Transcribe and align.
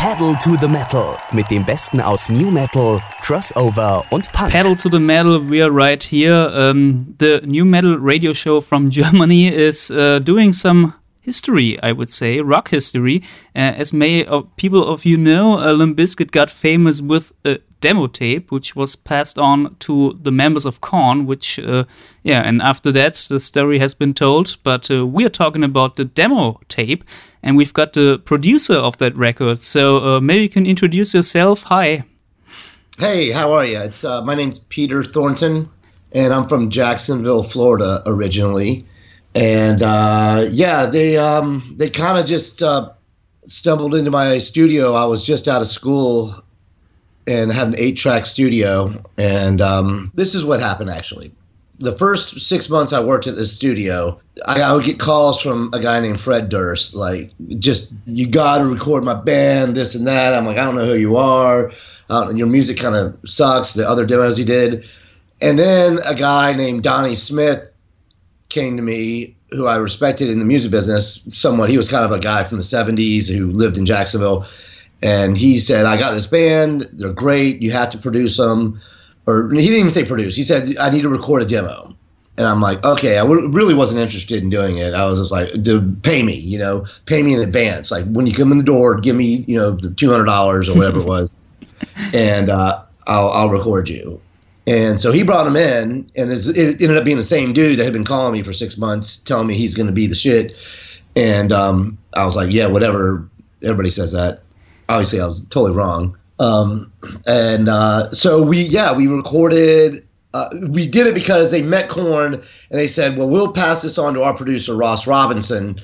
Pedal 0.00 0.34
to 0.36 0.56
the 0.56 0.66
Metal 0.66 1.18
mit 1.30 1.50
dem 1.50 1.62
Besten 1.62 2.00
aus 2.00 2.30
New 2.30 2.50
Metal, 2.50 3.02
Crossover 3.20 4.02
und 4.08 4.32
Punk. 4.32 4.50
Pedal 4.50 4.74
to 4.74 4.88
the 4.88 4.98
Metal, 4.98 5.38
we 5.38 5.62
are 5.62 5.70
right 5.70 6.02
here. 6.02 6.50
Um, 6.54 7.14
the 7.18 7.42
New 7.44 7.66
Metal 7.66 7.98
radio 7.98 8.32
show 8.32 8.62
from 8.62 8.88
Germany 8.98 9.48
is 9.48 9.90
uh, 9.90 10.18
doing 10.20 10.54
some 10.54 10.94
history, 11.20 11.78
I 11.82 11.92
would 11.92 12.08
say, 12.08 12.40
rock 12.40 12.70
history. 12.70 13.22
Uh, 13.54 13.76
as 13.76 13.92
many 13.92 14.24
of 14.24 14.46
people 14.56 14.88
of 14.88 15.04
you 15.04 15.18
know, 15.18 15.58
uh, 15.58 15.72
Limp 15.72 15.98
Bizkit 15.98 16.30
got 16.30 16.50
famous 16.50 17.02
with 17.02 17.34
a 17.44 17.58
demo 17.80 18.06
tape, 18.06 18.50
which 18.50 18.74
was 18.74 18.96
passed 18.96 19.38
on 19.38 19.76
to 19.80 20.18
the 20.22 20.32
members 20.32 20.64
of 20.64 20.80
Korn. 20.80 21.26
Which, 21.26 21.58
uh, 21.58 21.84
yeah, 22.22 22.40
and 22.40 22.62
after 22.62 22.90
that, 22.92 23.16
the 23.28 23.38
story 23.38 23.78
has 23.78 23.92
been 23.92 24.14
told. 24.14 24.56
But 24.62 24.90
uh, 24.90 25.06
we 25.06 25.26
are 25.26 25.30
talking 25.30 25.62
about 25.62 25.96
the 25.96 26.06
demo 26.06 26.58
tape, 26.68 27.04
and 27.42 27.56
we've 27.56 27.72
got 27.72 27.92
the 27.92 28.18
producer 28.24 28.74
of 28.74 28.98
that 28.98 29.16
record. 29.16 29.60
So 29.60 29.98
uh, 29.98 30.20
maybe 30.20 30.42
you 30.42 30.48
can 30.48 30.66
introduce 30.66 31.14
yourself. 31.14 31.64
Hi. 31.64 32.04
Hey, 32.98 33.30
how 33.30 33.52
are 33.52 33.64
you? 33.64 33.78
It's 33.78 34.04
uh, 34.04 34.22
my 34.24 34.34
name's 34.34 34.58
Peter 34.58 35.02
Thornton, 35.02 35.68
and 36.12 36.32
I'm 36.32 36.48
from 36.48 36.70
Jacksonville, 36.70 37.42
Florida, 37.42 38.02
originally 38.06 38.84
and 39.34 39.82
uh, 39.82 40.44
yeah, 40.50 40.86
they 40.86 41.16
um, 41.16 41.62
they 41.76 41.88
kind 41.88 42.18
of 42.18 42.26
just 42.26 42.62
uh, 42.62 42.90
stumbled 43.42 43.94
into 43.94 44.10
my 44.10 44.38
studio. 44.38 44.94
I 44.94 45.04
was 45.04 45.24
just 45.24 45.46
out 45.46 45.60
of 45.60 45.68
school 45.68 46.34
and 47.26 47.52
had 47.52 47.68
an 47.68 47.74
eight 47.78 47.96
track 47.96 48.26
studio, 48.26 48.92
and 49.18 49.60
um, 49.60 50.10
this 50.14 50.34
is 50.34 50.44
what 50.44 50.60
happened 50.60 50.90
actually. 50.90 51.32
The 51.80 51.92
first 51.92 52.40
six 52.40 52.70
months 52.70 52.92
I 52.92 53.02
worked 53.02 53.26
at 53.26 53.36
the 53.36 53.44
studio, 53.44 54.20
I, 54.46 54.60
I 54.60 54.74
would 54.74 54.84
get 54.84 54.98
calls 54.98 55.40
from 55.42 55.70
a 55.72 55.80
guy 55.80 56.00
named 56.00 56.20
Fred 56.20 56.48
Durst, 56.48 56.94
like, 56.94 57.32
just 57.58 57.94
you 58.06 58.28
got 58.28 58.58
to 58.58 58.66
record 58.66 59.02
my 59.02 59.14
band, 59.14 59.76
this 59.76 59.94
and 59.94 60.06
that. 60.06 60.34
I'm 60.34 60.46
like, 60.46 60.58
I 60.58 60.64
don't 60.64 60.76
know 60.76 60.86
who 60.86 60.96
you 60.96 61.16
are. 61.16 61.72
Uh, 62.08 62.32
your 62.34 62.46
music 62.46 62.78
kind 62.78 62.94
of 62.94 63.16
sucks. 63.24 63.72
The 63.72 63.88
other 63.88 64.04
demos 64.04 64.36
he 64.36 64.44
did, 64.44 64.84
and 65.40 65.58
then 65.58 65.98
a 66.06 66.14
guy 66.14 66.54
named 66.54 66.82
Donnie 66.82 67.14
Smith 67.14 67.72
came 68.50 68.76
to 68.76 68.82
me 68.82 69.34
who 69.52 69.66
I 69.66 69.76
respected 69.76 70.30
in 70.30 70.38
the 70.38 70.44
music 70.44 70.70
business 70.70 71.26
somewhat. 71.30 71.70
He 71.70 71.76
was 71.76 71.88
kind 71.88 72.04
of 72.04 72.12
a 72.12 72.20
guy 72.20 72.44
from 72.44 72.58
the 72.58 72.64
70s 72.64 73.32
who 73.32 73.50
lived 73.50 73.78
in 73.78 73.86
Jacksonville. 73.86 74.46
And 75.02 75.36
he 75.36 75.58
said, 75.58 75.86
I 75.86 75.96
got 75.96 76.12
this 76.12 76.26
band. 76.26 76.82
They're 76.92 77.12
great. 77.12 77.62
You 77.62 77.70
have 77.72 77.90
to 77.90 77.98
produce 77.98 78.36
them. 78.36 78.80
Or 79.26 79.50
he 79.50 79.66
didn't 79.66 79.78
even 79.78 79.90
say 79.90 80.04
produce. 80.04 80.34
He 80.34 80.42
said, 80.42 80.76
I 80.78 80.90
need 80.90 81.02
to 81.02 81.08
record 81.08 81.42
a 81.42 81.44
demo. 81.44 81.94
And 82.36 82.46
I'm 82.46 82.60
like, 82.60 82.82
okay, 82.84 83.18
I 83.18 83.22
w- 83.22 83.48
really 83.48 83.74
wasn't 83.74 84.00
interested 84.00 84.42
in 84.42 84.48
doing 84.48 84.78
it. 84.78 84.94
I 84.94 85.04
was 85.04 85.18
just 85.18 85.30
like, 85.30 85.50
pay 86.02 86.22
me, 86.22 86.34
you 86.36 86.58
know, 86.58 86.86
pay 87.04 87.22
me 87.22 87.34
in 87.34 87.40
advance. 87.40 87.90
Like 87.90 88.06
when 88.06 88.26
you 88.26 88.32
come 88.32 88.50
in 88.50 88.58
the 88.58 88.64
door, 88.64 88.98
give 88.98 89.14
me, 89.14 89.44
you 89.46 89.58
know, 89.58 89.72
the 89.72 89.88
$200 89.88 90.68
or 90.68 90.74
whatever 90.76 91.00
it 91.00 91.06
was. 91.06 91.34
And 92.14 92.50
uh, 92.50 92.82
I'll, 93.06 93.28
I'll 93.30 93.50
record 93.50 93.88
you. 93.88 94.20
And 94.66 95.00
so 95.00 95.10
he 95.12 95.22
brought 95.22 95.46
him 95.46 95.56
in, 95.56 96.10
and 96.14 96.30
it 96.30 96.80
ended 96.80 96.96
up 96.96 97.04
being 97.04 97.16
the 97.16 97.24
same 97.24 97.52
dude 97.52 97.78
that 97.78 97.84
had 97.84 97.92
been 97.92 98.04
calling 98.04 98.32
me 98.32 98.42
for 98.42 98.52
six 98.52 98.76
months, 98.78 99.18
telling 99.18 99.46
me 99.46 99.54
he's 99.54 99.74
going 99.74 99.86
to 99.86 99.92
be 99.92 100.06
the 100.06 100.14
shit. 100.14 100.54
And 101.16 101.52
um, 101.52 101.98
I 102.14 102.24
was 102.24 102.36
like, 102.36 102.52
yeah, 102.52 102.66
whatever. 102.66 103.26
Everybody 103.62 103.90
says 103.90 104.12
that. 104.12 104.42
Obviously, 104.88 105.20
I 105.20 105.24
was 105.24 105.40
totally 105.46 105.72
wrong. 105.72 106.16
Um, 106.40 106.92
and 107.26 107.68
uh, 107.68 108.10
so 108.10 108.42
we, 108.42 108.62
yeah, 108.62 108.96
we 108.96 109.06
recorded. 109.06 110.04
Uh, 110.34 110.48
we 110.68 110.86
did 110.86 111.06
it 111.06 111.14
because 111.14 111.50
they 111.50 111.62
met 111.62 111.88
Korn 111.88 112.34
and 112.34 112.44
they 112.70 112.86
said, 112.86 113.16
well, 113.16 113.28
we'll 113.28 113.52
pass 113.52 113.82
this 113.82 113.98
on 113.98 114.14
to 114.14 114.22
our 114.22 114.36
producer 114.36 114.76
Ross 114.76 115.06
Robinson 115.06 115.78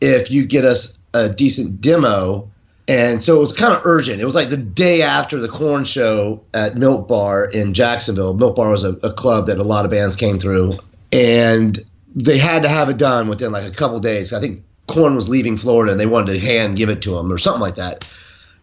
if 0.00 0.30
you 0.30 0.46
get 0.46 0.64
us 0.64 1.02
a 1.14 1.28
decent 1.28 1.80
demo 1.80 2.48
and 2.88 3.22
so 3.22 3.36
it 3.36 3.40
was 3.40 3.54
kind 3.54 3.74
of 3.74 3.82
urgent. 3.84 4.20
It 4.20 4.24
was 4.24 4.34
like 4.34 4.48
the 4.48 4.56
day 4.56 5.02
after 5.02 5.38
the 5.38 5.48
Korn 5.48 5.84
show 5.84 6.42
at 6.54 6.74
Milk 6.74 7.06
Bar 7.06 7.44
in 7.44 7.74
Jacksonville. 7.74 8.32
Milk 8.32 8.56
Bar 8.56 8.70
was 8.70 8.82
a, 8.82 8.94
a 9.02 9.12
club 9.12 9.46
that 9.46 9.58
a 9.58 9.62
lot 9.62 9.84
of 9.84 9.90
bands 9.90 10.16
came 10.16 10.38
through, 10.38 10.78
and 11.12 11.78
they 12.14 12.38
had 12.38 12.62
to 12.62 12.68
have 12.68 12.88
it 12.88 12.96
done 12.96 13.28
within 13.28 13.52
like 13.52 13.70
a 13.70 13.74
couple 13.74 14.00
days. 14.00 14.32
I 14.32 14.40
think 14.40 14.62
Korn 14.86 15.14
was 15.14 15.28
leaving 15.28 15.58
Florida, 15.58 15.92
and 15.92 16.00
they 16.00 16.06
wanted 16.06 16.32
to 16.32 16.38
hand 16.38 16.76
give 16.76 16.88
it 16.88 17.02
to 17.02 17.16
him 17.18 17.30
or 17.30 17.36
something 17.36 17.60
like 17.60 17.74
that. 17.74 18.08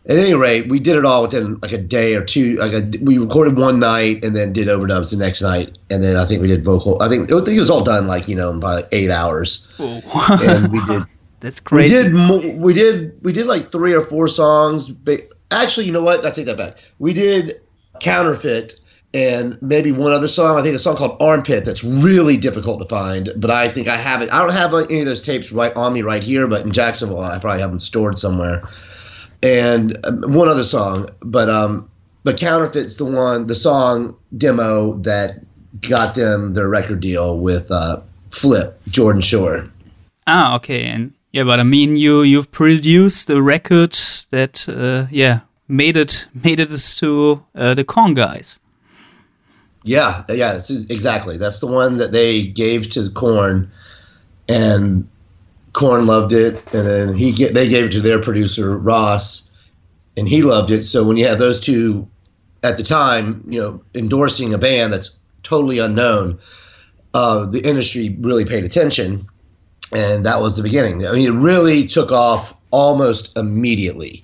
At 0.07 0.17
any 0.17 0.35
rate, 0.35 0.69
we 0.69 0.79
did 0.79 0.97
it 0.97 1.05
all 1.05 1.23
within 1.23 1.57
like 1.61 1.71
a 1.71 1.79
day 1.79 2.15
or 2.15 2.23
two. 2.23 2.57
Like 2.57 2.73
a, 2.73 2.83
we 3.01 3.17
recorded 3.17 3.57
one 3.57 3.79
night 3.79 4.23
and 4.23 4.35
then 4.35 4.53
did 4.53 4.67
overdubs 4.67 5.11
the 5.11 5.17
next 5.17 5.41
night, 5.41 5.77
and 5.89 6.03
then 6.03 6.15
I 6.15 6.25
think 6.25 6.41
we 6.41 6.47
did 6.47 6.63
vocal. 6.63 7.01
I 7.01 7.09
think, 7.09 7.31
I 7.31 7.37
think 7.37 7.57
it 7.57 7.59
was 7.59 7.71
all 7.71 7.83
done 7.83 8.07
like 8.07 8.27
you 8.27 8.35
know 8.35 8.51
in 8.51 8.57
about 8.57 8.83
eight 8.91 9.09
hours, 9.09 9.67
and 9.79 10.71
we 10.71 10.79
did 10.85 11.03
that's 11.39 11.59
crazy. 11.59 11.95
We 11.95 12.03
did 12.03 12.61
we 12.61 12.73
did 12.73 13.23
we 13.23 13.31
did 13.31 13.47
like 13.47 13.71
three 13.71 13.93
or 13.93 14.01
four 14.01 14.27
songs. 14.27 14.89
But 14.89 15.21
actually, 15.51 15.87
you 15.87 15.91
know 15.91 16.03
what? 16.03 16.23
I 16.25 16.29
take 16.29 16.45
that 16.45 16.57
back. 16.57 16.77
We 16.99 17.13
did 17.13 17.61
counterfeit 17.99 18.79
and 19.15 19.57
maybe 19.61 19.93
one 19.93 20.11
other 20.11 20.27
song. 20.27 20.59
I 20.59 20.61
think 20.61 20.75
a 20.75 20.79
song 20.79 20.97
called 20.97 21.21
Armpit 21.21 21.63
that's 21.63 21.83
really 21.83 22.35
difficult 22.35 22.79
to 22.79 22.85
find, 22.85 23.29
but 23.37 23.49
I 23.49 23.69
think 23.69 23.87
I 23.87 23.95
have 23.95 24.21
it. 24.21 24.31
I 24.31 24.41
don't 24.41 24.53
have 24.53 24.73
any 24.73 24.99
of 24.99 25.05
those 25.05 25.21
tapes 25.21 25.53
right 25.53 25.75
on 25.77 25.93
me 25.93 26.01
right 26.01 26.21
here, 26.21 26.47
but 26.47 26.65
in 26.65 26.71
Jacksonville, 26.71 27.21
I 27.21 27.39
probably 27.39 27.61
have 27.61 27.69
them 27.69 27.79
stored 27.79 28.19
somewhere. 28.19 28.67
And 29.45 29.95
um, 30.07 30.33
one 30.33 30.47
other 30.47 30.63
song, 30.63 31.07
but 31.21 31.49
um, 31.49 31.87
but 32.23 32.39
counterfeit's 32.39 32.95
the 32.95 33.05
one, 33.05 33.45
the 33.45 33.53
song 33.53 34.17
demo 34.35 34.93
that 35.03 35.39
got 35.87 36.15
them 36.15 36.55
their 36.55 36.67
record 36.67 36.99
deal 36.99 37.37
with 37.37 37.69
uh, 37.69 38.01
Flip 38.31 38.75
Jordan 38.89 39.21
Schur. 39.21 39.69
Ah, 40.25 40.55
okay, 40.55 40.85
and 40.85 41.13
yeah, 41.31 41.43
but 41.43 41.59
I 41.59 41.63
mean, 41.63 41.95
you 41.95 42.23
you've 42.23 42.51
produced 42.51 43.29
a 43.29 43.39
record 43.39 43.93
that 44.31 44.67
uh, 44.67 45.05
yeah 45.11 45.41
made 45.67 45.95
it 45.95 46.25
made 46.43 46.59
it 46.59 46.69
to 46.97 47.43
uh, 47.53 47.75
the 47.75 47.83
Korn 47.83 48.15
guys. 48.15 48.59
Yeah, 49.83 50.23
yeah, 50.29 50.59
exactly. 50.89 51.37
That's 51.37 51.59
the 51.59 51.67
one 51.67 51.97
that 51.97 52.11
they 52.11 52.47
gave 52.47 52.89
to 52.91 53.07
Korn, 53.11 53.69
and 54.49 55.07
Korn 55.75 56.07
loved 56.07 56.33
it, 56.33 56.55
and 56.73 56.87
then 56.87 57.15
he 57.15 57.31
get 57.31 57.53
they 57.53 57.69
gave 57.69 57.85
it 57.85 57.91
to 57.91 58.01
their 58.01 58.21
producer 58.21 58.77
Ross, 58.77 59.51
and 60.17 60.27
he 60.27 60.41
loved 60.41 60.71
it. 60.71 60.83
So 60.83 61.03
when 61.03 61.17
you 61.17 61.27
have 61.27 61.39
those 61.39 61.59
two 61.59 62.07
at 62.63 62.77
the 62.77 62.83
time, 62.83 63.43
you 63.47 63.61
know, 63.61 63.81
endorsing 63.93 64.53
a 64.53 64.57
band 64.57 64.93
that's 64.93 65.19
totally 65.43 65.77
unknown, 65.79 66.39
uh, 67.13 67.45
the 67.45 67.61
industry 67.61 68.15
really 68.19 68.45
paid 68.45 68.63
attention 68.63 69.27
and 69.91 70.25
that 70.25 70.41
was 70.41 70.57
the 70.57 70.63
beginning. 70.63 71.05
I 71.05 71.11
mean, 71.13 71.27
it 71.27 71.37
really 71.37 71.85
took 71.85 72.11
off 72.11 72.57
almost 72.71 73.35
immediately 73.37 74.23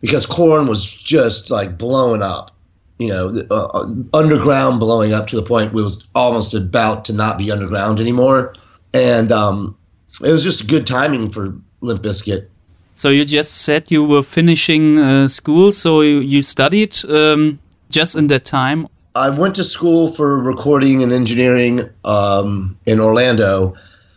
because 0.00 0.26
Korn 0.26 0.66
was 0.66 0.90
just 0.90 1.50
like 1.50 1.78
blowing 1.78 2.22
up. 2.22 2.52
You 2.98 3.08
know, 3.08 3.28
uh, 3.50 3.66
uh, 3.66 3.94
underground 4.12 4.80
blowing 4.80 5.14
up 5.14 5.28
to 5.28 5.36
the 5.36 5.42
point 5.42 5.68
it 5.68 5.74
was 5.74 6.08
almost 6.16 6.52
about 6.52 7.04
to 7.04 7.12
not 7.12 7.38
be 7.38 7.52
underground 7.52 8.00
anymore, 8.00 8.54
and 8.92 9.30
um, 9.30 9.76
it 10.22 10.32
was 10.32 10.42
just 10.42 10.68
good 10.68 10.86
timing 10.86 11.30
for 11.30 11.54
Limp 11.80 12.02
Bizkit. 12.02 12.48
So 12.94 13.10
you 13.10 13.24
just 13.24 13.62
said 13.62 13.90
you 13.90 14.04
were 14.04 14.22
finishing 14.22 14.98
uh, 14.98 15.28
school, 15.28 15.70
so 15.70 16.00
you, 16.00 16.18
you 16.18 16.42
studied 16.42 16.96
um, 17.08 17.60
just 17.90 18.16
in 18.16 18.26
that 18.26 18.44
time. 18.44 18.88
I 19.14 19.30
went 19.30 19.54
to 19.56 19.64
school 19.64 20.10
for 20.10 20.38
recording 20.38 21.02
and 21.02 21.12
engineering 21.12 21.88
um, 22.04 22.76
in 22.86 23.00
Orlando 23.00 23.74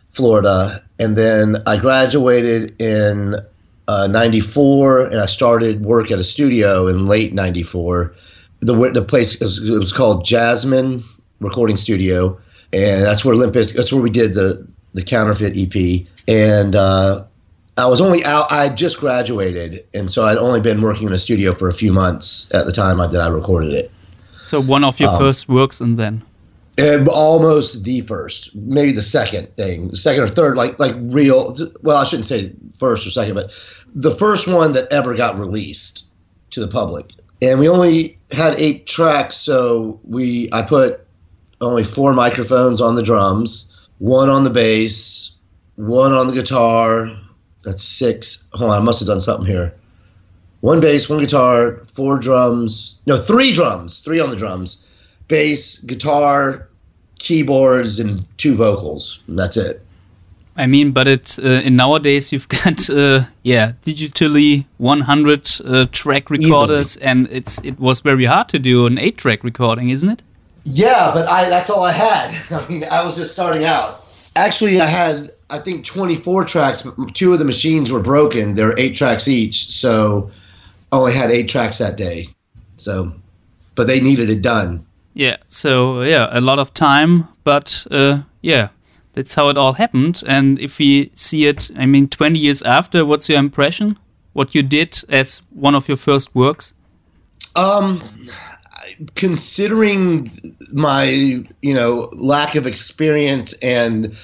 Florida, 0.10 0.80
and 1.00 1.16
then 1.16 1.58
I 1.68 1.78
graduated 1.78 2.80
in 2.82 3.36
uh, 3.88 4.08
94 4.08 5.08
and 5.08 5.20
I 5.20 5.26
started 5.26 5.82
work 5.82 6.12
at 6.12 6.20
a 6.20 6.24
studio 6.24 6.88
in 6.88 7.06
late 7.06 7.34
94. 7.34 8.16
The, 8.62 8.92
the 8.94 9.02
place 9.02 9.42
it 9.42 9.80
was 9.80 9.92
called 9.92 10.24
Jasmine 10.24 11.04
Recording 11.40 11.78
Studio, 11.78 12.40
and 12.74 13.04
that's 13.04 13.26
where 13.26 13.34
Olympus. 13.34 13.74
That's 13.74 13.92
where 13.92 14.02
we 14.02 14.12
did 14.12 14.36
the 14.36 14.68
the 14.94 15.04
counterfeit 15.04 15.54
EP. 15.56 16.08
And 16.28 16.76
uh, 16.76 17.26
I 17.78 17.86
was 17.88 18.02
only 18.02 18.24
out. 18.26 18.52
I 18.52 18.70
just 18.70 19.00
graduated, 19.00 19.86
and 19.94 20.12
so 20.12 20.24
I'd 20.24 20.38
only 20.38 20.62
been 20.62 20.82
working 20.82 21.08
in 21.08 21.14
a 21.14 21.18
studio 21.18 21.54
for 21.54 21.70
a 21.70 21.74
few 21.74 21.94
months 21.94 22.54
at 22.54 22.66
the 22.66 22.72
time 22.72 22.98
that 22.98 23.22
I 23.22 23.28
recorded 23.28 23.74
it. 23.74 23.92
So 24.44 24.60
one 24.60 24.84
of 24.84 25.00
your 25.00 25.10
um, 25.10 25.18
first 25.20 25.50
works, 25.50 25.82
and 25.82 25.98
then 25.98 26.24
and 26.78 27.08
almost 27.10 27.84
the 27.84 28.02
first, 28.02 28.56
maybe 28.56 28.92
the 28.92 29.02
second 29.02 29.48
thing, 29.56 29.94
second 29.94 30.24
or 30.24 30.28
third, 30.28 30.58
like 30.58 30.80
like 30.80 30.96
real. 30.98 31.56
Well, 31.82 31.98
I 31.98 32.06
shouldn't 32.06 32.26
say 32.26 32.52
first 32.78 33.06
or 33.06 33.10
second, 33.10 33.36
but 33.36 33.52
the 33.94 34.12
first 34.12 34.48
one 34.48 34.74
that 34.74 34.92
ever 34.92 35.14
got 35.16 35.38
released 35.38 36.12
to 36.52 36.60
the 36.60 36.68
public. 36.68 37.12
And 37.42 37.60
we 37.60 37.68
only 37.68 38.18
had 38.32 38.54
eight 38.60 38.86
tracks, 38.86 39.36
so 39.36 40.00
we 40.04 40.50
I 40.52 40.62
put 40.62 41.06
only 41.60 41.84
four 41.84 42.14
microphones 42.14 42.82
on 42.82 42.96
the 42.96 43.04
drums, 43.04 43.71
one 44.02 44.30
on 44.30 44.44
the 44.44 44.50
bass, 44.50 45.38
one 45.76 46.12
on 46.12 46.26
the 46.26 46.34
guitar. 46.34 47.16
That's 47.64 47.84
six. 47.84 48.48
Hold 48.54 48.72
on, 48.72 48.82
I 48.82 48.84
must 48.84 49.00
have 49.00 49.08
done 49.08 49.20
something 49.20 49.46
here. 49.46 49.76
One 50.62 50.82
bass, 50.82 51.08
one 51.08 51.20
guitar, 51.20 51.78
four 51.94 52.18
drums. 52.18 53.02
No, 53.06 53.18
three 53.18 53.54
drums. 53.54 54.00
Three 54.02 54.20
on 54.20 54.32
the 54.32 54.36
drums 54.36 54.88
bass, 55.28 55.80
guitar, 55.84 56.68
keyboards, 57.20 58.00
and 58.00 58.26
two 58.38 58.56
vocals. 58.56 59.24
And 59.28 59.40
that's 59.40 59.56
it. 59.56 59.82
I 60.58 60.68
mean, 60.68 60.92
but 60.92 61.08
it 61.08 61.40
uh, 61.40 61.62
in 61.64 61.76
nowadays 61.76 62.34
you've 62.34 62.50
got 62.64 62.90
uh, 62.90 63.26
yeah 63.44 63.74
digitally 63.84 64.66
100 64.78 65.62
uh, 65.64 65.86
track 65.92 66.30
recorders, 66.32 66.98
Easily. 66.98 67.06
and 67.06 67.28
it's 67.32 67.60
it 67.64 67.80
was 67.80 68.02
very 68.02 68.26
hard 68.26 68.50
to 68.50 68.60
do 68.60 68.88
an 68.88 68.98
eight 68.98 69.18
track 69.18 69.44
recording, 69.44 69.90
isn't 69.90 70.10
it? 70.10 70.24
Yeah, 70.64 71.12
but 71.14 71.28
I 71.28 71.50
that's 71.50 71.70
all 71.70 71.84
I 71.84 71.92
had. 71.92 72.36
I 72.52 72.68
mean, 72.68 72.84
I 72.86 73.04
was 73.04 73.16
just 73.16 73.34
starting 73.34 73.66
out. 73.66 74.06
Actually, 74.36 74.80
I 74.80 74.86
had 74.86 75.32
I 75.50 75.60
think 75.60 75.86
24 75.86 76.46
tracks. 76.46 76.88
Two 77.14 77.34
of 77.34 77.40
the 77.40 77.46
machines 77.46 77.92
were 77.92 78.02
broken. 78.02 78.54
They're 78.54 78.78
eight 78.80 78.96
tracks 78.96 79.28
each, 79.28 79.68
so 79.68 80.32
I 80.92 80.98
only 80.98 81.14
had 81.14 81.32
eight 81.32 81.50
tracks 81.50 81.78
that 81.80 81.98
day. 81.98 82.28
So, 82.78 83.14
but 83.76 83.88
they 83.88 84.00
needed 84.00 84.30
it 84.30 84.42
done. 84.42 84.86
Yeah. 85.14 85.38
So 85.46 86.02
yeah, 86.02 86.30
a 86.32 86.42
lot 86.42 86.60
of 86.60 86.74
time, 86.74 87.28
but 87.44 87.86
uh, 87.92 88.22
yeah, 88.42 88.70
that's 89.14 89.36
how 89.36 89.50
it 89.50 89.58
all 89.58 89.74
happened. 89.74 90.24
And 90.28 90.60
if 90.60 90.80
we 90.80 91.12
see 91.16 91.46
it, 91.46 91.70
I 91.78 91.86
mean, 91.86 92.08
20 92.08 92.40
years 92.40 92.62
after, 92.62 93.06
what's 93.06 93.30
your 93.30 93.40
impression? 93.40 93.98
What 94.34 94.56
you 94.56 94.64
did 94.64 95.04
as 95.10 95.42
one 95.50 95.76
of 95.76 95.88
your 95.88 95.98
first 95.98 96.34
works? 96.34 96.74
Um, 97.56 98.02
considering 99.16 100.32
my 100.74 101.06
you 101.62 101.74
know 101.74 102.10
lack 102.14 102.56
of 102.56 102.68
experience 102.68 103.54
and 103.62 104.18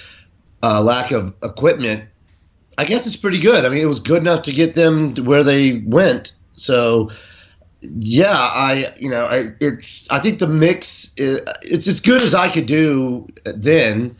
uh, 0.63 0.81
lack 0.81 1.11
of 1.11 1.33
equipment, 1.43 2.05
I 2.77 2.85
guess 2.85 3.05
it's 3.05 3.15
pretty 3.15 3.39
good. 3.39 3.65
I 3.65 3.69
mean, 3.69 3.81
it 3.81 3.85
was 3.87 3.99
good 3.99 4.21
enough 4.21 4.43
to 4.43 4.51
get 4.51 4.75
them 4.75 5.13
to 5.15 5.23
where 5.23 5.43
they 5.43 5.79
went. 5.79 6.33
So, 6.51 7.11
yeah, 7.81 8.35
I 8.35 8.91
you 8.97 9.09
know, 9.09 9.25
I, 9.25 9.45
it's 9.59 10.09
I 10.09 10.19
think 10.19 10.39
the 10.39 10.47
mix 10.47 11.13
is, 11.17 11.41
it's 11.63 11.87
as 11.87 11.99
good 11.99 12.21
as 12.21 12.33
I 12.33 12.49
could 12.49 12.65
do 12.65 13.27
then, 13.45 14.15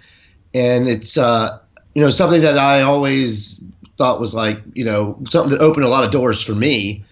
and 0.53 0.87
it's 0.87 1.17
uh, 1.17 1.59
you 1.93 2.01
know 2.01 2.09
something 2.09 2.41
that 2.41 2.57
I 2.57 2.81
always 2.81 3.63
thought 3.97 4.19
was 4.19 4.35
like 4.35 4.61
you 4.73 4.85
know 4.85 5.17
something 5.29 5.57
that 5.57 5.63
opened 5.63 5.85
a 5.85 5.89
lot 5.89 6.03
of 6.03 6.11
doors 6.11 6.41
for 6.43 6.55
me. 6.55 7.03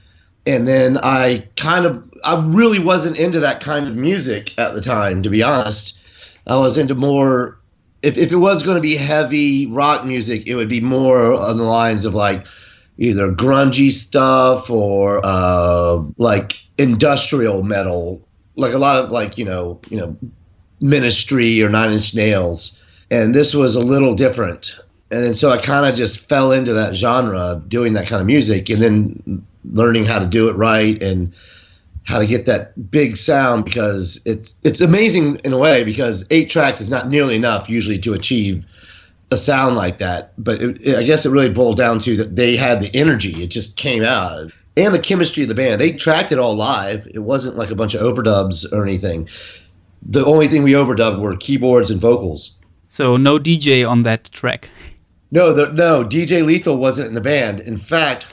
And 0.48 0.68
then 0.68 0.98
I 1.02 1.48
kind 1.56 1.86
of 1.86 2.04
I 2.24 2.44
really 2.48 2.80
wasn't 2.80 3.20
into 3.20 3.40
that 3.40 3.62
kind 3.62 3.88
of 3.88 3.96
music 3.96 4.58
at 4.58 4.76
the 4.76 4.82
time, 4.82 5.24
to 5.24 5.30
be 5.30 5.42
honest. 5.42 6.00
I 6.48 6.58
was 6.58 6.78
into 6.78 6.94
more 6.94 7.58
if, 8.06 8.20
if 8.20 8.32
it 8.32 8.38
was 8.38 8.62
going 8.62 8.76
to 8.76 8.82
be 8.82 8.96
heavy 8.96 9.66
rock 9.66 10.06
music, 10.06 10.46
it 10.46 10.56
would 10.56 10.70
be 10.70 10.80
more 10.80 11.34
on 11.34 11.58
the 11.58 11.64
lines 11.64 12.06
of 12.06 12.14
like 12.14 12.46
either 13.00 13.32
grungy 13.32 13.90
stuff 13.90 14.70
or 14.70 15.22
uh, 15.24 16.04
like 16.18 16.54
industrial 16.78 17.64
metal, 17.64 18.22
like 18.56 18.74
a 18.74 18.78
lot 18.78 19.04
of 19.04 19.12
like 19.12 19.40
you 19.40 19.46
know 19.46 19.80
you 19.90 19.98
know 19.98 20.16
Ministry 20.82 21.64
or 21.64 21.70
Nine 21.70 21.94
Inch 21.94 22.14
Nails, 22.14 22.84
and 23.10 23.34
this 23.34 23.56
was 23.56 23.76
a 23.76 23.80
little 23.80 24.14
different. 24.14 24.78
And 25.10 25.36
so 25.36 25.52
I 25.52 25.58
kind 25.58 25.86
of 25.86 25.96
just 25.96 26.28
fell 26.30 26.52
into 26.52 26.74
that 26.74 26.96
genre, 26.96 27.62
doing 27.68 27.94
that 27.94 28.08
kind 28.08 28.22
of 28.22 28.28
music, 28.28 28.70
and 28.70 28.82
then 28.82 29.46
learning 29.72 30.06
how 30.06 30.20
to 30.20 30.26
do 30.26 30.50
it 30.50 30.56
right 30.56 31.02
and 31.02 31.34
how 32.04 32.20
to 32.20 32.26
get 32.26 32.46
that 32.46 32.92
big 32.92 33.18
sound 33.18 33.66
because 33.66 34.22
it's 34.26 34.62
it's 34.64 34.80
amazing 34.80 35.38
in 35.38 35.54
a 35.54 35.58
way 35.58 35.84
because 35.84 36.28
eight 36.32 36.50
tracks 36.50 36.80
is 36.80 36.90
not 36.90 37.10
nearly 37.10 37.36
enough 37.36 37.70
usually 37.70 37.98
to 37.98 38.14
achieve 38.14 38.66
a 39.32 39.38
sound 39.38 39.76
like 39.76 39.98
that. 39.98 40.32
But 40.38 40.62
it, 40.62 40.86
it, 40.86 40.98
I 40.98 41.04
guess 41.04 41.26
it 41.26 41.32
really 41.32 41.52
boiled 41.52 41.78
down 41.78 42.00
to 42.00 42.16
that 42.18 42.36
they 42.36 42.56
had 42.56 42.82
the 42.82 42.92
energy; 42.94 43.44
it 43.44 43.50
just 43.50 43.78
came 43.78 44.04
out, 44.04 44.52
and 44.78 44.94
the 44.94 45.00
chemistry 45.00 45.44
of 45.44 45.50
the 45.50 45.56
band. 45.56 45.82
They 45.82 45.92
tracked 45.92 46.32
it 46.32 46.40
all 46.40 46.56
live. 46.56 47.08
It 47.14 47.20
wasn't 47.20 47.58
like 47.58 47.72
a 47.72 47.76
bunch 47.76 47.96
of 47.96 48.02
overdubs 48.02 48.72
or 48.72 48.84
anything. 48.84 49.28
The 50.08 50.24
only 50.26 50.48
thing 50.48 50.62
we 50.62 50.74
overdubbed 50.74 51.20
were 51.20 51.36
keyboards 51.36 51.90
and 51.90 52.00
vocals. 52.00 52.60
So 52.88 53.18
no 53.18 53.40
DJ 53.40 53.88
on 53.88 54.04
that 54.04 54.26
track. 54.32 54.70
No, 55.32 55.52
the, 55.52 55.74
no 55.74 56.04
DJ 56.04 56.46
Lethal 56.46 56.78
wasn't 56.78 57.10
in 57.10 57.16
the 57.16 57.22
band. 57.22 57.60
In 57.60 57.78
fact, 57.78 58.28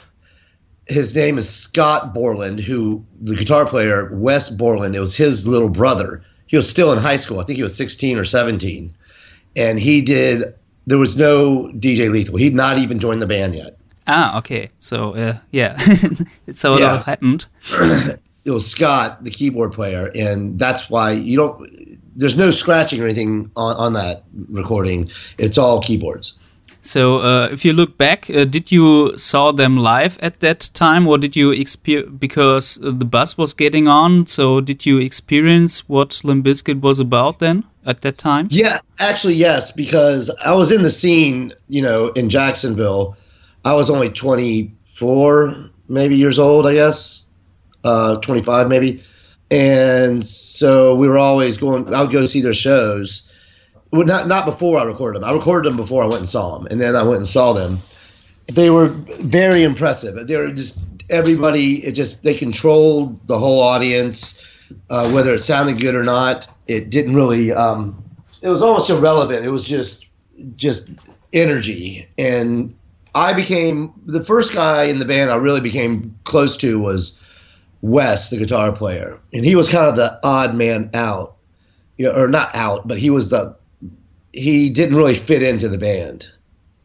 his 0.93 1.15
name 1.17 1.39
is 1.39 1.49
Scott 1.49 2.15
Borland, 2.15 2.61
who 2.61 3.05
the 3.21 3.37
guitar 3.37 3.67
player 3.67 4.11
Wes 4.13 4.51
Borland. 4.51 4.95
It 4.95 5.01
was 5.01 5.17
his 5.17 5.47
little 5.47 5.69
brother. 5.69 6.23
He 6.47 6.57
was 6.57 6.69
still 6.69 6.93
in 6.93 6.99
high 6.99 7.17
school. 7.17 7.41
I 7.41 7.45
think 7.45 7.57
he 7.57 7.63
was 7.63 7.77
16 7.77 8.19
or 8.19 8.25
17, 8.25 8.93
and 9.57 9.81
he 9.81 10.03
did. 10.03 10.55
There 10.87 10.99
was 10.99 11.19
no 11.19 11.71
DJ 11.75 12.11
Lethal. 12.11 12.37
He'd 12.37 12.55
not 12.55 12.79
even 12.79 12.99
joined 12.99 13.23
the 13.23 13.27
band 13.27 13.55
yet. 13.55 13.77
Ah, 14.07 14.39
okay. 14.39 14.71
So 14.81 15.15
uh, 15.15 15.39
yeah, 15.51 15.77
so 16.55 16.75
it 16.75 16.81
yeah. 16.81 16.93
all 16.93 16.99
happened. 16.99 17.47
it 18.45 18.51
was 18.51 18.69
Scott, 18.69 19.23
the 19.25 19.31
keyboard 19.31 19.73
player, 19.73 20.11
and 20.15 20.59
that's 20.59 20.91
why 20.91 21.13
you 21.13 21.37
don't. 21.37 21.99
There's 22.15 22.37
no 22.37 22.51
scratching 22.51 23.01
or 23.01 23.05
anything 23.05 23.51
on, 23.57 23.77
on 23.77 23.93
that 23.95 24.25
recording. 24.49 25.11
It's 25.39 25.57
all 25.57 25.81
keyboards. 25.81 26.39
So, 26.85 27.19
uh, 27.19 27.49
if 27.53 27.65
you 27.65 27.73
look 27.73 27.97
back, 27.97 28.29
uh, 28.29 28.45
did 28.45 28.73
you 28.73 29.17
saw 29.17 29.53
them 29.53 29.77
live 29.77 30.19
at 30.21 30.41
that 30.41 30.69
time, 30.75 31.07
or 31.07 31.17
did 31.17 31.37
you 31.37 31.53
experience 31.53 32.11
because 32.19 32.75
the 32.83 33.05
bus 33.05 33.39
was 33.39 33.55
getting 33.55 33.87
on? 33.87 34.27
So, 34.27 34.61
did 34.61 34.85
you 34.85 34.99
experience 34.99 35.89
what 35.89 36.21
Limp 36.25 36.45
Bizkit 36.45 36.81
was 36.81 36.99
about 36.99 37.39
then 37.39 37.63
at 37.87 38.01
that 38.01 38.19
time? 38.19 38.49
Yeah, 38.51 38.79
actually, 38.99 39.35
yes, 39.35 39.71
because 39.71 40.29
I 40.45 40.57
was 40.57 40.73
in 40.73 40.83
the 40.83 40.91
scene, 40.91 41.53
you 41.69 41.83
know, 41.83 42.09
in 42.11 42.29
Jacksonville. 42.29 43.17
I 43.65 43.75
was 43.75 43.89
only 43.89 44.11
24, 44.11 45.71
maybe 45.89 46.17
years 46.17 46.41
old, 46.41 46.67
I 46.67 46.75
guess, 46.75 47.25
uh, 47.85 48.17
25 48.17 48.69
maybe, 48.69 49.05
and 49.53 50.25
so 50.25 50.97
we 50.97 51.07
were 51.07 51.19
always 51.19 51.59
going. 51.59 51.95
I 51.95 52.03
would 52.03 52.13
go 52.13 52.27
see 52.27 52.41
their 52.41 52.53
shows 52.53 53.32
well, 53.93 54.07
not 54.07 54.27
not 54.27 54.47
before 54.47 54.79
I 54.79 54.85
recorded 54.85 55.21
them. 55.21 55.29
I 55.29 55.35
recorded 55.35 55.71
them 55.71 55.77
before 55.77 56.03
I 56.03 56.07
went 56.07 56.21
and 56.21 56.29
saw 56.29 56.57
them, 56.57 56.67
and 56.71 56.81
then 56.81 56.97
I 56.97 57.03
went 57.03 57.19
and 57.19 57.29
saw 57.29 57.53
them. 57.53 57.79
They 58.47 58.71
were 58.71 58.89
very 58.89 59.63
impressive. 59.63 60.27
They 60.27 60.37
were 60.37 60.51
just 60.51 60.83
everybody. 61.11 61.85
It 61.85 61.93
just 61.93 62.25
they 62.25 62.35
controlled 62.35 63.27
the 63.29 63.39
whole 63.39 63.61
audience, 63.61 64.71
uh, 64.89 65.11
whether 65.11 65.35
it 65.35 65.41
sounded 65.41 65.79
good 65.79 65.95
or 65.95 66.03
not. 66.03 66.47
It 66.67 66.91
didn't 66.91 67.15
really. 67.15 67.53
Um, 67.53 68.03
it 68.41 68.49
was 68.49 68.63
almost 68.63 68.89
irrelevant. 68.89 69.45
It 69.45 69.51
was 69.51 69.69
just 69.69 70.09
just 70.57 70.91
energy, 71.35 72.09
and 72.17 72.75
I 73.15 73.35
became 73.35 73.93
the 74.07 74.23
first 74.23 74.55
guy 74.55 74.85
in 74.85 75.01
the 75.01 75.05
band 75.05 75.31
I 75.31 75.37
really 75.37 75.61
became 75.61 76.17
close 76.25 76.57
to 76.59 76.81
was 76.81 77.19
Wes, 77.83 78.31
the 78.31 78.39
guitar 78.39 78.73
player, 78.73 79.21
and 79.35 79.45
he 79.45 79.55
was 79.55 79.69
kind 79.69 79.87
of 79.87 79.97
the 79.97 80.19
odd 80.25 80.55
man 80.55 80.89
out, 80.95 81.37
you 81.99 82.07
know, 82.07 82.15
or 82.15 82.27
not 82.27 82.55
out, 82.55 82.89
but 82.89 82.97
he 82.97 83.11
was 83.11 83.29
the 83.29 83.55
he 84.33 84.71
didn't 84.71 84.97
really 84.97 85.15
fit 85.15 85.43
into 85.43 85.69
the 85.69 85.79
band, 85.79 86.27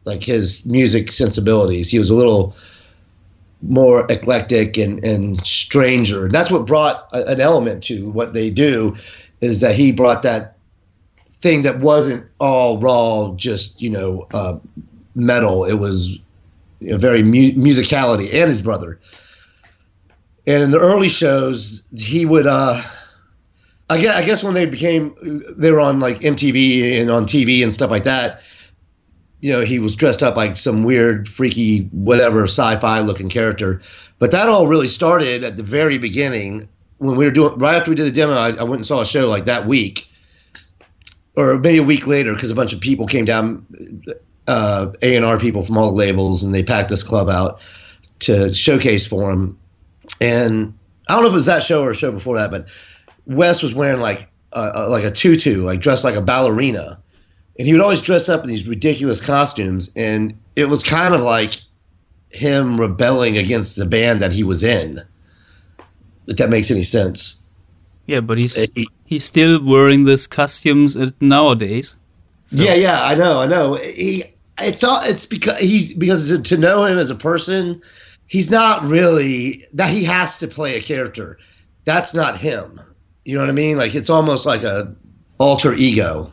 like 0.04 0.22
his 0.22 0.66
music 0.66 1.12
sensibilities. 1.12 1.90
He 1.90 1.98
was 1.98 2.10
a 2.10 2.14
little 2.14 2.54
more 3.62 4.06
eclectic 4.10 4.76
and, 4.76 5.02
and 5.04 5.44
stranger. 5.44 6.28
That's 6.28 6.50
what 6.50 6.66
brought 6.66 7.08
a, 7.12 7.26
an 7.26 7.40
element 7.40 7.82
to 7.84 8.10
what 8.10 8.34
they 8.34 8.50
do, 8.50 8.94
is 9.40 9.60
that 9.60 9.74
he 9.74 9.92
brought 9.92 10.22
that 10.22 10.56
thing 11.30 11.62
that 11.62 11.80
wasn't 11.80 12.26
all 12.38 12.78
raw, 12.78 13.32
just 13.36 13.80
you 13.80 13.90
know, 13.90 14.26
uh, 14.32 14.58
metal. 15.14 15.64
It 15.64 15.74
was 15.74 16.18
you 16.80 16.90
know, 16.90 16.98
very 16.98 17.22
mu- 17.22 17.52
musicality, 17.52 18.32
and 18.32 18.48
his 18.48 18.62
brother. 18.62 19.00
And 20.46 20.62
in 20.62 20.70
the 20.70 20.80
early 20.80 21.08
shows, 21.08 21.86
he 21.96 22.24
would. 22.26 22.46
Uh, 22.46 22.82
I 23.90 24.00
guess, 24.00 24.16
I 24.16 24.24
guess 24.24 24.44
when 24.44 24.54
they 24.54 24.66
became 24.66 25.14
they 25.56 25.70
were 25.70 25.80
on 25.80 26.00
like 26.00 26.20
MTV 26.20 27.00
and 27.00 27.10
on 27.10 27.24
TV 27.24 27.62
and 27.62 27.72
stuff 27.72 27.90
like 27.90 28.04
that. 28.04 28.40
You 29.40 29.52
know, 29.52 29.60
he 29.60 29.78
was 29.78 29.94
dressed 29.94 30.22
up 30.22 30.36
like 30.36 30.56
some 30.56 30.82
weird, 30.82 31.28
freaky, 31.28 31.82
whatever 31.92 32.44
sci-fi 32.44 33.00
looking 33.00 33.28
character. 33.28 33.80
But 34.18 34.32
that 34.32 34.48
all 34.48 34.66
really 34.66 34.88
started 34.88 35.44
at 35.44 35.56
the 35.56 35.62
very 35.62 35.96
beginning 35.96 36.68
when 36.98 37.16
we 37.16 37.24
were 37.24 37.30
doing 37.30 37.56
right 37.56 37.76
after 37.76 37.90
we 37.90 37.94
did 37.94 38.06
the 38.06 38.12
demo. 38.12 38.32
I, 38.32 38.48
I 38.50 38.64
went 38.64 38.74
and 38.74 38.86
saw 38.86 39.00
a 39.00 39.06
show 39.06 39.28
like 39.28 39.44
that 39.44 39.66
week, 39.66 40.10
or 41.36 41.56
maybe 41.58 41.78
a 41.78 41.84
week 41.84 42.06
later, 42.06 42.34
because 42.34 42.50
a 42.50 42.54
bunch 42.54 42.72
of 42.72 42.80
people 42.80 43.06
came 43.06 43.24
down, 43.24 43.64
uh, 44.48 44.92
A 45.02 45.14
and 45.14 45.24
R 45.24 45.38
people 45.38 45.62
from 45.62 45.78
all 45.78 45.90
the 45.90 45.96
labels, 45.96 46.42
and 46.42 46.52
they 46.52 46.64
packed 46.64 46.88
this 46.88 47.04
club 47.04 47.28
out 47.28 47.66
to 48.20 48.52
showcase 48.52 49.06
for 49.06 49.30
him. 49.30 49.56
And 50.20 50.76
I 51.08 51.14
don't 51.14 51.22
know 51.22 51.28
if 51.28 51.34
it 51.34 51.36
was 51.36 51.46
that 51.46 51.62
show 51.62 51.82
or 51.82 51.92
a 51.92 51.94
show 51.94 52.10
before 52.10 52.36
that, 52.36 52.50
but 52.50 52.66
Wes 53.28 53.62
was 53.62 53.74
wearing 53.74 54.00
like 54.00 54.28
uh, 54.52 54.86
like 54.90 55.04
a 55.04 55.10
tutu, 55.10 55.62
like 55.62 55.80
dressed 55.80 56.04
like 56.04 56.16
a 56.16 56.22
ballerina, 56.22 57.00
and 57.58 57.66
he 57.66 57.72
would 57.72 57.82
always 57.82 58.00
dress 58.00 58.28
up 58.28 58.42
in 58.42 58.48
these 58.48 58.66
ridiculous 58.66 59.20
costumes, 59.20 59.92
and 59.94 60.36
it 60.56 60.68
was 60.68 60.82
kind 60.82 61.14
of 61.14 61.20
like 61.20 61.54
him 62.30 62.80
rebelling 62.80 63.38
against 63.38 63.76
the 63.76 63.86
band 63.86 64.20
that 64.20 64.32
he 64.32 64.42
was 64.42 64.62
in. 64.62 65.00
If 66.26 66.36
that 66.36 66.50
makes 66.50 66.70
any 66.70 66.82
sense. 66.82 67.46
Yeah, 68.06 68.20
but 68.20 68.38
he's 68.38 68.74
he, 68.74 68.88
he's 69.04 69.24
still 69.24 69.62
wearing 69.62 70.04
these 70.04 70.26
costumes 70.26 70.96
nowadays. 71.20 71.96
So. 72.46 72.64
Yeah, 72.64 72.74
yeah, 72.74 73.00
I 73.02 73.14
know, 73.14 73.40
I 73.40 73.46
know. 73.46 73.74
He 73.74 74.24
it's 74.60 74.82
all 74.82 75.00
it's 75.04 75.26
because 75.26 75.58
he 75.58 75.94
because 75.94 76.40
to 76.40 76.56
know 76.56 76.86
him 76.86 76.96
as 76.96 77.10
a 77.10 77.14
person, 77.14 77.82
he's 78.26 78.50
not 78.50 78.82
really 78.84 79.66
that 79.74 79.90
he 79.90 80.04
has 80.04 80.38
to 80.38 80.48
play 80.48 80.76
a 80.76 80.80
character. 80.80 81.38
That's 81.84 82.14
not 82.14 82.38
him. 82.38 82.80
You 83.28 83.34
know 83.34 83.42
what 83.42 83.50
I 83.50 83.52
mean? 83.52 83.76
Like 83.76 83.94
it's 83.94 84.08
almost 84.08 84.46
like 84.46 84.62
a 84.62 84.90
alter 85.36 85.74
ego. 85.74 86.32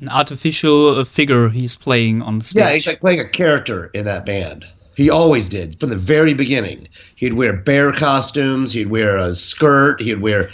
an 0.00 0.08
artificial 0.08 1.04
figure 1.04 1.50
he's 1.50 1.76
playing 1.76 2.22
on 2.22 2.38
the 2.38 2.44
stage. 2.46 2.62
Yeah, 2.62 2.72
he's 2.72 2.86
like 2.86 3.00
playing 3.00 3.20
a 3.20 3.28
character 3.28 3.90
in 3.92 4.06
that 4.06 4.24
band. 4.24 4.66
He 4.96 5.10
always 5.10 5.50
did 5.50 5.78
from 5.78 5.90
the 5.90 5.96
very 5.96 6.32
beginning. 6.32 6.88
He'd 7.16 7.34
wear 7.34 7.54
bear 7.54 7.92
costumes. 7.92 8.72
He'd 8.72 8.86
wear 8.86 9.18
a 9.18 9.34
skirt. 9.34 10.00
He'd 10.00 10.22
wear. 10.22 10.48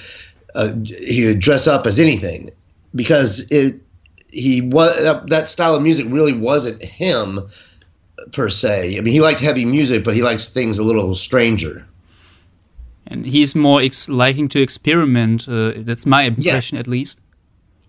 Uh, 0.56 0.74
he 0.84 1.26
would 1.26 1.38
dress 1.38 1.68
up 1.68 1.86
as 1.86 2.00
anything 2.00 2.50
because 2.96 3.48
it. 3.52 3.76
He 4.32 4.62
was 4.62 4.96
that 5.28 5.48
style 5.48 5.76
of 5.76 5.82
music 5.84 6.06
really 6.08 6.36
wasn't 6.36 6.82
him 6.82 7.48
per 8.32 8.48
se. 8.48 8.98
I 8.98 9.00
mean, 9.02 9.14
he 9.14 9.20
liked 9.20 9.38
heavy 9.38 9.64
music, 9.64 10.02
but 10.02 10.16
he 10.16 10.22
likes 10.24 10.48
things 10.48 10.80
a 10.80 10.84
little 10.84 11.14
stranger. 11.14 11.86
And 13.06 13.24
he's 13.26 13.54
more 13.54 13.80
liking 14.08 14.48
to 14.48 14.60
experiment. 14.60 15.48
Uh, 15.48 15.72
that's 15.76 16.06
my 16.06 16.22
impression, 16.22 16.76
Yes. 16.76 16.80
at 16.80 16.86
least. 16.88 17.20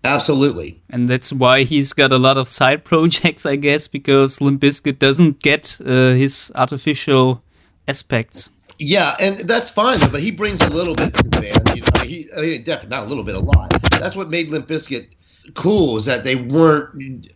Absolutely. 0.03 0.79
And 0.89 1.09
that's 1.09 1.33
why 1.33 1.63
he's 1.63 1.91
got 1.93 2.11
a 2.11 2.17
lot 2.17 2.37
of 2.37 2.47
side 2.47 2.83
projects, 2.91 3.45
I 3.45 3.55
guess, 3.55 3.87
because 3.87 4.39
Limp 4.41 4.61
Bizkit 4.61 4.99
doesn't 4.99 5.41
get 5.41 5.77
uh, 5.85 6.11
his 6.13 6.51
artificial 6.55 7.41
aspects. 7.87 8.49
Yeah, 8.79 9.15
and 9.19 9.39
that's 9.39 9.71
fine, 9.71 9.97
but 10.11 10.21
he 10.21 10.29
brings 10.29 10.61
a 10.61 10.69
little 10.69 10.93
bit 10.93 11.15
to 11.15 11.23
the 11.23 11.29
band. 11.41 11.75
You 11.75 11.81
know, 11.81 12.01
he, 12.03 12.27
I 12.37 12.41
mean, 12.41 12.63
definitely 12.63 12.95
not 12.95 13.05
a 13.05 13.09
little 13.09 13.23
bit, 13.23 13.35
a 13.35 13.39
lot. 13.39 13.71
That's 13.89 14.15
what 14.15 14.29
made 14.29 14.49
Limp 14.49 14.67
Bizkit 14.67 15.07
cool 15.55 15.97
is 15.97 16.05
that 16.05 16.23
they 16.23 16.35
weren't 16.35 17.27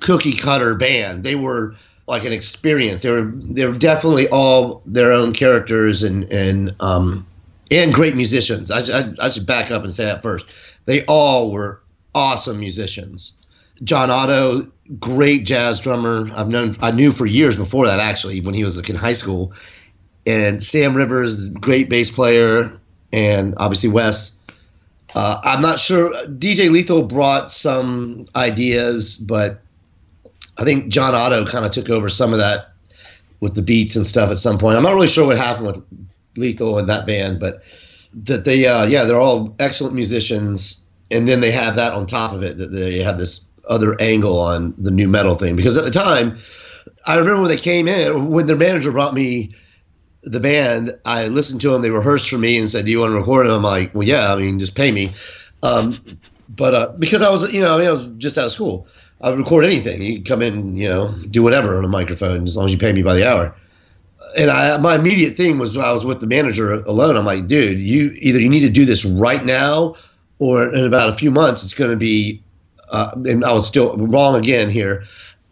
cookie 0.00 0.32
cutter 0.36 0.76
band. 0.76 1.24
They 1.24 1.34
were 1.34 1.74
like 2.06 2.24
an 2.24 2.32
experience. 2.32 3.02
They're 3.02 3.24
they 3.24 3.66
were 3.66 3.74
definitely 3.74 4.28
all 4.28 4.82
their 4.86 5.12
own 5.12 5.32
characters 5.32 6.02
and 6.02 6.24
and 6.32 6.74
um 6.80 7.26
and 7.70 7.92
great 7.92 8.14
musicians. 8.14 8.70
I, 8.70 8.80
I, 8.96 9.12
I 9.22 9.30
should 9.30 9.46
back 9.46 9.70
up 9.70 9.82
and 9.84 9.94
say 9.94 10.04
that 10.04 10.22
first. 10.22 10.48
They 10.84 11.04
all 11.06 11.50
were 11.50 11.82
awesome 12.14 12.60
musicians. 12.60 13.36
John 13.82 14.08
Otto, 14.10 14.70
great 14.98 15.44
jazz 15.44 15.80
drummer. 15.80 16.30
I've 16.34 16.48
known 16.48 16.74
I 16.80 16.90
knew 16.92 17.10
for 17.10 17.26
years 17.26 17.56
before 17.56 17.86
that 17.86 17.98
actually 17.98 18.40
when 18.40 18.54
he 18.54 18.64
was 18.64 18.76
like 18.76 18.88
in 18.88 18.96
high 18.96 19.12
school. 19.12 19.52
And 20.26 20.62
Sam 20.62 20.96
Rivers, 20.96 21.50
great 21.50 21.88
bass 21.88 22.10
player, 22.10 22.72
and 23.12 23.54
obviously 23.58 23.90
Wes. 23.90 24.40
Uh, 25.14 25.40
I'm 25.44 25.62
not 25.62 25.78
sure. 25.78 26.12
DJ 26.26 26.70
Lethal 26.70 27.06
brought 27.06 27.52
some 27.52 28.26
ideas, 28.34 29.16
but 29.16 29.62
I 30.58 30.64
think 30.64 30.88
John 30.88 31.14
Otto 31.14 31.46
kind 31.46 31.66
of 31.66 31.70
took 31.70 31.90
over 31.90 32.08
some 32.08 32.32
of 32.32 32.38
that 32.38 32.72
with 33.40 33.54
the 33.54 33.62
beats 33.62 33.96
and 33.96 34.06
stuff 34.06 34.30
at 34.30 34.38
some 34.38 34.58
point. 34.58 34.76
I'm 34.76 34.82
not 34.82 34.94
really 34.94 35.08
sure 35.08 35.26
what 35.26 35.36
happened 35.36 35.66
with 35.66 35.84
Lethal 36.36 36.78
and 36.78 36.88
that 36.88 37.06
band, 37.06 37.40
but 37.40 37.62
that 38.24 38.44
they, 38.44 38.66
uh, 38.66 38.86
yeah, 38.86 39.04
they're 39.04 39.20
all 39.20 39.54
excellent 39.58 39.94
musicians, 39.94 40.86
and 41.10 41.28
then 41.28 41.40
they 41.40 41.50
have 41.50 41.76
that 41.76 41.92
on 41.92 42.06
top 42.06 42.32
of 42.32 42.42
it 42.42 42.56
that 42.56 42.68
they 42.68 42.98
have 42.98 43.18
this 43.18 43.44
other 43.68 44.00
angle 44.00 44.38
on 44.40 44.74
the 44.78 44.90
new 44.90 45.08
metal 45.08 45.34
thing. 45.34 45.56
Because 45.56 45.76
at 45.76 45.84
the 45.84 45.90
time, 45.90 46.36
I 47.06 47.16
remember 47.16 47.42
when 47.42 47.50
they 47.50 47.56
came 47.56 47.88
in, 47.88 48.30
when 48.30 48.46
their 48.46 48.56
manager 48.56 48.92
brought 48.92 49.14
me 49.14 49.54
the 50.22 50.40
band, 50.40 50.98
I 51.04 51.28
listened 51.28 51.60
to 51.60 51.70
them. 51.70 51.82
They 51.82 51.90
rehearsed 51.90 52.28
for 52.28 52.38
me 52.38 52.58
and 52.58 52.70
said, 52.70 52.84
"Do 52.84 52.90
you 52.90 53.00
want 53.00 53.12
to 53.12 53.18
record?" 53.18 53.46
And 53.46 53.54
I'm 53.54 53.62
like, 53.62 53.94
"Well, 53.94 54.06
yeah. 54.06 54.32
I 54.32 54.36
mean, 54.36 54.58
just 54.58 54.74
pay 54.74 54.90
me." 54.90 55.12
Um, 55.62 56.00
but 56.48 56.74
uh, 56.74 56.92
because 56.98 57.22
I 57.22 57.30
was, 57.30 57.52
you 57.52 57.60
know, 57.60 57.74
I 57.74 57.78
mean, 57.78 57.86
I 57.86 57.92
was 57.92 58.08
just 58.18 58.38
out 58.38 58.46
of 58.46 58.52
school. 58.52 58.88
I 59.20 59.30
would 59.30 59.38
record 59.38 59.64
anything. 59.64 60.02
You 60.02 60.22
come 60.22 60.42
in, 60.42 60.76
you 60.76 60.88
know, 60.88 61.12
do 61.30 61.42
whatever 61.42 61.78
on 61.78 61.84
a 61.84 61.88
microphone 61.88 62.44
as 62.44 62.56
long 62.56 62.66
as 62.66 62.72
you 62.72 62.78
pay 62.78 62.92
me 62.92 63.02
by 63.02 63.14
the 63.14 63.28
hour. 63.28 63.54
And 64.38 64.50
I, 64.50 64.76
my 64.78 64.96
immediate 64.96 65.34
thing 65.34 65.58
was 65.58 65.76
I 65.76 65.92
was 65.92 66.04
with 66.04 66.20
the 66.20 66.26
manager 66.26 66.72
alone. 66.72 67.16
I'm 67.16 67.24
like, 67.24 67.46
dude, 67.46 67.80
you 67.80 68.12
either 68.16 68.40
you 68.40 68.48
need 68.48 68.60
to 68.60 68.70
do 68.70 68.84
this 68.84 69.04
right 69.04 69.44
now, 69.44 69.94
or 70.38 70.72
in 70.74 70.84
about 70.84 71.08
a 71.08 71.14
few 71.14 71.30
months 71.30 71.64
it's 71.64 71.74
going 71.74 71.90
to 71.90 71.96
be. 71.96 72.42
Uh, 72.90 73.10
and 73.24 73.44
I 73.44 73.52
was 73.52 73.66
still 73.66 73.96
wrong 73.96 74.36
again 74.36 74.70
here. 74.70 75.04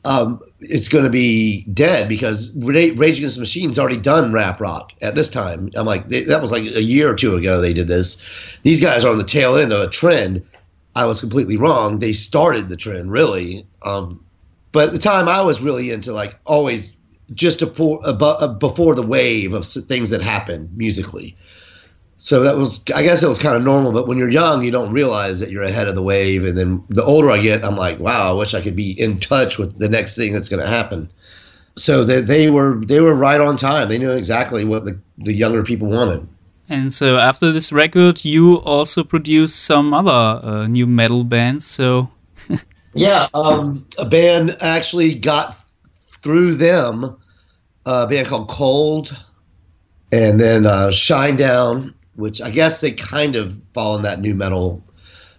Um, 0.04 0.40
it's 0.60 0.88
going 0.88 1.04
to 1.04 1.10
be 1.10 1.62
dead 1.72 2.08
because 2.08 2.54
Rage 2.58 3.18
Against 3.18 3.36
the 3.36 3.40
Machine's 3.40 3.78
already 3.78 3.96
done 3.96 4.32
rap 4.32 4.60
rock 4.60 4.92
at 5.02 5.14
this 5.14 5.30
time. 5.30 5.70
I'm 5.74 5.86
like, 5.86 6.08
they, 6.08 6.22
that 6.24 6.40
was 6.40 6.52
like 6.52 6.62
a 6.62 6.82
year 6.82 7.10
or 7.10 7.14
two 7.14 7.34
ago 7.34 7.60
they 7.60 7.72
did 7.72 7.88
this. 7.88 8.58
These 8.62 8.82
guys 8.82 9.04
are 9.04 9.10
on 9.10 9.18
the 9.18 9.24
tail 9.24 9.56
end 9.56 9.72
of 9.72 9.80
a 9.80 9.88
trend. 9.88 10.42
I 10.94 11.06
was 11.06 11.20
completely 11.20 11.56
wrong. 11.56 11.98
They 11.98 12.12
started 12.12 12.68
the 12.68 12.76
trend, 12.76 13.10
really. 13.10 13.66
Um, 13.82 14.24
but 14.72 14.88
at 14.88 14.92
the 14.92 14.98
time, 14.98 15.28
I 15.28 15.42
was 15.42 15.62
really 15.62 15.90
into 15.90 16.12
like 16.12 16.38
always 16.44 16.96
just 17.32 17.58
before, 17.60 18.00
before 18.58 18.94
the 18.94 19.06
wave 19.06 19.54
of 19.54 19.66
things 19.66 20.10
that 20.10 20.22
happened 20.22 20.76
musically. 20.76 21.36
So 22.16 22.40
that 22.40 22.56
was, 22.56 22.82
I 22.94 23.02
guess 23.02 23.22
it 23.22 23.28
was 23.28 23.38
kind 23.38 23.56
of 23.56 23.62
normal. 23.62 23.92
But 23.92 24.06
when 24.06 24.18
you're 24.18 24.28
young, 24.28 24.62
you 24.62 24.70
don't 24.70 24.92
realize 24.92 25.40
that 25.40 25.50
you're 25.50 25.64
ahead 25.64 25.88
of 25.88 25.94
the 25.94 26.02
wave. 26.02 26.44
And 26.44 26.56
then 26.56 26.84
the 26.88 27.04
older 27.04 27.30
I 27.30 27.40
get, 27.40 27.64
I'm 27.64 27.76
like, 27.76 27.98
wow, 27.98 28.30
I 28.30 28.32
wish 28.32 28.54
I 28.54 28.60
could 28.60 28.76
be 28.76 28.92
in 28.92 29.18
touch 29.18 29.58
with 29.58 29.78
the 29.78 29.88
next 29.88 30.16
thing 30.16 30.32
that's 30.32 30.48
going 30.48 30.62
to 30.62 30.68
happen. 30.68 31.10
So 31.76 32.04
they, 32.04 32.20
they 32.20 32.50
were 32.50 32.80
they 32.84 33.00
were 33.00 33.14
right 33.14 33.40
on 33.40 33.56
time. 33.56 33.88
They 33.88 33.98
knew 33.98 34.12
exactly 34.12 34.64
what 34.64 34.84
the, 34.84 35.00
the 35.18 35.32
younger 35.32 35.64
people 35.64 35.88
wanted. 35.88 36.26
And 36.68 36.92
so 36.92 37.18
after 37.18 37.52
this 37.52 37.72
record, 37.72 38.24
you 38.24 38.58
also 38.60 39.04
produced 39.04 39.64
some 39.64 39.92
other 39.92 40.10
uh, 40.46 40.66
new 40.66 40.86
metal 40.86 41.24
bands. 41.24 41.66
So 41.66 42.10
Yeah, 42.94 43.26
um, 43.34 43.84
a 43.98 44.04
band 44.04 44.56
actually 44.60 45.14
got 45.16 45.56
through 45.94 46.54
them. 46.54 47.16
A 47.86 48.06
band 48.06 48.28
called 48.28 48.48
Cold, 48.48 49.14
and 50.10 50.40
then 50.40 50.64
uh, 50.64 50.88
Shinedown, 50.90 51.92
which 52.14 52.40
I 52.40 52.50
guess 52.50 52.80
they 52.80 52.92
kind 52.92 53.36
of 53.36 53.60
fall 53.74 53.96
in 53.96 54.02
that 54.02 54.20
new 54.20 54.34
metal, 54.34 54.82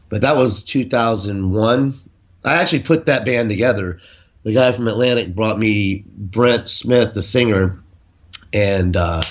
but 0.09 0.21
that 0.21 0.35
was 0.35 0.63
2001. 0.63 1.99
I 2.43 2.61
actually 2.61 2.83
put 2.83 3.07
that 3.07 3.25
band 3.25 3.49
together. 3.49 3.99
The 4.43 4.53
guy 4.53 4.71
from 4.73 4.87
Atlantic 4.87 5.33
brought 5.33 5.57
me 5.57 6.03
Brent 6.07 6.67
Smith, 6.67 7.15
the 7.15 7.23
singer, 7.23 7.81
and 8.53 8.95
uh, 8.95 9.23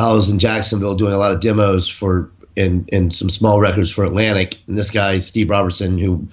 I 0.00 0.12
was 0.12 0.30
in 0.30 0.38
Jacksonville 0.38 0.94
doing 0.94 1.12
a 1.12 1.18
lot 1.18 1.32
of 1.32 1.40
demos 1.40 1.86
for 1.86 2.30
and 2.56 2.88
and 2.92 3.12
some 3.12 3.30
small 3.30 3.60
records 3.60 3.90
for 3.90 4.04
Atlantic. 4.04 4.54
And 4.66 4.76
this 4.76 4.90
guy 4.90 5.18
Steve 5.18 5.50
Robertson, 5.50 5.98
who 5.98 6.26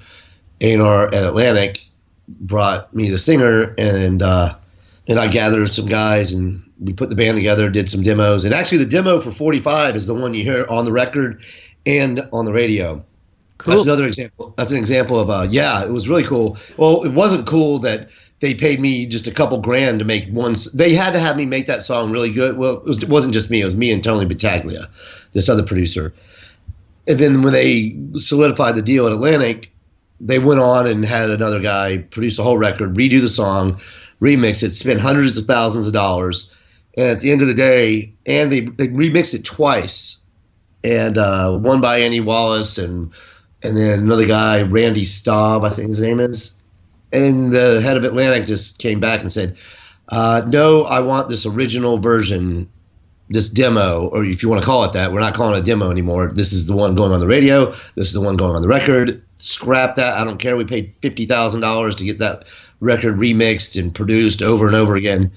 A&R 0.61 1.07
at 1.07 1.23
Atlantic 1.23 1.77
brought 2.27 2.93
me 2.93 3.09
the 3.09 3.17
singer 3.17 3.75
and 3.77 4.21
uh, 4.21 4.55
and 5.07 5.19
I 5.19 5.27
gathered 5.27 5.69
some 5.69 5.85
guys 5.85 6.33
and 6.33 6.63
we 6.79 6.93
put 6.93 7.09
the 7.09 7.15
band 7.15 7.37
together, 7.37 7.69
did 7.69 7.89
some 7.89 8.03
demos. 8.03 8.45
And 8.45 8.53
actually 8.53 8.79
the 8.79 8.89
demo 8.89 9.19
for 9.19 9.31
45 9.31 9.95
is 9.95 10.07
the 10.07 10.13
one 10.13 10.33
you 10.33 10.43
hear 10.43 10.65
on 10.69 10.85
the 10.85 10.91
record 10.91 11.41
and 11.85 12.27
on 12.31 12.45
the 12.45 12.53
radio. 12.53 13.03
cool. 13.57 13.73
That's 13.73 13.85
another 13.85 14.07
example. 14.07 14.53
That's 14.57 14.71
an 14.71 14.77
example 14.77 15.19
of 15.19 15.29
uh 15.29 15.47
yeah, 15.49 15.83
it 15.83 15.91
was 15.91 16.07
really 16.07 16.23
cool. 16.23 16.57
Well, 16.77 17.03
it 17.03 17.13
wasn't 17.13 17.47
cool 17.47 17.79
that 17.79 18.09
they 18.39 18.53
paid 18.53 18.79
me 18.79 19.05
just 19.05 19.27
a 19.27 19.33
couple 19.33 19.59
grand 19.59 19.99
to 19.99 20.05
make 20.05 20.29
one. 20.29 20.55
They 20.73 20.93
had 20.93 21.11
to 21.11 21.19
have 21.19 21.37
me 21.37 21.45
make 21.45 21.67
that 21.67 21.81
song 21.81 22.11
really 22.11 22.31
good. 22.31 22.57
Well, 22.57 22.77
it, 22.77 22.83
was, 22.83 23.05
wasn't 23.05 23.33
just 23.33 23.49
me; 23.49 23.61
it 23.61 23.65
was 23.65 23.75
me 23.75 23.91
and 23.91 24.03
Tony 24.03 24.25
Battaglia, 24.25 24.87
this 25.31 25.49
other 25.49 25.63
producer. 25.63 26.13
And 27.07 27.17
then 27.17 27.41
when 27.41 27.53
they 27.53 27.95
solidified 28.15 28.75
the 28.75 28.81
deal 28.81 29.07
at 29.07 29.13
Atlantic, 29.13 29.71
they 30.19 30.39
went 30.39 30.59
on 30.59 30.85
and 30.85 31.05
had 31.05 31.29
another 31.29 31.59
guy 31.59 31.99
produce 31.99 32.37
the 32.37 32.43
whole 32.43 32.57
record, 32.57 32.95
redo 32.95 33.21
the 33.21 33.29
song, 33.29 33.79
remix 34.21 34.61
it, 34.61 34.71
spend 34.71 34.99
hundreds 34.99 35.37
of 35.37 35.45
thousands 35.45 35.87
of 35.87 35.93
dollars. 35.93 36.53
And 36.97 37.07
at 37.07 37.21
the 37.21 37.31
end 37.31 37.41
of 37.41 37.47
the 37.47 37.53
day, 37.53 38.13
and 38.25 38.51
they, 38.51 38.61
they 38.61 38.87
remixed 38.87 39.35
it 39.35 39.45
twice, 39.45 40.25
and 40.83 41.17
uh, 41.17 41.57
one 41.57 41.81
by 41.81 41.99
Andy 41.99 42.19
Wallace 42.19 42.77
and 42.77 43.11
and 43.63 43.75
then 43.75 44.01
another 44.01 44.27
guy, 44.27 44.61
Randy 44.61 45.03
Staub, 45.03 45.63
I 45.63 45.69
think 45.69 45.87
his 45.87 46.01
name 46.01 46.19
is. 46.19 46.56
And 47.11 47.51
the 47.51 47.81
head 47.81 47.97
of 47.97 48.03
Atlantic 48.03 48.45
just 48.45 48.79
came 48.79 48.99
back 48.99 49.21
and 49.21 49.31
said, 49.31 49.57
uh, 50.09 50.41
"No, 50.47 50.83
I 50.83 50.99
want 50.99 51.29
this 51.29 51.45
original 51.45 51.97
version, 51.97 52.67
this 53.29 53.49
demo, 53.49 54.07
or 54.07 54.25
if 54.25 54.43
you 54.43 54.49
want 54.49 54.61
to 54.61 54.65
call 54.65 54.83
it 54.83 54.93
that. 54.93 55.13
We're 55.13 55.21
not 55.21 55.33
calling 55.33 55.55
it 55.55 55.59
a 55.59 55.63
demo 55.63 55.89
anymore. 55.89 56.31
This 56.33 56.51
is 56.51 56.67
the 56.67 56.75
one 56.75 56.95
going 56.95 57.11
on 57.11 57.19
the 57.19 57.27
radio. 57.27 57.67
This 57.95 58.07
is 58.07 58.13
the 58.13 58.21
one 58.21 58.35
going 58.35 58.55
on 58.55 58.61
the 58.61 58.67
record. 58.67 59.23
Scrap 59.37 59.95
that. 59.95 60.13
I 60.13 60.23
don't 60.23 60.39
care. 60.39 60.57
We 60.57 60.65
paid 60.65 60.93
fifty 61.01 61.25
thousand 61.25 61.61
dollars 61.61 61.95
to 61.95 62.03
get 62.03 62.19
that 62.19 62.45
record 62.79 63.17
remixed 63.17 63.79
and 63.79 63.93
produced 63.93 64.41
over 64.41 64.67
and 64.67 64.75
over 64.75 64.95
again. 64.95 65.31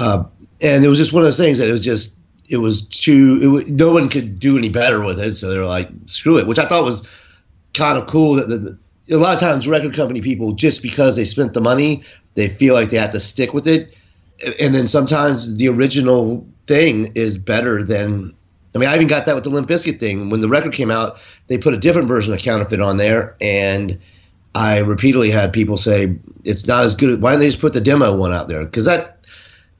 Uh, 0.00 0.24
and 0.60 0.84
it 0.84 0.88
was 0.88 0.98
just 0.98 1.12
one 1.12 1.22
of 1.22 1.26
those 1.26 1.38
things 1.38 1.58
that 1.58 1.68
it 1.68 1.72
was 1.72 1.84
just 1.84 2.20
it 2.48 2.58
was 2.58 2.86
too. 2.88 3.62
It 3.66 3.68
no 3.68 3.92
one 3.92 4.08
could 4.08 4.38
do 4.38 4.56
any 4.56 4.68
better 4.68 5.04
with 5.04 5.20
it, 5.20 5.34
so 5.34 5.48
they 5.48 5.58
were 5.58 5.66
like, 5.66 5.88
"Screw 6.06 6.38
it," 6.38 6.46
which 6.46 6.58
I 6.58 6.66
thought 6.66 6.84
was 6.84 7.08
kind 7.74 7.98
of 7.98 8.06
cool. 8.06 8.34
That 8.34 8.48
the, 8.48 8.78
a 9.10 9.16
lot 9.16 9.34
of 9.34 9.40
times 9.40 9.66
record 9.66 9.94
company 9.94 10.20
people 10.20 10.52
just 10.52 10.82
because 10.82 11.16
they 11.16 11.24
spent 11.24 11.54
the 11.54 11.60
money, 11.60 12.02
they 12.34 12.48
feel 12.48 12.74
like 12.74 12.90
they 12.90 12.96
have 12.96 13.10
to 13.12 13.20
stick 13.20 13.52
with 13.52 13.66
it, 13.66 13.96
and 14.60 14.74
then 14.74 14.88
sometimes 14.88 15.56
the 15.56 15.68
original 15.68 16.46
thing 16.66 17.10
is 17.14 17.38
better 17.38 17.82
than. 17.82 18.34
I 18.74 18.78
mean, 18.78 18.88
I 18.88 18.94
even 18.94 19.06
got 19.06 19.26
that 19.26 19.34
with 19.34 19.44
the 19.44 19.50
Limp 19.50 19.68
Bizkit 19.68 19.98
thing. 19.98 20.30
When 20.30 20.40
the 20.40 20.48
record 20.48 20.72
came 20.72 20.90
out, 20.90 21.20
they 21.48 21.58
put 21.58 21.74
a 21.74 21.76
different 21.76 22.08
version 22.08 22.32
of 22.32 22.40
Counterfeit 22.40 22.80
on 22.80 22.96
there, 22.96 23.36
and 23.38 23.98
I 24.54 24.78
repeatedly 24.78 25.30
had 25.30 25.52
people 25.52 25.76
say 25.76 26.16
it's 26.44 26.66
not 26.66 26.84
as 26.84 26.94
good. 26.94 27.20
Why 27.20 27.32
don't 27.32 27.40
they 27.40 27.48
just 27.48 27.60
put 27.60 27.74
the 27.74 27.80
demo 27.80 28.16
one 28.16 28.32
out 28.32 28.48
there? 28.48 28.64
Because 28.64 28.86
that 28.86 29.18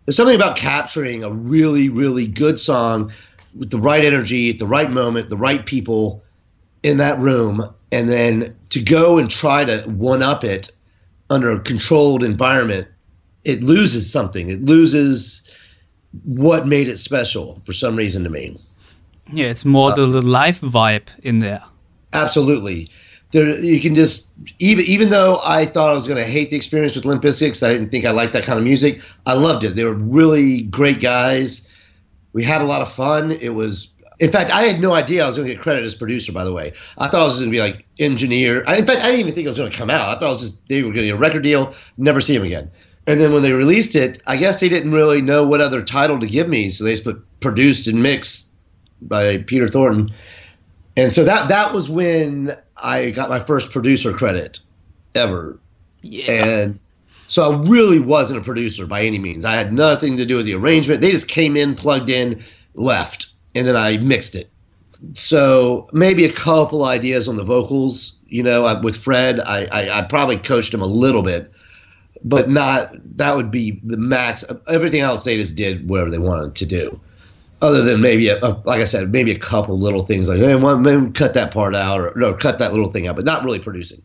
there's 0.04 0.16
something 0.16 0.36
about 0.36 0.56
capturing 0.56 1.22
a 1.22 1.30
really, 1.30 1.88
really 1.88 2.26
good 2.26 2.58
song 2.58 3.10
with 3.58 3.70
the 3.70 3.78
right 3.78 4.04
energy 4.04 4.50
at 4.50 4.58
the 4.58 4.66
right 4.66 4.90
moment, 4.90 5.30
the 5.30 5.36
right 5.36 5.64
people 5.64 6.22
in 6.82 6.96
that 6.96 7.18
room, 7.18 7.72
and 7.92 8.08
then 8.08 8.56
to 8.70 8.82
go 8.82 9.18
and 9.18 9.30
try 9.30 9.64
to 9.64 9.82
one 9.82 10.22
up 10.22 10.42
it 10.42 10.70
under 11.30 11.50
a 11.50 11.60
controlled 11.60 12.24
environment, 12.24 12.88
it 13.44 13.62
loses 13.62 14.10
something. 14.10 14.50
It 14.50 14.62
loses 14.62 15.48
what 16.24 16.66
made 16.66 16.88
it 16.88 16.96
special 16.96 17.60
for 17.64 17.72
some 17.72 17.94
reason 17.94 18.24
to 18.24 18.30
me. 18.30 18.58
Yeah, 19.32 19.46
it's 19.46 19.64
more 19.64 19.92
uh, 19.92 19.94
the, 19.94 20.22
life 20.22 20.60
vibe 20.60 21.08
in 21.22 21.38
there. 21.38 21.62
Absolutely. 22.12 22.88
There, 23.30 23.58
you 23.58 23.80
can 23.80 23.94
just 23.94 24.30
even 24.58 24.84
even 24.86 25.08
though 25.10 25.40
I 25.44 25.64
thought 25.64 25.90
I 25.90 25.94
was 25.94 26.06
going 26.06 26.22
to 26.22 26.30
hate 26.30 26.50
the 26.50 26.56
experience 26.56 26.94
with 26.94 27.06
Limp 27.06 27.22
Bizkit, 27.22 27.62
I 27.66 27.72
didn't 27.72 27.90
think 27.90 28.04
I 28.04 28.10
liked 28.10 28.34
that 28.34 28.44
kind 28.44 28.58
of 28.58 28.64
music. 28.64 29.00
I 29.26 29.34
loved 29.34 29.64
it. 29.64 29.74
They 29.74 29.84
were 29.84 29.94
really 29.94 30.62
great 30.62 31.00
guys. 31.00 31.72
We 32.34 32.42
had 32.42 32.60
a 32.60 32.64
lot 32.64 32.82
of 32.82 32.92
fun. 32.92 33.32
It 33.32 33.50
was 33.50 33.91
in 34.22 34.30
fact, 34.30 34.52
I 34.52 34.62
had 34.62 34.80
no 34.80 34.94
idea 34.94 35.24
I 35.24 35.26
was 35.26 35.36
going 35.36 35.48
to 35.48 35.54
get 35.54 35.60
credit 35.60 35.82
as 35.82 35.96
producer. 35.96 36.32
By 36.32 36.44
the 36.44 36.52
way, 36.52 36.72
I 36.96 37.08
thought 37.08 37.22
I 37.22 37.24
was 37.24 37.40
going 37.40 37.50
to 37.50 37.56
be 37.56 37.60
like 37.60 37.84
engineer. 37.98 38.62
I, 38.68 38.76
in 38.76 38.86
fact, 38.86 39.02
I 39.02 39.06
didn't 39.06 39.18
even 39.18 39.34
think 39.34 39.46
it 39.46 39.48
was 39.48 39.58
going 39.58 39.72
to 39.72 39.76
come 39.76 39.90
out. 39.90 40.08
I 40.08 40.12
thought 40.14 40.28
it 40.28 40.30
was 40.30 40.40
just 40.42 40.68
they 40.68 40.80
were 40.82 40.90
going 40.90 40.98
to 40.98 41.06
get 41.06 41.14
a 41.14 41.18
record 41.18 41.42
deal, 41.42 41.74
never 41.96 42.20
see 42.20 42.36
him 42.36 42.44
again. 42.44 42.70
And 43.08 43.20
then 43.20 43.32
when 43.32 43.42
they 43.42 43.50
released 43.52 43.96
it, 43.96 44.22
I 44.28 44.36
guess 44.36 44.60
they 44.60 44.68
didn't 44.68 44.92
really 44.92 45.22
know 45.22 45.44
what 45.44 45.60
other 45.60 45.82
title 45.82 46.20
to 46.20 46.26
give 46.28 46.48
me, 46.48 46.68
so 46.68 46.84
they 46.84 46.92
just 46.92 47.02
put 47.02 47.20
produced 47.40 47.88
and 47.88 48.00
mixed 48.00 48.52
by 49.02 49.38
Peter 49.38 49.66
Thornton. 49.66 50.12
And 50.96 51.12
so 51.12 51.24
that 51.24 51.48
that 51.48 51.74
was 51.74 51.90
when 51.90 52.52
I 52.84 53.10
got 53.10 53.28
my 53.28 53.40
first 53.40 53.72
producer 53.72 54.12
credit 54.12 54.60
ever. 55.16 55.58
Yeah. 56.02 56.30
And 56.30 56.80
so 57.26 57.50
I 57.50 57.62
really 57.68 57.98
wasn't 57.98 58.40
a 58.40 58.44
producer 58.44 58.86
by 58.86 59.02
any 59.02 59.18
means. 59.18 59.44
I 59.44 59.56
had 59.56 59.72
nothing 59.72 60.16
to 60.18 60.24
do 60.24 60.36
with 60.36 60.46
the 60.46 60.54
arrangement. 60.54 61.00
They 61.00 61.10
just 61.10 61.28
came 61.28 61.56
in, 61.56 61.74
plugged 61.74 62.08
in, 62.08 62.40
left 62.74 63.31
and 63.54 63.66
then 63.66 63.76
I 63.76 63.98
mixed 63.98 64.34
it. 64.34 64.50
So 65.14 65.88
maybe 65.92 66.24
a 66.24 66.32
couple 66.32 66.84
ideas 66.84 67.28
on 67.28 67.36
the 67.36 67.44
vocals. 67.44 68.20
You 68.26 68.42
know, 68.42 68.64
I, 68.64 68.80
with 68.80 68.96
Fred, 68.96 69.40
I, 69.40 69.66
I, 69.72 69.98
I 69.98 70.02
probably 70.02 70.36
coached 70.36 70.72
him 70.72 70.80
a 70.80 70.86
little 70.86 71.22
bit, 71.22 71.52
but 72.24 72.48
not. 72.48 72.92
That 73.16 73.36
would 73.36 73.50
be 73.50 73.80
the 73.84 73.96
max. 73.96 74.44
Everything 74.68 75.00
else 75.00 75.24
they 75.24 75.36
just 75.36 75.56
did 75.56 75.88
whatever 75.88 76.10
they 76.10 76.18
wanted 76.18 76.54
to 76.54 76.66
do. 76.66 77.00
Other 77.60 77.82
than 77.82 78.00
maybe, 78.00 78.28
a, 78.28 78.38
a, 78.38 78.60
like 78.64 78.80
I 78.80 78.84
said, 78.84 79.12
maybe 79.12 79.30
a 79.30 79.38
couple 79.38 79.78
little 79.78 80.04
things 80.04 80.28
like, 80.28 80.38
hey, 80.38 80.56
well, 80.56 80.78
maybe 80.78 81.12
cut 81.12 81.34
that 81.34 81.52
part 81.52 81.74
out 81.74 82.00
or 82.00 82.12
no, 82.16 82.34
cut 82.34 82.58
that 82.58 82.72
little 82.72 82.90
thing 82.90 83.06
out, 83.06 83.14
but 83.14 83.24
not 83.24 83.44
really 83.44 83.60
producing. 83.60 84.02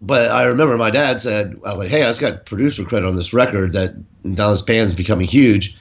But 0.00 0.30
I 0.30 0.44
remember 0.44 0.76
my 0.76 0.90
dad 0.90 1.20
said, 1.20 1.54
I 1.64 1.70
was 1.70 1.78
like, 1.78 1.90
hey, 1.90 2.02
I 2.02 2.06
just 2.06 2.20
got 2.20 2.46
producer 2.46 2.84
credit 2.84 3.06
on 3.06 3.16
this 3.16 3.32
record 3.32 3.72
that 3.72 3.94
Dallas 4.34 4.62
Band's 4.62 4.94
becoming 4.94 5.26
huge 5.26 5.76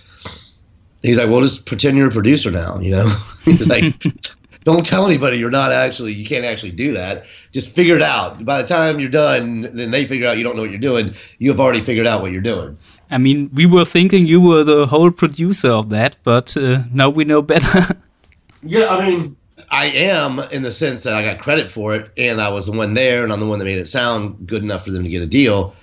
he's 1.01 1.17
like, 1.17 1.29
well, 1.29 1.41
just 1.41 1.65
pretend 1.65 1.97
you're 1.97 2.07
a 2.07 2.11
producer 2.11 2.51
now. 2.51 2.79
You 2.79 2.91
know, 2.91 3.15
he's 3.45 3.67
like, 3.67 3.93
don't 4.63 4.85
tell 4.85 5.05
anybody 5.05 5.37
you're 5.37 5.49
not 5.49 5.71
actually, 5.71 6.13
you 6.13 6.25
can't 6.25 6.45
actually 6.45 6.71
do 6.71 6.91
that. 6.93 7.25
Just 7.51 7.73
figure 7.75 7.95
it 7.95 8.01
out. 8.01 8.43
By 8.43 8.61
the 8.61 8.67
time 8.67 8.99
you're 8.99 9.09
done, 9.09 9.61
then 9.61 9.91
they 9.91 10.05
figure 10.05 10.27
out 10.27 10.37
you 10.37 10.43
don't 10.43 10.55
know 10.55 10.63
what 10.63 10.71
you're 10.71 10.79
doing. 10.79 11.13
You 11.39 11.49
have 11.51 11.59
already 11.59 11.79
figured 11.79 12.05
out 12.05 12.21
what 12.21 12.31
you're 12.31 12.41
doing. 12.41 12.77
I 13.09 13.17
mean, 13.17 13.49
we 13.53 13.65
were 13.65 13.85
thinking 13.85 14.27
you 14.27 14.41
were 14.41 14.63
the 14.63 14.87
whole 14.87 15.11
producer 15.11 15.69
of 15.69 15.89
that, 15.89 16.17
but 16.23 16.57
uh, 16.57 16.83
now 16.91 17.09
we 17.09 17.23
know 17.23 17.41
better. 17.41 17.95
yeah, 18.61 18.87
I 18.89 19.09
mean, 19.09 19.37
I 19.69 19.87
am 19.87 20.39
in 20.51 20.63
the 20.63 20.71
sense 20.71 21.03
that 21.03 21.15
I 21.15 21.21
got 21.21 21.39
credit 21.39 21.71
for 21.71 21.95
it, 21.95 22.11
and 22.17 22.41
I 22.41 22.49
was 22.49 22.65
the 22.65 22.73
one 22.73 22.93
there, 22.93 23.23
and 23.23 23.31
I'm 23.31 23.39
the 23.39 23.47
one 23.47 23.59
that 23.59 23.65
made 23.65 23.77
it 23.77 23.87
sound 23.87 24.45
good 24.45 24.63
enough 24.63 24.83
for 24.83 24.91
them 24.91 25.03
to 25.03 25.09
get 25.09 25.21
a 25.21 25.27
deal. 25.27 25.73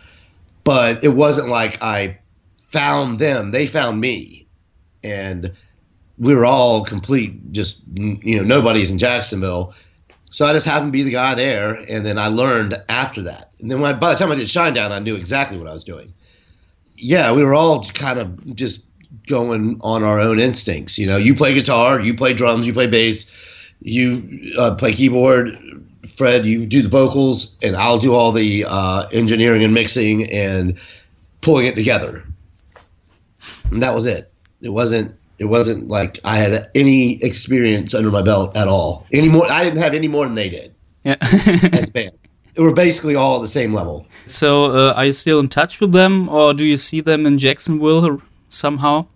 But 0.64 1.02
it 1.02 1.08
wasn't 1.08 1.48
like 1.48 1.82
I 1.82 2.18
found 2.70 3.18
them; 3.18 3.50
they 3.50 3.66
found 3.66 4.00
me 4.00 4.43
and 5.04 5.52
we 6.18 6.34
were 6.34 6.46
all 6.46 6.84
complete, 6.84 7.52
just 7.52 7.82
you 7.94 8.36
know, 8.36 8.42
nobody's 8.42 8.90
in 8.90 8.98
Jacksonville. 8.98 9.74
So 10.30 10.46
I 10.46 10.52
just 10.52 10.66
happened 10.66 10.92
to 10.92 10.98
be 10.98 11.04
the 11.04 11.12
guy 11.12 11.34
there, 11.34 11.74
and 11.88 12.04
then 12.04 12.18
I 12.18 12.26
learned 12.26 12.74
after 12.88 13.22
that. 13.22 13.52
And 13.60 13.70
then 13.70 13.80
when 13.80 13.94
I, 13.94 13.96
by 13.96 14.12
the 14.12 14.18
time 14.18 14.32
I 14.32 14.34
did 14.34 14.48
Shinedown, 14.48 14.90
I 14.90 14.98
knew 14.98 15.14
exactly 15.14 15.58
what 15.58 15.68
I 15.68 15.72
was 15.72 15.84
doing. 15.84 16.12
Yeah, 16.96 17.32
we 17.32 17.44
were 17.44 17.54
all 17.54 17.84
kind 17.84 18.18
of 18.18 18.56
just 18.56 18.84
going 19.28 19.78
on 19.82 20.02
our 20.02 20.18
own 20.18 20.40
instincts. 20.40 20.98
You 20.98 21.06
know, 21.06 21.16
you 21.16 21.34
play 21.34 21.54
guitar, 21.54 22.00
you 22.00 22.14
play 22.14 22.34
drums, 22.34 22.66
you 22.66 22.72
play 22.72 22.88
bass, 22.88 23.72
you 23.80 24.54
uh, 24.58 24.74
play 24.74 24.92
keyboard. 24.92 25.58
Fred, 26.08 26.46
you 26.46 26.66
do 26.66 26.82
the 26.82 26.88
vocals, 26.88 27.56
and 27.62 27.74
I'll 27.76 27.98
do 27.98 28.14
all 28.14 28.30
the 28.30 28.64
uh, 28.68 29.08
engineering 29.12 29.64
and 29.64 29.74
mixing 29.74 30.30
and 30.30 30.78
pulling 31.40 31.66
it 31.66 31.76
together. 31.76 32.24
And 33.70 33.82
that 33.82 33.94
was 33.94 34.06
it. 34.06 34.32
It 34.64 34.70
wasn't 34.70 35.14
it 35.38 35.46
wasn't 35.46 35.88
like 35.88 36.18
I 36.24 36.36
had 36.36 36.70
any 36.74 37.22
experience 37.22 37.94
under 37.94 38.10
my 38.10 38.22
belt 38.22 38.56
at 38.56 38.66
all. 38.68 39.06
Any 39.12 39.28
more 39.28 39.46
I 39.50 39.64
didn't 39.64 39.82
have 39.82 39.94
any 39.94 40.08
more 40.08 40.24
than 40.24 40.34
they 40.34 40.48
did. 40.48 40.74
Yeah. 41.04 41.16
as 41.20 41.90
bands. 41.90 42.16
We 42.56 42.64
were 42.64 42.72
basically 42.72 43.16
all 43.16 43.36
at 43.36 43.42
the 43.42 43.48
same 43.48 43.72
level. 43.72 44.06
So 44.26 44.66
uh, 44.66 44.94
are 44.94 45.06
you 45.06 45.12
still 45.12 45.40
in 45.40 45.48
touch 45.48 45.80
with 45.80 45.92
them 45.92 46.28
or 46.28 46.54
do 46.54 46.64
you 46.64 46.76
see 46.76 47.00
them 47.00 47.26
in 47.26 47.38
Jacksonville 47.38 48.22
somehow? 48.48 49.06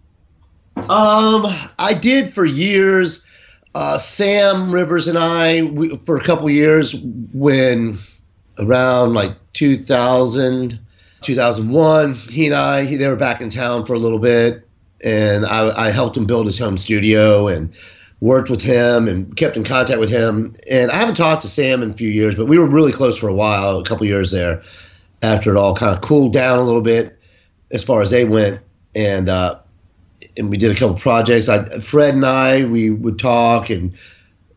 Um 0.77 1.47
I 1.79 1.97
did 2.01 2.33
for 2.35 2.45
years. 2.45 3.25
Uh, 3.75 3.97
Sam 3.97 4.73
Rivers 4.73 5.07
and 5.07 5.19
I, 5.19 5.63
we, 5.63 5.97
for 5.99 6.17
a 6.17 6.25
couple 6.25 6.51
years, 6.51 6.97
when 7.33 7.99
around 8.59 9.13
like 9.13 9.37
2000, 9.53 10.81
2001, 11.21 12.15
he 12.15 12.47
and 12.47 12.55
I, 12.55 12.85
he, 12.85 12.97
they 12.97 13.07
were 13.07 13.15
back 13.15 13.41
in 13.41 13.51
town 13.51 13.85
for 13.85 13.93
a 13.93 13.99
little 13.99 14.19
bit 14.19 14.68
and 15.05 15.47
I, 15.47 15.87
I, 15.87 15.91
helped 15.91 16.17
him 16.17 16.27
build 16.27 16.47
his 16.47 16.59
home 16.59 16.77
studio 16.77 17.47
and 17.49 17.73
worked 18.21 18.51
with 18.51 18.63
him 18.63 19.07
and 19.07 19.37
kept 19.37 19.57
in 19.57 19.65
contact 19.65 20.01
with 20.01 20.11
him. 20.11 20.55
And 20.69 20.91
I 20.91 20.97
haven't 20.97 21.15
talked 21.15 21.43
to 21.43 21.49
Sam 21.49 21.83
in 21.83 21.91
a 21.91 21.95
few 21.95 22.09
years, 22.09 22.35
but 22.35 22.47
we 22.47 22.59
were 22.59 22.69
really 22.69 22.93
close 22.93 23.19
for 23.19 23.29
a 23.29 23.35
while, 23.35 23.79
a 23.79 23.85
couple 23.85 24.07
years 24.07 24.31
there. 24.31 24.63
After 25.23 25.51
it 25.51 25.57
all 25.57 25.75
kind 25.75 25.95
of 25.95 26.01
cooled 26.01 26.33
down 26.33 26.61
a 26.61 26.63
little 26.63 26.83
bit, 26.83 27.19
as 27.73 27.85
far 27.85 28.03
as 28.03 28.11
they 28.11 28.25
went, 28.25 28.61
and 28.95 29.29
uh, 29.29 29.59
and 30.37 30.49
we 30.49 30.57
did 30.57 30.71
a 30.71 30.79
couple 30.79 30.97
projects. 30.97 31.49
I, 31.49 31.65
Fred 31.81 32.15
and 32.15 32.25
I, 32.25 32.65
we 32.65 32.91
would 32.91 33.19
talk, 33.19 33.69
and 33.69 33.97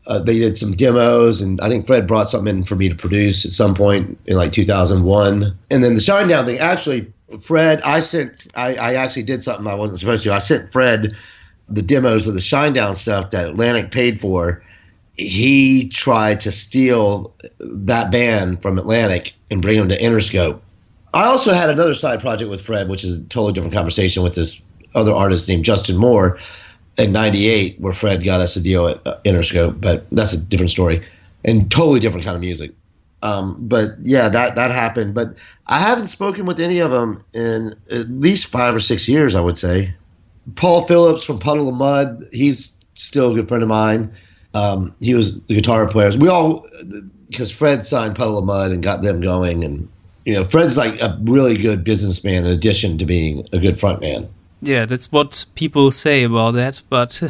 uh, 0.06 0.20
they 0.20 0.38
did 0.38 0.58
some 0.58 0.74
demos, 0.74 1.42
and 1.42 1.60
I 1.62 1.68
think 1.68 1.88
Fred 1.88 2.08
brought 2.08 2.30
something 2.30 2.58
in 2.58 2.64
for 2.64 2.76
me 2.76 2.90
to 2.90 2.96
produce 2.96 3.44
at 3.46 3.52
some 3.54 3.74
point 3.74 4.20
in 4.28 4.38
like 4.38 4.52
2001. 4.52 5.44
And 5.72 5.84
then 5.84 5.96
the 5.96 6.00
Shinedown 6.00 6.46
thing, 6.46 6.60
actually 6.60 7.12
Fred, 7.40 7.82
I 7.82 8.00
sent, 8.00 8.48
I, 8.56 8.76
I 8.76 8.94
actually 8.96 9.24
did 9.24 9.44
something 9.44 9.68
I 9.68 9.76
wasn't 9.76 10.00
supposed 10.00 10.24
to. 10.24 10.34
I 10.34 10.40
sent 10.40 10.72
Fred 10.72 11.16
the 11.70 11.82
demos 11.82 12.26
with 12.26 12.36
the 12.36 12.42
Shinedown 12.42 12.96
stuff 12.96 13.32
that 13.32 13.50
Atlantic 13.50 13.92
paid 13.92 14.20
for. 14.20 14.64
He 15.18 15.90
tried 15.90 16.40
to 16.42 16.52
steal 16.52 17.34
that 17.60 18.12
band 18.12 18.62
from 18.62 18.78
Atlantic 18.78 19.34
and 19.50 19.62
bring 19.62 19.78
them 19.78 19.90
to 19.90 19.98
Interscope. 19.98 20.60
I 21.14 21.26
also 21.26 21.54
had 21.54 21.70
another 21.70 21.94
side 21.94 22.22
project 22.22 22.50
with 22.50 22.62
Fred, 22.62 22.88
which 22.88 23.04
is 23.04 23.18
a 23.18 23.24
totally 23.24 23.54
different 23.54 23.74
conversation 23.74 24.24
with 24.24 24.36
this 24.36 24.62
other 24.96 25.12
artist 25.12 25.48
named 25.48 25.66
Justin 25.66 25.98
Moore 25.98 26.40
in 26.98 27.12
98, 27.12 27.80
where 27.80 27.94
Fred 27.94 28.24
got 28.24 28.40
us 28.40 28.56
a 28.56 28.64
deal 28.64 28.88
at 28.88 29.06
uh, 29.06 29.18
Interscope, 29.26 29.80
but 29.82 30.06
that's 30.12 30.34
a 30.34 30.46
different 30.46 30.72
story 30.72 31.02
and 31.44 31.72
totally 31.72 32.00
different 32.00 32.26
kind 32.26 32.36
of 32.36 32.42
music. 32.42 32.72
Um, 33.24 33.58
but 33.60 33.92
yeah, 34.02 34.30
that 34.30 34.56
that 34.56 34.72
happened. 34.72 35.14
But 35.14 35.38
I 35.68 35.80
haven't 35.80 36.08
spoken 36.08 36.46
with 36.46 36.60
any 36.60 36.80
of 36.80 36.92
them 36.92 37.22
in 37.34 37.74
at 37.92 38.10
least 38.10 38.52
five 38.52 38.76
or 38.76 38.80
six 38.80 39.08
years. 39.08 39.36
I 39.36 39.42
would 39.42 39.58
say. 39.58 39.94
Paul 40.56 40.82
Phillips 40.88 41.24
from 41.24 41.38
Puddle 41.38 41.70
of 41.70 41.76
Mudd. 41.76 42.24
He's 42.32 42.78
still 42.96 43.32
a 43.32 43.36
good 43.36 43.48
friend 43.48 43.64
of 43.64 43.70
mine. 43.70 44.12
Um, 44.54 44.94
he 45.00 45.14
was 45.14 45.44
the 45.44 45.56
guitar 45.56 45.88
player. 45.88 46.12
We 46.18 46.28
all 46.28 46.66
because 47.28 47.56
Fred 47.56 47.86
signed 47.86 48.16
Puddle 48.16 48.38
of 48.38 48.46
Mudd 48.46 48.72
and 48.72 48.84
got 48.84 49.02
them 49.02 49.22
going, 49.22 49.64
and 49.64 49.88
you 50.26 50.34
know 50.34 50.44
Fred's 50.44 50.78
like 50.78 51.02
a 51.02 51.18
really 51.24 51.58
good 51.58 51.84
businessman 51.84 52.46
in 52.46 52.52
addition 52.52 52.98
to 52.98 53.06
being 53.06 53.48
a 53.54 53.60
good 53.60 53.76
frontman. 53.76 54.28
Yeah, 54.62 54.86
that's 54.86 55.12
what 55.12 55.46
people 55.56 55.90
say 55.90 56.24
about 56.24 56.52
that. 56.52 56.82
But 56.90 57.22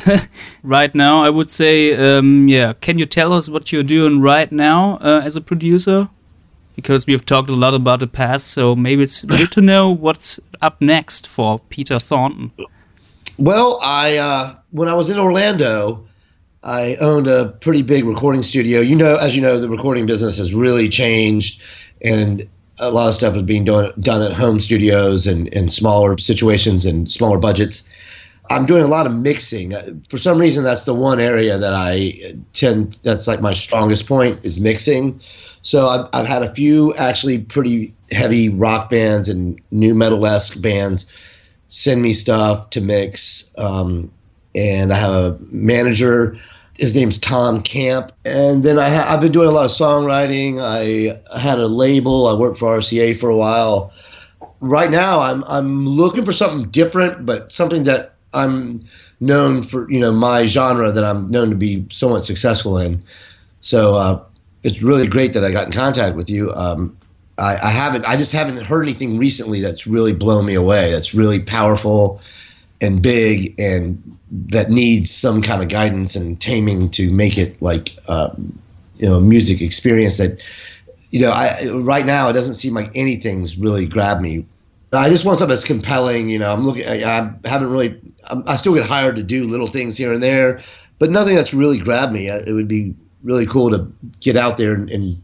right 0.63 0.93
now, 0.93 1.23
I 1.23 1.29
would 1.29 1.49
say, 1.49 1.95
um, 1.95 2.47
yeah, 2.49 2.73
can 2.73 2.99
you 2.99 3.05
tell 3.05 3.31
us 3.31 3.47
what 3.47 3.71
you're 3.71 3.83
doing 3.83 4.19
right 4.21 4.51
now 4.51 4.97
uh, 4.97 5.21
as 5.23 5.35
a 5.35 5.41
producer? 5.41 6.09
Because 6.75 7.07
we've 7.07 7.25
talked 7.25 7.49
a 7.49 7.55
lot 7.55 7.73
about 7.73 7.99
the 7.99 8.07
past, 8.07 8.47
so 8.47 8.75
maybe 8.75 9.03
it's 9.03 9.23
good 9.23 9.51
to 9.51 9.61
know 9.61 9.89
what's 9.89 10.39
up 10.61 10.81
next 10.81 11.27
for 11.27 11.59
Peter 11.69 11.99
Thornton. 11.99 12.51
Well, 13.37 13.79
I 13.81 14.17
uh, 14.17 14.55
when 14.71 14.87
I 14.87 14.93
was 14.93 15.09
in 15.09 15.19
Orlando, 15.19 16.05
I 16.63 16.95
owned 17.01 17.27
a 17.27 17.57
pretty 17.61 17.81
big 17.81 18.05
recording 18.05 18.41
studio. 18.41 18.79
You 18.79 18.95
know, 18.95 19.17
as 19.17 19.35
you 19.35 19.41
know, 19.41 19.59
the 19.59 19.69
recording 19.69 20.05
business 20.05 20.37
has 20.37 20.53
really 20.53 20.89
changed, 20.89 21.61
and 22.01 22.47
a 22.79 22.91
lot 22.91 23.07
of 23.07 23.13
stuff 23.13 23.35
is 23.35 23.43
being 23.43 23.65
done 23.65 23.91
done 23.99 24.21
at 24.21 24.33
home 24.33 24.59
studios 24.59 25.27
and 25.27 25.47
in 25.49 25.67
smaller 25.67 26.17
situations 26.17 26.85
and 26.85 27.11
smaller 27.11 27.37
budgets. 27.37 27.97
I'm 28.49 28.65
doing 28.65 28.83
a 28.83 28.87
lot 28.87 29.05
of 29.05 29.15
mixing. 29.15 29.73
For 30.09 30.17
some 30.17 30.37
reason, 30.37 30.63
that's 30.63 30.83
the 30.83 30.95
one 30.95 31.19
area 31.19 31.57
that 31.57 31.73
I 31.73 32.35
tend. 32.53 32.93
That's 33.03 33.27
like 33.27 33.39
my 33.39 33.53
strongest 33.53 34.07
point 34.07 34.39
is 34.43 34.59
mixing. 34.59 35.21
So 35.61 35.87
I've, 35.87 36.09
I've 36.13 36.27
had 36.27 36.41
a 36.41 36.53
few 36.53 36.93
actually 36.95 37.43
pretty 37.43 37.93
heavy 38.11 38.49
rock 38.49 38.89
bands 38.89 39.29
and 39.29 39.61
new 39.71 39.95
metal 39.95 40.25
esque 40.25 40.61
bands 40.61 41.11
send 41.71 42.01
me 42.01 42.11
stuff 42.11 42.69
to 42.71 42.81
mix, 42.81 43.57
um, 43.57 44.11
and 44.53 44.91
I 44.91 44.97
have 44.97 45.13
a 45.13 45.37
manager 45.49 46.37
his 46.81 46.95
name's 46.95 47.19
Tom 47.19 47.61
Camp. 47.61 48.11
And 48.25 48.63
then 48.63 48.79
I 48.79 48.89
ha- 48.89 49.05
I've 49.07 49.21
been 49.21 49.31
doing 49.31 49.47
a 49.47 49.51
lot 49.51 49.65
of 49.65 49.71
songwriting. 49.71 50.59
I 50.59 51.21
had 51.39 51.59
a 51.59 51.67
label. 51.67 52.27
I 52.27 52.33
worked 52.33 52.57
for 52.57 52.75
RCA 52.75 53.15
for 53.15 53.29
a 53.29 53.37
while. 53.37 53.93
Right 54.61 54.89
now, 54.89 55.19
I'm 55.19 55.43
I'm 55.43 55.85
looking 55.85 56.25
for 56.25 56.33
something 56.33 56.69
different, 56.71 57.23
but 57.25 57.51
something 57.51 57.83
that 57.83 58.15
I'm 58.33 58.83
known 59.19 59.61
for. 59.61 59.89
You 59.91 59.99
know, 59.99 60.11
my 60.11 60.47
genre 60.47 60.91
that 60.91 61.03
I'm 61.03 61.27
known 61.27 61.51
to 61.51 61.55
be 61.55 61.85
somewhat 61.91 62.23
successful 62.23 62.79
in. 62.79 63.03
So 63.61 63.93
uh, 63.95 64.23
it's 64.63 64.81
really 64.81 65.07
great 65.07 65.33
that 65.33 65.43
I 65.43 65.51
got 65.51 65.67
in 65.67 65.71
contact 65.71 66.15
with 66.15 66.31
you. 66.31 66.51
Um, 66.53 66.97
I, 67.37 67.57
I 67.61 67.69
haven't. 67.69 68.05
I 68.05 68.17
just 68.17 68.31
haven't 68.31 68.57
heard 68.65 68.83
anything 68.83 69.17
recently 69.17 69.61
that's 69.61 69.85
really 69.85 70.13
blown 70.13 70.47
me 70.47 70.55
away. 70.55 70.89
That's 70.89 71.13
really 71.13 71.41
powerful 71.41 72.19
and 72.81 73.01
big 73.01 73.57
and 73.59 74.01
that 74.31 74.69
needs 74.69 75.11
some 75.11 75.41
kind 75.41 75.61
of 75.61 75.69
guidance 75.69 76.15
and 76.15 76.39
taming 76.41 76.89
to 76.89 77.11
make 77.11 77.37
it 77.37 77.61
like 77.61 77.89
um, 78.07 78.57
you 78.97 79.07
know 79.07 79.15
a 79.15 79.21
music 79.21 79.61
experience 79.61 80.17
that 80.17 80.43
you 81.11 81.19
know 81.19 81.31
I 81.31 81.69
right 81.71 82.05
now 82.05 82.29
it 82.29 82.33
doesn't 82.33 82.55
seem 82.55 82.73
like 82.73 82.91
anything's 82.95 83.57
really 83.57 83.85
grabbed 83.85 84.21
me. 84.21 84.45
I 84.93 85.07
just 85.07 85.25
want 85.25 85.37
something 85.37 85.51
that's 85.51 85.63
compelling. 85.63 86.29
You 86.29 86.39
know, 86.39 86.51
I'm 86.51 86.63
looking. 86.63 86.85
I, 86.85 87.03
I 87.03 87.33
haven't 87.45 87.69
really. 87.69 87.99
I'm, 88.29 88.43
i 88.45 88.55
still 88.55 88.73
get 88.73 88.85
hired 88.85 89.15
to 89.15 89.23
do 89.23 89.47
little 89.47 89.67
things 89.67 89.95
here 89.95 90.11
and 90.11 90.21
there, 90.21 90.59
but 90.99 91.09
nothing 91.09 91.35
that's 91.35 91.53
really 91.53 91.77
grabbed 91.77 92.11
me. 92.11 92.27
It 92.27 92.53
would 92.53 92.67
be 92.67 92.93
really 93.23 93.45
cool 93.45 93.69
to 93.71 93.87
get 94.19 94.35
out 94.35 94.57
there 94.57 94.73
and, 94.73 94.89
and 94.89 95.21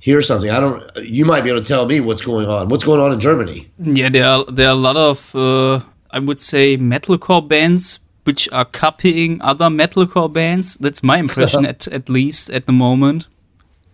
hear 0.00 0.22
something. 0.22 0.50
I 0.50 0.60
don't. 0.60 0.82
You 0.96 1.24
might 1.24 1.42
be 1.42 1.50
able 1.50 1.62
to 1.62 1.68
tell 1.68 1.86
me 1.86 2.00
what's 2.00 2.22
going 2.22 2.48
on. 2.48 2.68
What's 2.68 2.84
going 2.84 3.00
on 3.00 3.12
in 3.12 3.20
Germany? 3.20 3.68
Yeah, 3.78 4.08
there 4.08 4.26
are 4.26 4.44
there 4.44 4.68
are 4.68 4.72
a 4.72 4.82
lot 4.88 4.96
of 4.96 5.34
uh, 5.36 5.80
I 6.16 6.18
would 6.18 6.38
say 6.38 6.78
metalcore 6.78 7.46
bands 7.46 8.00
which 8.24 8.48
are 8.50 8.64
copying 8.64 9.40
other 9.42 9.66
metalcore 9.66 10.32
bands. 10.32 10.76
That's 10.78 11.02
my 11.02 11.18
impression, 11.18 11.66
at 11.72 11.86
at 11.88 12.08
least 12.08 12.48
at 12.48 12.64
the 12.64 12.72
moment. 12.72 13.28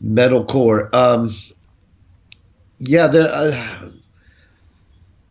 Metalcore. 0.03 0.89
Um, 0.95 1.35
yeah, 2.79 3.09
there. 3.09 3.29
Uh, 3.33 3.89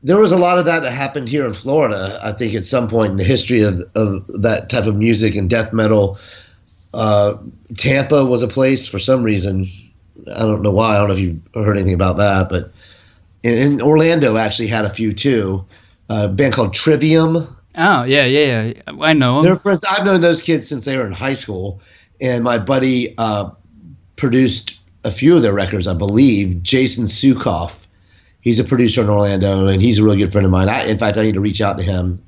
there 0.04 0.17
was 0.17 0.34
a 0.34 0.38
lot 0.38 0.58
of 0.58 0.65
that 0.65 0.82
that 0.82 0.91
happened 0.91 1.30
here 1.30 1.45
in 1.45 1.54
Florida. 1.54 2.19
I 2.23 2.34
think 2.34 2.56
at 2.56 2.65
some 2.65 2.89
point 2.89 3.12
in 3.12 3.17
the 3.17 3.23
history 3.23 3.62
of, 3.62 3.80
of 3.95 4.27
that 4.41 4.67
type 4.69 4.86
of 4.86 4.95
music 4.95 5.36
and 5.36 5.49
death 5.49 5.71
metal, 5.71 6.17
uh, 6.93 7.38
Tampa 7.77 8.25
was 8.25 8.43
a 8.43 8.47
place 8.47 8.88
for 8.88 8.99
some 8.99 9.23
reason. 9.23 9.65
I 10.36 10.39
don't 10.39 10.62
know 10.62 10.71
why. 10.71 10.95
I 10.95 10.97
don't 10.97 11.08
know 11.08 11.13
if 11.13 11.19
you've 11.21 11.39
heard 11.54 11.77
anything 11.77 11.93
about 11.93 12.17
that, 12.17 12.49
but 12.49 12.71
in, 13.43 13.54
in 13.54 13.82
Orlando 13.82 14.36
actually 14.38 14.67
had 14.67 14.84
a 14.84 14.89
few 14.89 15.13
too. 15.13 15.65
Uh, 16.12 16.26
a 16.26 16.28
band 16.28 16.54
called 16.54 16.74
Trivium. 16.74 17.38
Oh 17.78 18.04
yeah, 18.04 18.26
yeah, 18.26 18.63
yeah. 18.63 18.82
I 19.00 19.13
know. 19.13 19.41
They're 19.41 19.56
friends. 19.56 19.86
I've 19.89 20.06
known 20.06 20.19
those 20.19 20.41
kids 20.41 20.67
since 20.67 20.84
they 20.84 20.97
were 20.97 21.08
in 21.08 21.13
high 21.13 21.34
school, 21.34 21.80
and 22.19 22.43
my 22.43 22.58
buddy 22.58 23.15
uh, 23.17 23.52
produced 24.17 24.82
a 25.06 25.12
few 25.12 25.38
of 25.38 25.41
their 25.41 25.54
records, 25.54 25.88
I 25.88 25.93
believe. 25.93 26.62
Jason 26.62 27.06
Suecof, 27.06 27.88
he's 28.41 28.60
a 28.60 28.65
producer 28.65 29.02
in 29.02 29.10
Orlando, 29.10 29.67
and 29.67 29.82
he's 29.82 30.00
a 30.00 30.04
really 30.04 30.17
good 30.17 30.34
friend 30.34 30.43
of 30.43 30.52
mine. 30.52 30.67
I, 30.67 30.84
in 30.84 30.97
fact, 30.97 31.17
I 31.17 31.24
need 31.24 31.36
to 31.36 31.39
reach 31.39 31.62
out 31.62 31.78
to 31.78 31.84
him. 31.84 32.21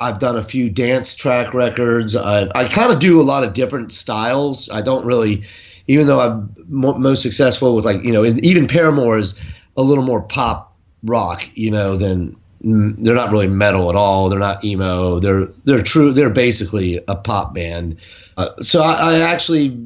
I've 0.00 0.18
done 0.18 0.36
a 0.36 0.42
few 0.42 0.70
dance 0.70 1.14
track 1.14 1.52
records. 1.52 2.16
I, 2.16 2.48
I 2.54 2.66
kind 2.66 2.90
of 2.90 3.00
do 3.00 3.20
a 3.20 3.22
lot 3.22 3.44
of 3.44 3.52
different 3.52 3.92
styles. 3.92 4.70
I 4.70 4.80
don't 4.80 5.04
really, 5.04 5.42
even 5.88 6.06
though 6.06 6.20
I'm 6.20 6.54
mo- 6.68 6.96
most 6.96 7.20
successful 7.20 7.76
with 7.76 7.84
like 7.84 8.02
you 8.02 8.12
know, 8.12 8.24
even 8.24 8.66
Paramore 8.66 9.18
is 9.18 9.38
a 9.76 9.82
little 9.82 10.04
more 10.04 10.22
pop 10.22 10.74
rock, 11.02 11.44
you 11.54 11.70
know, 11.70 11.96
than 11.96 12.34
they're 12.60 13.14
not 13.14 13.30
really 13.30 13.46
metal 13.46 13.90
at 13.90 13.96
all. 13.96 14.28
They're 14.28 14.38
not 14.38 14.64
emo. 14.64 15.18
They're 15.18 15.46
they're 15.64 15.82
true. 15.82 16.12
They're 16.12 16.30
basically 16.30 17.00
a 17.08 17.16
pop 17.16 17.54
band. 17.54 17.96
Uh, 18.36 18.50
so 18.60 18.82
I, 18.82 19.14
I, 19.14 19.18
actually 19.20 19.78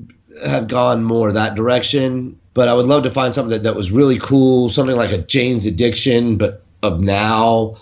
have 0.44 0.66
gone 0.68 1.04
more 1.04 1.30
that 1.30 1.54
direction. 1.54 2.38
But 2.52 2.68
I 2.68 2.74
would 2.74 2.86
love 2.86 3.04
to 3.04 3.10
find 3.10 3.32
something 3.32 3.50
that, 3.50 3.62
that 3.62 3.76
was 3.76 3.92
really 3.92 4.18
cool, 4.18 4.68
something 4.68 4.96
like 4.96 5.12
a 5.12 5.18
Jane's 5.18 5.66
Addiction, 5.66 6.36
but 6.36 6.64
of 6.82 7.00
now, 7.00 7.76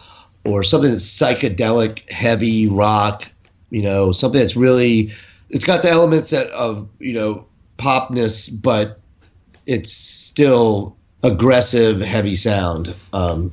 or 0.44 0.62
something 0.62 0.90
that's 0.90 1.10
psychedelic, 1.10 2.10
heavy 2.12 2.66
rock. 2.68 3.30
You 3.70 3.82
know, 3.82 4.12
something 4.12 4.40
that's 4.40 4.56
really 4.56 5.10
it's 5.50 5.64
got 5.64 5.82
the 5.82 5.90
elements 5.90 6.30
that 6.30 6.48
of 6.48 6.88
you 6.98 7.14
know 7.14 7.46
popness, 7.78 8.50
but 8.62 9.00
it's 9.66 9.92
still 9.92 10.96
aggressive, 11.22 12.00
heavy 12.00 12.34
sound. 12.34 12.94
Um, 13.12 13.52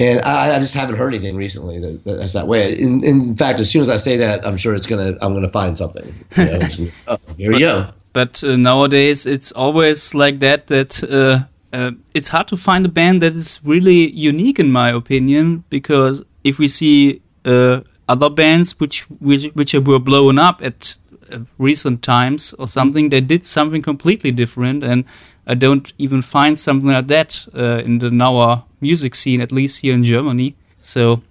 and 0.00 0.20
I, 0.22 0.56
I, 0.56 0.58
just 0.58 0.74
haven't 0.74 0.96
heard 0.96 1.14
anything 1.14 1.36
recently 1.36 1.78
that, 1.78 2.04
that's 2.04 2.32
that 2.32 2.48
way. 2.48 2.72
In, 2.72 3.04
in, 3.04 3.20
fact, 3.36 3.60
as 3.60 3.70
soon 3.70 3.82
as 3.82 3.90
I 3.90 3.98
say 3.98 4.16
that, 4.16 4.46
I'm 4.46 4.56
sure 4.56 4.74
it's 4.74 4.86
gonna 4.86 5.12
I'm 5.20 5.34
gonna 5.34 5.50
find 5.50 5.76
something. 5.76 6.14
You 6.36 6.44
know, 6.44 6.60
oh, 7.08 7.18
here 7.36 7.52
we 7.52 7.58
go. 7.70 7.92
But 8.14 8.42
uh, 8.42 8.56
nowadays, 8.56 9.26
it's 9.26 9.52
always 9.52 10.14
like 10.14 10.40
that. 10.40 10.68
That 10.68 11.04
uh, 11.04 11.76
uh, 11.76 11.92
it's 12.14 12.30
hard 12.30 12.48
to 12.48 12.56
find 12.56 12.86
a 12.86 12.88
band 12.88 13.20
that 13.20 13.34
is 13.34 13.60
really 13.62 14.10
unique, 14.12 14.58
in 14.58 14.72
my 14.72 14.88
opinion. 14.88 15.64
Because 15.68 16.24
if 16.44 16.58
we 16.58 16.66
see 16.68 17.20
uh, 17.44 17.82
other 18.08 18.30
bands 18.30 18.80
which 18.80 19.02
which 19.20 19.44
which 19.52 19.74
were 19.74 19.98
blown 19.98 20.38
up 20.38 20.62
at 20.64 20.96
uh, 21.30 21.40
recent 21.58 22.02
times 22.02 22.54
or 22.54 22.66
something, 22.66 23.10
they 23.10 23.20
did 23.20 23.44
something 23.44 23.82
completely 23.82 24.30
different, 24.30 24.82
and 24.82 25.04
I 25.46 25.54
don't 25.56 25.92
even 25.98 26.22
find 26.22 26.58
something 26.58 26.88
like 26.88 27.08
that 27.08 27.46
uh, 27.54 27.82
in 27.84 27.98
the 27.98 28.10
now 28.10 28.64
music 28.80 29.14
scene, 29.14 29.40
at 29.40 29.52
least 29.52 29.80
here 29.80 29.94
in 29.94 30.04
Germany. 30.04 30.54
So 30.80 31.22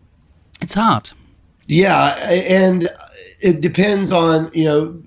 it's 0.62 0.74
hard. 0.74 1.10
Yeah, 1.68 2.16
and 2.30 2.88
it 3.42 3.62
depends 3.62 4.12
on 4.12 4.50
you 4.54 4.66
know 4.66 5.02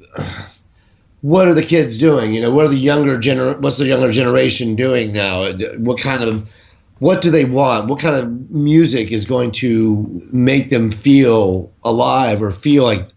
what 1.22 1.48
are 1.48 1.54
the 1.54 1.62
kids 1.62 1.98
doing. 1.98 2.34
You 2.34 2.40
know, 2.40 2.50
what 2.50 2.66
are 2.66 2.68
the 2.68 2.76
younger 2.76 3.18
gener 3.18 3.58
what's 3.60 3.78
the 3.78 3.86
younger 3.86 4.10
generation 4.10 4.76
doing 4.76 5.12
now? 5.12 5.52
What 5.78 6.00
kind 6.00 6.22
of 6.22 6.50
what 6.98 7.20
do 7.20 7.32
they 7.32 7.44
want? 7.44 7.88
What 7.88 7.98
kind 7.98 8.14
of 8.14 8.50
music 8.50 9.10
is 9.10 9.24
going 9.24 9.50
to 9.52 10.06
make 10.30 10.70
them 10.70 10.92
feel 10.92 11.68
alive 11.82 12.40
or 12.40 12.52
feel 12.52 12.84
like? 12.84 13.08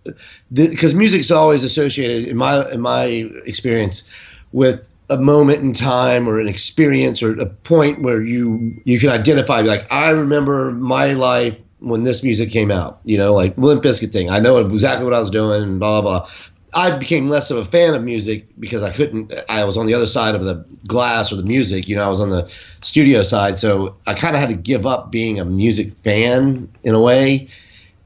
Because 0.52 0.96
music 0.96 1.20
is 1.20 1.30
always 1.30 1.64
associated, 1.64 2.28
in 2.28 2.36
my 2.36 2.68
in 2.72 2.82
my 2.82 3.30
experience, 3.46 4.10
with 4.54 4.90
a 5.10 5.18
moment 5.18 5.62
in 5.62 5.74
time 5.74 6.28
or 6.28 6.40
an 6.40 6.48
experience 6.48 7.22
or 7.22 7.40
a 7.40 7.46
point 7.46 8.02
where 8.02 8.22
you 8.22 8.74
you 8.86 9.00
can 9.00 9.10
identify 9.10 9.62
like 9.62 9.92
I 9.92 10.12
remember 10.12 10.72
my 10.72 11.14
life 11.14 11.60
when 11.80 12.04
this 12.04 12.24
music 12.24 12.50
came 12.52 12.72
out, 12.72 13.00
you 13.06 13.18
know, 13.18 13.34
like 13.34 13.58
Limp 13.58 13.84
Bizkit 13.84 14.12
thing. 14.12 14.30
I 14.30 14.40
know 14.40 14.58
exactly 14.58 15.06
what 15.06 15.14
I 15.14 15.20
was 15.20 15.30
doing 15.30 15.64
and 15.64 15.80
blah 15.80 16.02
blah. 16.02 16.20
blah. 16.20 16.30
I 16.78 16.98
became 16.98 17.30
less 17.30 17.52
of 17.52 17.58
a 17.58 17.64
fan 17.64 17.94
of 17.94 18.04
music 18.04 18.48
because 18.60 18.84
I 18.84 18.92
couldn't. 18.92 19.34
I 19.50 19.64
was 19.64 19.78
on 19.78 19.86
the 19.86 19.94
other 19.94 20.08
side 20.08 20.36
of 20.36 20.44
the 20.44 20.66
glass 20.88 21.32
or 21.32 21.38
the 21.38 21.44
music. 21.44 21.88
You 21.88 21.96
know, 21.96 22.04
I 22.04 22.10
was 22.10 22.20
on 22.20 22.32
the 22.32 22.46
studio 22.82 23.22
side, 23.22 23.58
so 23.58 23.96
I 24.08 24.14
kind 24.14 24.36
of 24.36 24.42
had 24.42 24.50
to 24.50 24.58
give 24.58 24.86
up 24.86 25.10
being 25.10 25.40
a 25.40 25.46
music 25.46 25.94
fan 25.94 26.68
in 26.84 26.94
a 26.94 27.00
way 27.00 27.48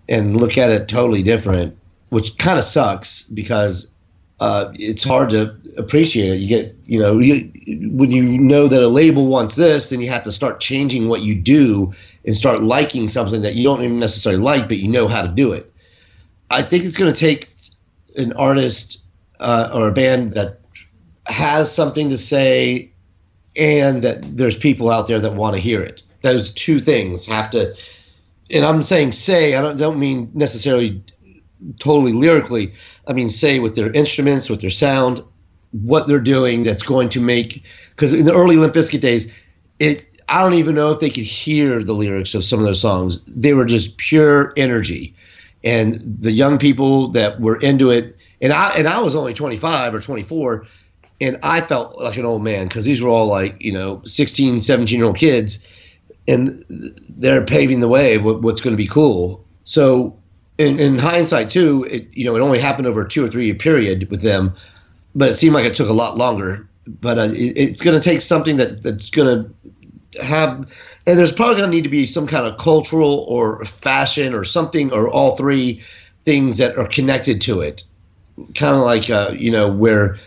and 0.07 0.39
look 0.39 0.57
at 0.57 0.69
it 0.69 0.87
totally 0.87 1.23
different, 1.23 1.75
which 2.09 2.37
kind 2.37 2.59
of 2.59 2.63
sucks 2.63 3.27
because 3.29 3.91
uh, 4.39 4.71
it's 4.75 5.03
hard 5.03 5.29
to 5.31 5.55
appreciate 5.77 6.33
it. 6.33 6.39
You 6.39 6.47
get, 6.47 6.75
you 6.85 6.99
know, 6.99 7.19
you, 7.19 7.51
when 7.91 8.11
you 8.11 8.23
know 8.23 8.67
that 8.67 8.81
a 8.81 8.87
label 8.87 9.27
wants 9.27 9.55
this, 9.55 9.89
then 9.89 9.99
you 10.01 10.09
have 10.09 10.23
to 10.23 10.31
start 10.31 10.59
changing 10.59 11.07
what 11.07 11.21
you 11.21 11.35
do 11.35 11.91
and 12.25 12.35
start 12.35 12.61
liking 12.61 13.07
something 13.07 13.41
that 13.41 13.55
you 13.55 13.63
don't 13.63 13.81
even 13.81 13.99
necessarily 13.99 14.41
like, 14.41 14.67
but 14.67 14.77
you 14.77 14.87
know 14.87 15.07
how 15.07 15.21
to 15.21 15.27
do 15.27 15.51
it. 15.51 15.71
I 16.51 16.61
think 16.61 16.85
it's 16.85 16.97
going 16.97 17.11
to 17.11 17.19
take 17.19 17.45
an 18.17 18.33
artist 18.33 19.05
uh, 19.39 19.71
or 19.73 19.89
a 19.89 19.93
band 19.93 20.33
that 20.33 20.59
has 21.27 21.73
something 21.73 22.09
to 22.09 22.17
say 22.17 22.91
and 23.55 24.03
that 24.03 24.37
there's 24.37 24.57
people 24.57 24.89
out 24.89 25.07
there 25.07 25.19
that 25.19 25.33
want 25.33 25.55
to 25.55 25.61
hear 25.61 25.81
it. 25.81 26.03
Those 26.21 26.51
two 26.51 26.79
things 26.79 27.25
have 27.25 27.49
to, 27.51 27.75
and 28.53 28.65
I'm 28.65 28.83
saying 28.83 29.11
say, 29.11 29.55
I 29.55 29.61
don't, 29.61 29.77
don't 29.77 29.99
mean 29.99 30.31
necessarily 30.33 31.03
totally 31.79 32.13
lyrically. 32.13 32.73
I 33.07 33.13
mean, 33.13 33.29
say 33.29 33.59
with 33.59 33.75
their 33.75 33.91
instruments, 33.91 34.49
with 34.49 34.61
their 34.61 34.69
sound, 34.69 35.23
what 35.71 36.07
they're 36.07 36.19
doing 36.19 36.63
that's 36.63 36.81
going 36.81 37.09
to 37.09 37.21
make 37.21 37.65
because 37.91 38.13
in 38.13 38.25
the 38.25 38.33
early 38.33 38.55
Limp 38.55 38.73
Bizkit 38.73 39.01
days, 39.01 39.37
it 39.79 40.21
I 40.29 40.43
don't 40.43 40.53
even 40.53 40.75
know 40.75 40.91
if 40.91 40.99
they 40.99 41.09
could 41.09 41.23
hear 41.23 41.83
the 41.83 41.93
lyrics 41.93 42.35
of 42.35 42.43
some 42.43 42.59
of 42.59 42.65
those 42.65 42.81
songs. 42.81 43.21
They 43.25 43.53
were 43.53 43.65
just 43.65 43.97
pure 43.97 44.53
energy, 44.57 45.15
and 45.63 45.95
the 45.95 46.31
young 46.31 46.57
people 46.57 47.07
that 47.09 47.39
were 47.39 47.57
into 47.57 47.89
it, 47.89 48.15
and 48.41 48.53
I 48.53 48.71
and 48.77 48.87
I 48.87 49.01
was 49.01 49.15
only 49.15 49.33
25 49.33 49.93
or 49.93 49.99
24, 49.99 50.65
and 51.21 51.37
I 51.43 51.61
felt 51.61 51.99
like 51.99 52.17
an 52.17 52.25
old 52.25 52.43
man 52.43 52.67
because 52.67 52.85
these 52.85 53.01
were 53.01 53.09
all 53.09 53.27
like 53.27 53.61
you 53.61 53.71
know 53.71 54.01
16, 54.05 54.59
17 54.61 54.97
year 54.97 55.05
old 55.05 55.17
kids, 55.17 55.67
and 56.27 56.63
they're 57.09 57.45
paving 57.45 57.79
the 57.79 57.87
way 57.87 58.15
of 58.15 58.23
what's 58.23 58.61
going 58.61 58.73
to 58.73 58.81
be 58.81 58.87
cool. 58.87 59.45
So. 59.65 60.15
In, 60.59 60.77
in 60.79 60.99
hindsight, 60.99 61.49
too, 61.49 61.87
it, 61.89 62.07
you 62.11 62.25
know, 62.25 62.35
it 62.35 62.41
only 62.41 62.59
happened 62.59 62.85
over 62.85 63.01
a 63.01 63.07
two 63.07 63.25
or 63.25 63.29
three 63.29 63.45
year 63.45 63.55
period 63.55 64.09
with 64.11 64.21
them 64.21 64.53
but 65.15 65.29
it 65.29 65.33
seemed 65.33 65.53
like 65.55 65.65
it 65.65 65.73
took 65.75 65.89
a 65.89 65.93
lot 65.93 66.17
longer. 66.17 66.67
But 66.87 67.17
uh, 67.17 67.27
it, 67.31 67.57
it's 67.57 67.81
going 67.81 67.99
to 67.99 68.03
take 68.03 68.21
something 68.21 68.57
that 68.57 68.83
that's 68.83 69.09
going 69.09 69.45
to 70.13 70.23
have, 70.23 70.57
and 71.05 71.19
there's 71.19 71.31
probably 71.31 71.55
going 71.57 71.69
to 71.69 71.75
need 71.75 71.83
to 71.83 71.89
be 71.89 72.05
some 72.05 72.27
kind 72.27 72.45
of 72.45 72.57
cultural 72.57 73.25
or 73.29 73.63
fashion 73.65 74.33
or 74.33 74.43
something 74.43 74.91
or 74.91 75.09
all 75.09 75.35
three 75.35 75.81
things 76.23 76.57
that 76.57 76.77
are 76.77 76.87
connected 76.87 77.41
to 77.41 77.61
it. 77.61 77.83
kind 78.55 78.75
of 78.75 78.81
like 78.81 79.09
uh, 79.09 79.31
you 79.37 79.51
know 79.51 79.71
where 79.71 80.17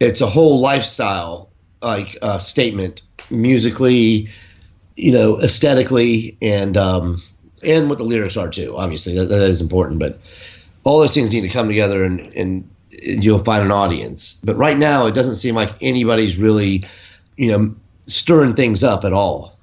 it's 0.00 0.20
a 0.20 0.26
whole 0.26 0.60
lifestyle 0.60 1.50
like 1.82 2.16
uh, 2.22 2.38
statement 2.38 3.02
musically, 3.30 4.28
you 4.96 5.12
know, 5.12 5.40
aesthetically, 5.40 6.36
and 6.42 6.76
um, 6.76 7.22
and 7.62 7.88
what 7.88 7.98
the 7.98 8.04
lyrics 8.04 8.36
are 8.36 8.48
too. 8.48 8.76
Obviously, 8.76 9.14
that, 9.14 9.26
that 9.26 9.42
is 9.42 9.60
important, 9.60 9.98
but 9.98 10.18
all 10.84 11.00
those 11.00 11.14
things 11.14 11.32
need 11.32 11.42
to 11.42 11.48
come 11.48 11.68
together, 11.68 12.04
and 12.04 12.26
and 12.34 12.68
you'll 12.90 13.44
find 13.44 13.64
an 13.64 13.72
audience. 13.72 14.40
But 14.44 14.56
right 14.56 14.76
now, 14.76 15.06
it 15.06 15.14
doesn't 15.14 15.36
seem 15.36 15.54
like 15.54 15.70
anybody's 15.80 16.38
really, 16.38 16.84
you 17.36 17.48
know, 17.50 17.74
stirring 18.06 18.54
things 18.54 18.84
up 18.84 19.04
at 19.04 19.12
all. 19.12 19.56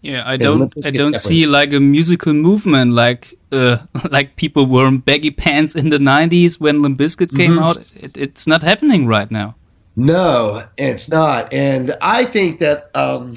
Yeah, 0.00 0.22
I 0.24 0.36
don't. 0.36 0.72
I 0.86 0.90
don't 0.90 1.16
see 1.16 1.46
like 1.46 1.72
a 1.72 1.80
musical 1.80 2.32
movement 2.32 2.92
like 2.92 3.34
uh, 3.50 3.78
like 4.10 4.36
people 4.36 4.66
wearing 4.66 4.98
baggy 4.98 5.30
pants 5.30 5.74
in 5.74 5.90
the 5.90 5.98
'90s 5.98 6.60
when 6.60 6.82
Limp 6.82 6.98
Bizkit 6.98 7.36
came 7.36 7.52
mm 7.52 7.58
-hmm. 7.58 7.64
out. 7.64 7.76
It, 7.96 8.16
it's 8.16 8.46
not 8.46 8.62
happening 8.62 9.08
right 9.08 9.30
now. 9.30 9.54
No, 9.96 10.62
it's 10.76 11.08
not. 11.08 11.52
And 11.52 11.90
I 12.00 12.24
think 12.24 12.60
that 12.60 12.86
um, 12.94 13.34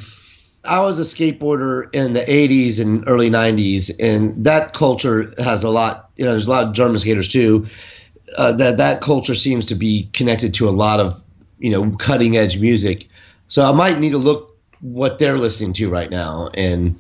I 0.66 0.80
was 0.82 1.00
a 1.00 1.04
skateboarder 1.04 1.94
in 1.94 2.14
the 2.14 2.22
80s 2.22 2.82
and 2.82 3.04
early 3.08 3.30
90s, 3.30 3.92
and 4.00 4.46
that 4.46 4.74
culture 4.74 5.34
has 5.40 5.64
a 5.64 5.70
lot, 5.70 6.10
you 6.18 6.26
know, 6.26 6.32
there's 6.32 6.48
a 6.48 6.52
lot 6.52 6.64
of 6.64 6.74
German 6.74 7.00
skaters 7.00 7.28
too. 7.28 7.66
Uh, 8.38 8.52
that 8.54 8.78
that 8.78 9.02
culture 9.02 9.36
seems 9.36 9.66
to 9.66 9.76
be 9.76 10.08
connected 10.14 10.54
to 10.54 10.70
a 10.70 10.72
lot 10.72 11.00
of, 11.00 11.22
you 11.60 11.70
know, 11.70 11.92
cutting 11.98 12.38
edge 12.38 12.60
music. 12.60 13.08
So 13.48 13.66
I 13.66 13.72
might 13.74 14.00
need 14.00 14.12
to 14.12 14.18
look 14.18 14.56
what 14.82 15.20
they're 15.20 15.38
listening 15.38 15.74
to 15.74 15.90
right 15.90 16.10
now 16.10 16.50
and 16.56 16.98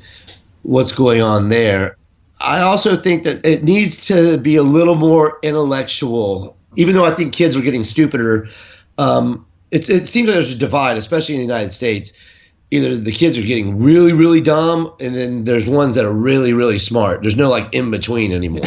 what's 0.63 0.91
going 0.91 1.21
on 1.21 1.49
there. 1.49 1.97
I 2.41 2.61
also 2.61 2.95
think 2.95 3.23
that 3.23 3.45
it 3.45 3.63
needs 3.63 4.05
to 4.07 4.37
be 4.37 4.55
a 4.55 4.63
little 4.63 4.95
more 4.95 5.37
intellectual, 5.43 6.57
even 6.75 6.95
though 6.95 7.05
I 7.05 7.11
think 7.11 7.33
kids 7.33 7.55
are 7.55 7.61
getting 7.61 7.83
stupider. 7.83 8.47
Um, 8.97 9.45
it's, 9.69 9.89
it 9.89 10.07
seems 10.07 10.27
like 10.27 10.35
there's 10.35 10.53
a 10.53 10.57
divide, 10.57 10.97
especially 10.97 11.35
in 11.35 11.39
the 11.39 11.45
United 11.45 11.71
States. 11.71 12.17
Either 12.71 12.95
the 12.95 13.11
kids 13.11 13.37
are 13.37 13.43
getting 13.43 13.83
really, 13.83 14.13
really 14.13 14.41
dumb, 14.41 14.91
and 14.99 15.13
then 15.13 15.43
there's 15.43 15.67
ones 15.67 15.95
that 15.95 16.05
are 16.05 16.13
really, 16.13 16.53
really 16.53 16.79
smart. 16.79 17.21
There's 17.21 17.35
no 17.35 17.49
like 17.49 17.73
in 17.73 17.91
between 17.91 18.31
anymore. 18.31 18.65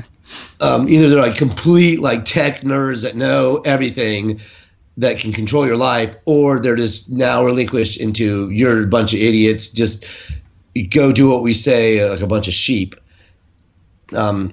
um, 0.60 0.88
either 0.88 1.08
they're 1.08 1.20
like 1.20 1.36
complete 1.36 2.00
like 2.00 2.24
tech 2.24 2.62
nerds 2.62 3.02
that 3.02 3.14
know 3.14 3.62
everything 3.64 4.40
that 4.96 5.18
can 5.18 5.32
control 5.32 5.66
your 5.66 5.76
life, 5.76 6.16
or 6.24 6.58
they're 6.58 6.76
just 6.76 7.12
now 7.12 7.44
relinquished 7.44 8.00
into 8.00 8.50
you're 8.50 8.82
a 8.82 8.86
bunch 8.86 9.12
of 9.12 9.20
idiots. 9.20 9.70
Just 9.70 10.32
go 10.90 11.12
do 11.12 11.30
what 11.30 11.42
we 11.42 11.52
say, 11.52 12.08
like 12.08 12.20
a 12.20 12.26
bunch 12.26 12.48
of 12.48 12.54
sheep. 12.54 12.96
Um, 14.14 14.52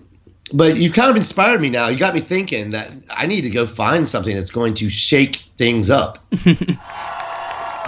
but 0.54 0.78
you've 0.78 0.94
kind 0.94 1.10
of 1.10 1.16
inspired 1.16 1.62
me 1.62 1.70
now. 1.70 1.88
You 1.88 1.98
got 1.98 2.14
me 2.14 2.20
thinking 2.20 2.72
that 2.72 2.92
I 3.10 3.26
need 3.26 3.42
to 3.42 3.50
go 3.50 3.66
find 3.66 4.08
something 4.08 4.36
that's 4.36 4.52
going 4.52 4.74
to 4.76 4.90
shake 4.90 5.38
things 5.58 5.90
up. 5.90 6.20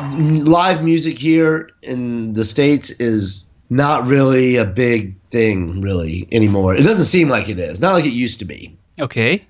Live 0.01 0.83
music 0.83 1.17
here 1.17 1.69
in 1.81 2.33
the 2.33 2.43
States 2.43 2.91
is 2.99 3.51
not 3.69 4.05
really 4.07 4.57
a 4.57 4.65
big 4.65 5.15
thing, 5.29 5.81
really, 5.81 6.27
anymore. 6.31 6.75
It 6.75 6.83
doesn't 6.83 7.05
seem 7.05 7.29
like 7.29 7.49
it 7.49 7.59
is. 7.59 7.79
Not 7.79 7.93
like 7.93 8.05
it 8.05 8.13
used 8.13 8.39
to 8.39 8.45
be. 8.45 8.75
Okay. 8.99 9.45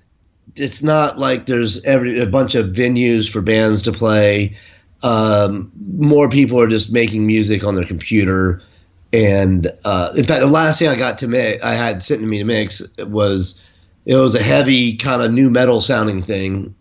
It's 0.54 0.82
not 0.82 1.18
like 1.18 1.46
there's 1.46 1.84
every 1.84 2.18
a 2.20 2.26
bunch 2.26 2.54
of 2.54 2.68
venues 2.68 3.30
for 3.30 3.42
bands 3.42 3.82
to 3.82 3.92
play. 3.92 4.56
Um, 5.02 5.70
more 5.98 6.28
people 6.28 6.60
are 6.60 6.68
just 6.68 6.92
making 6.92 7.26
music 7.26 7.64
on 7.64 7.74
their 7.74 7.84
computer 7.84 8.62
and 9.12 9.68
uh, 9.84 10.12
in 10.16 10.24
fact, 10.24 10.40
the 10.40 10.46
last 10.46 10.78
thing 10.78 10.88
I 10.88 10.96
got 10.96 11.18
to 11.18 11.28
mix, 11.28 11.64
I 11.64 11.72
had 11.72 12.02
sitting 12.02 12.24
to 12.24 12.28
me 12.28 12.38
to 12.38 12.44
mix 12.44 12.82
was 12.98 13.64
it 14.04 14.16
was 14.16 14.34
a 14.34 14.42
heavy 14.42 14.96
kind 14.96 15.22
of 15.22 15.32
new 15.32 15.48
metal 15.48 15.80
sounding 15.80 16.22
thing, 16.22 16.74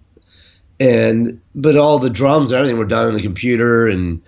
and 0.80 1.40
but 1.54 1.78
all 1.78 2.00
the 2.00 2.10
drums 2.10 2.52
and 2.52 2.60
everything 2.60 2.78
were 2.78 2.86
done 2.86 3.06
on 3.06 3.14
the 3.14 3.22
computer, 3.22 3.88
and 3.88 4.22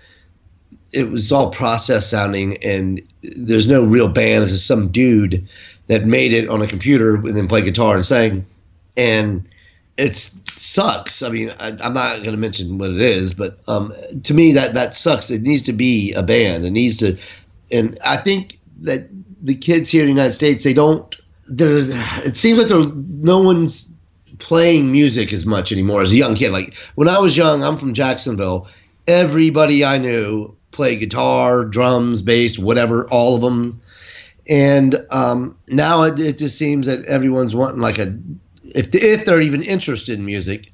it 0.92 1.10
was 1.10 1.32
all 1.32 1.50
process 1.50 2.08
sounding, 2.10 2.56
and 2.62 3.02
there's 3.22 3.68
no 3.68 3.84
real 3.84 4.08
band. 4.08 4.42
It's 4.42 4.52
just 4.52 4.66
some 4.66 4.88
dude 4.88 5.46
that 5.88 6.04
made 6.04 6.32
it 6.32 6.48
on 6.48 6.62
a 6.62 6.66
computer 6.66 7.16
and 7.16 7.36
then 7.36 7.48
played 7.48 7.64
guitar 7.64 7.94
and 7.94 8.06
sang, 8.06 8.46
and 8.96 9.48
it 9.96 10.14
sucks. 10.14 11.22
I 11.22 11.28
mean, 11.28 11.52
I, 11.60 11.70
am 11.82 11.94
not 11.94 12.18
going 12.18 12.30
to 12.30 12.36
mention 12.36 12.78
what 12.78 12.90
it 12.90 13.00
is, 13.00 13.34
but 13.34 13.58
um, 13.68 13.92
to 14.22 14.34
me 14.34 14.52
that 14.52 14.74
that 14.74 14.94
sucks. 14.94 15.30
It 15.30 15.42
needs 15.42 15.62
to 15.64 15.72
be 15.72 16.12
a 16.14 16.22
band. 16.22 16.64
It 16.64 16.70
needs 16.70 16.98
to 16.98 17.18
and 17.70 17.98
I 18.04 18.16
think 18.16 18.58
that 18.80 19.08
the 19.42 19.54
kids 19.54 19.90
here 19.90 20.02
in 20.02 20.06
the 20.06 20.12
United 20.12 20.32
States 20.32 20.64
they 20.64 20.74
don't. 20.74 21.16
It 21.50 22.34
seems 22.34 22.58
like 22.58 22.86
no 22.94 23.40
one's 23.40 23.96
playing 24.38 24.90
music 24.90 25.32
as 25.32 25.46
much 25.46 25.72
anymore 25.72 26.02
as 26.02 26.12
a 26.12 26.16
young 26.16 26.34
kid. 26.34 26.52
Like 26.52 26.76
when 26.94 27.08
I 27.08 27.18
was 27.18 27.36
young, 27.36 27.62
I'm 27.62 27.76
from 27.76 27.94
Jacksonville. 27.94 28.68
Everybody 29.06 29.84
I 29.84 29.98
knew 29.98 30.54
played 30.70 31.00
guitar, 31.00 31.64
drums, 31.64 32.22
bass, 32.22 32.58
whatever, 32.58 33.08
all 33.08 33.36
of 33.36 33.42
them. 33.42 33.80
And 34.48 34.94
um, 35.10 35.56
now 35.68 36.02
it, 36.02 36.18
it, 36.18 36.38
just 36.38 36.56
seems 36.56 36.86
that 36.86 37.04
everyone's 37.06 37.54
wanting 37.54 37.80
like 37.80 37.98
a, 37.98 38.16
if 38.62 38.94
if 38.94 39.24
they're 39.24 39.40
even 39.40 39.62
interested 39.62 40.18
in 40.18 40.24
music, 40.24 40.72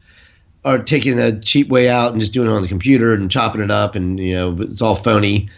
are 0.65 0.79
taking 0.79 1.19
a 1.19 1.39
cheap 1.41 1.69
way 1.69 1.89
out 1.89 2.13
and 2.13 2.21
just 2.21 2.33
doing 2.33 2.49
it 2.49 2.53
on 2.53 2.63
the 2.63 2.69
computer 2.69 3.13
and 3.13 3.31
chopping 3.31 3.61
it 3.61 3.71
up, 3.71 3.97
and 3.97 4.21
you 4.21 4.35
know 4.35 4.57
it's 4.61 4.81
all 4.81 4.95
phony 4.95 5.49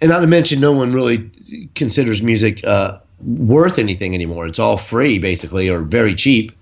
and 0.00 0.10
not 0.10 0.20
to 0.20 0.26
mention, 0.26 0.60
no 0.60 0.72
one 0.72 0.92
really 0.92 1.30
considers 1.74 2.22
music 2.22 2.60
uh, 2.66 2.98
worth 3.24 3.78
anything 3.78 4.14
anymore. 4.14 4.46
It's 4.46 4.58
all 4.58 4.76
free, 4.76 5.18
basically, 5.18 5.68
or 5.68 5.80
very 5.80 6.14
cheap. 6.14 6.52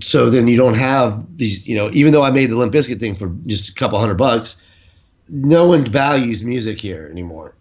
So 0.00 0.30
then 0.30 0.48
you 0.48 0.56
don't 0.56 0.76
have 0.76 1.24
these, 1.36 1.66
you 1.66 1.74
know, 1.74 1.90
even 1.92 2.12
though 2.12 2.22
I 2.22 2.30
made 2.30 2.50
the 2.50 2.56
Limp 2.56 2.72
Bizkit 2.72 3.00
thing 3.00 3.14
for 3.14 3.34
just 3.46 3.70
a 3.70 3.74
couple 3.74 3.98
hundred 3.98 4.16
bucks, 4.16 4.64
no 5.28 5.66
one 5.66 5.84
values 5.84 6.44
music 6.44 6.80
here 6.80 7.08
anymore. 7.10 7.54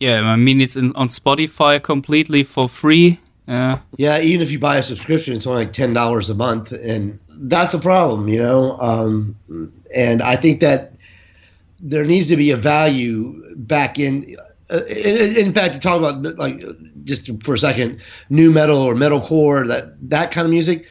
Yeah, 0.00 0.22
I 0.22 0.36
mean, 0.36 0.60
it's 0.60 0.76
in, 0.76 0.92
on 0.96 1.08
Spotify 1.08 1.82
completely 1.82 2.42
for 2.42 2.68
free. 2.68 3.20
Uh, 3.46 3.78
yeah, 3.96 4.20
even 4.20 4.40
if 4.40 4.52
you 4.52 4.58
buy 4.58 4.78
a 4.78 4.82
subscription, 4.82 5.34
it's 5.34 5.46
only 5.46 5.64
like 5.64 5.72
ten 5.72 5.92
dollars 5.92 6.30
a 6.30 6.34
month, 6.34 6.72
and 6.72 7.18
that's 7.42 7.74
a 7.74 7.78
problem, 7.78 8.28
you 8.28 8.38
know. 8.38 8.78
Um, 8.78 9.36
and 9.94 10.22
I 10.22 10.36
think 10.36 10.60
that 10.60 10.92
there 11.80 12.04
needs 12.04 12.28
to 12.28 12.36
be 12.36 12.50
a 12.50 12.56
value 12.56 13.54
back 13.56 13.98
in. 13.98 14.36
Uh, 14.70 14.84
in, 14.88 15.46
in 15.46 15.52
fact, 15.52 15.74
to 15.74 15.80
talk 15.80 15.98
about 15.98 16.22
like 16.38 16.62
just 17.04 17.28
for 17.42 17.54
a 17.54 17.58
second, 17.58 18.00
new 18.30 18.52
metal 18.52 18.78
or 18.78 18.94
metalcore, 18.94 19.66
that 19.66 19.96
that 20.08 20.30
kind 20.30 20.46
of 20.46 20.50
music, 20.50 20.86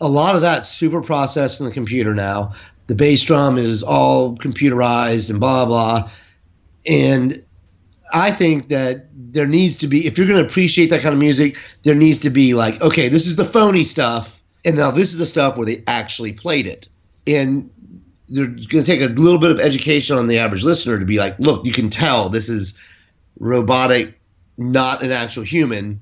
a 0.00 0.08
lot 0.08 0.34
of 0.34 0.40
that's 0.40 0.68
super 0.68 1.00
processed 1.00 1.60
in 1.60 1.66
the 1.66 1.72
computer 1.72 2.14
now. 2.14 2.52
The 2.86 2.94
bass 2.94 3.22
drum 3.22 3.58
is 3.58 3.82
all 3.82 4.36
computerized 4.36 5.30
and 5.30 5.40
blah 5.40 5.66
blah, 5.66 6.10
and 6.88 7.42
I 8.12 8.30
think 8.30 8.68
that 8.68 9.06
there 9.12 9.46
needs 9.46 9.76
to 9.78 9.86
be 9.86 10.06
if 10.06 10.16
you're 10.16 10.26
going 10.26 10.40
to 10.40 10.46
appreciate 10.46 10.90
that 10.90 11.02
kind 11.02 11.12
of 11.12 11.18
music, 11.18 11.58
there 11.82 11.94
needs 11.94 12.20
to 12.20 12.30
be 12.30 12.54
like, 12.54 12.80
okay, 12.80 13.08
this 13.08 13.26
is 13.26 13.36
the 13.36 13.44
phony 13.44 13.84
stuff, 13.84 14.42
and 14.64 14.76
now 14.76 14.90
this 14.90 15.12
is 15.12 15.18
the 15.18 15.26
stuff 15.26 15.56
where 15.56 15.66
they 15.66 15.82
actually 15.86 16.32
played 16.32 16.66
it. 16.66 16.88
And 17.26 17.70
they're 18.28 18.46
going 18.46 18.84
to 18.84 18.84
take 18.84 19.00
a 19.00 19.12
little 19.12 19.38
bit 19.38 19.50
of 19.50 19.60
education 19.60 20.16
on 20.16 20.26
the 20.26 20.38
average 20.38 20.64
listener 20.64 20.98
to 20.98 21.04
be 21.04 21.18
like, 21.18 21.38
look, 21.38 21.64
you 21.64 21.72
can 21.72 21.88
tell 21.88 22.28
this 22.28 22.48
is 22.48 22.78
robotic, 23.38 24.18
not 24.56 25.02
an 25.02 25.12
actual 25.12 25.42
human, 25.42 26.00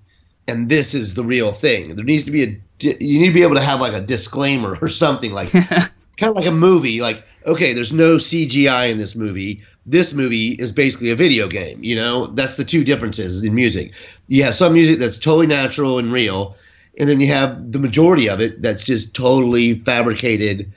and 0.48 0.68
this 0.68 0.94
is 0.94 1.14
the 1.14 1.24
real 1.24 1.52
thing. 1.52 1.94
There 1.94 2.04
needs 2.04 2.24
to 2.24 2.30
be 2.30 2.44
a 2.44 2.60
you 2.80 3.20
need 3.20 3.28
to 3.28 3.34
be 3.34 3.42
able 3.42 3.54
to 3.54 3.62
have 3.62 3.80
like 3.80 3.94
a 3.94 4.00
disclaimer 4.00 4.76
or 4.80 4.88
something 4.88 5.32
like 5.32 5.50
kind 5.52 5.90
of 6.22 6.34
like 6.34 6.46
a 6.46 6.52
movie 6.52 7.00
like 7.00 7.24
okay 7.46 7.72
there's 7.72 7.92
no 7.92 8.16
cgi 8.16 8.90
in 8.90 8.98
this 8.98 9.14
movie. 9.14 9.62
This 9.88 10.12
movie 10.12 10.56
is 10.58 10.72
basically 10.72 11.10
a 11.10 11.16
video 11.16 11.48
game 11.48 11.78
you 11.82 11.94
know? 11.94 12.26
That's 12.26 12.56
the 12.56 12.64
two 12.64 12.84
differences 12.84 13.44
in 13.44 13.54
music. 13.54 13.94
You 14.28 14.42
have 14.44 14.54
some 14.54 14.72
music 14.72 14.98
that's 14.98 15.18
totally 15.18 15.46
natural 15.46 15.98
and 15.98 16.10
real 16.10 16.56
and 16.98 17.08
then 17.08 17.20
you 17.20 17.28
have 17.28 17.72
the 17.72 17.78
majority 17.78 18.28
of 18.28 18.40
it 18.40 18.62
that's 18.62 18.84
just 18.84 19.14
totally 19.14 19.78
fabricated 19.80 20.72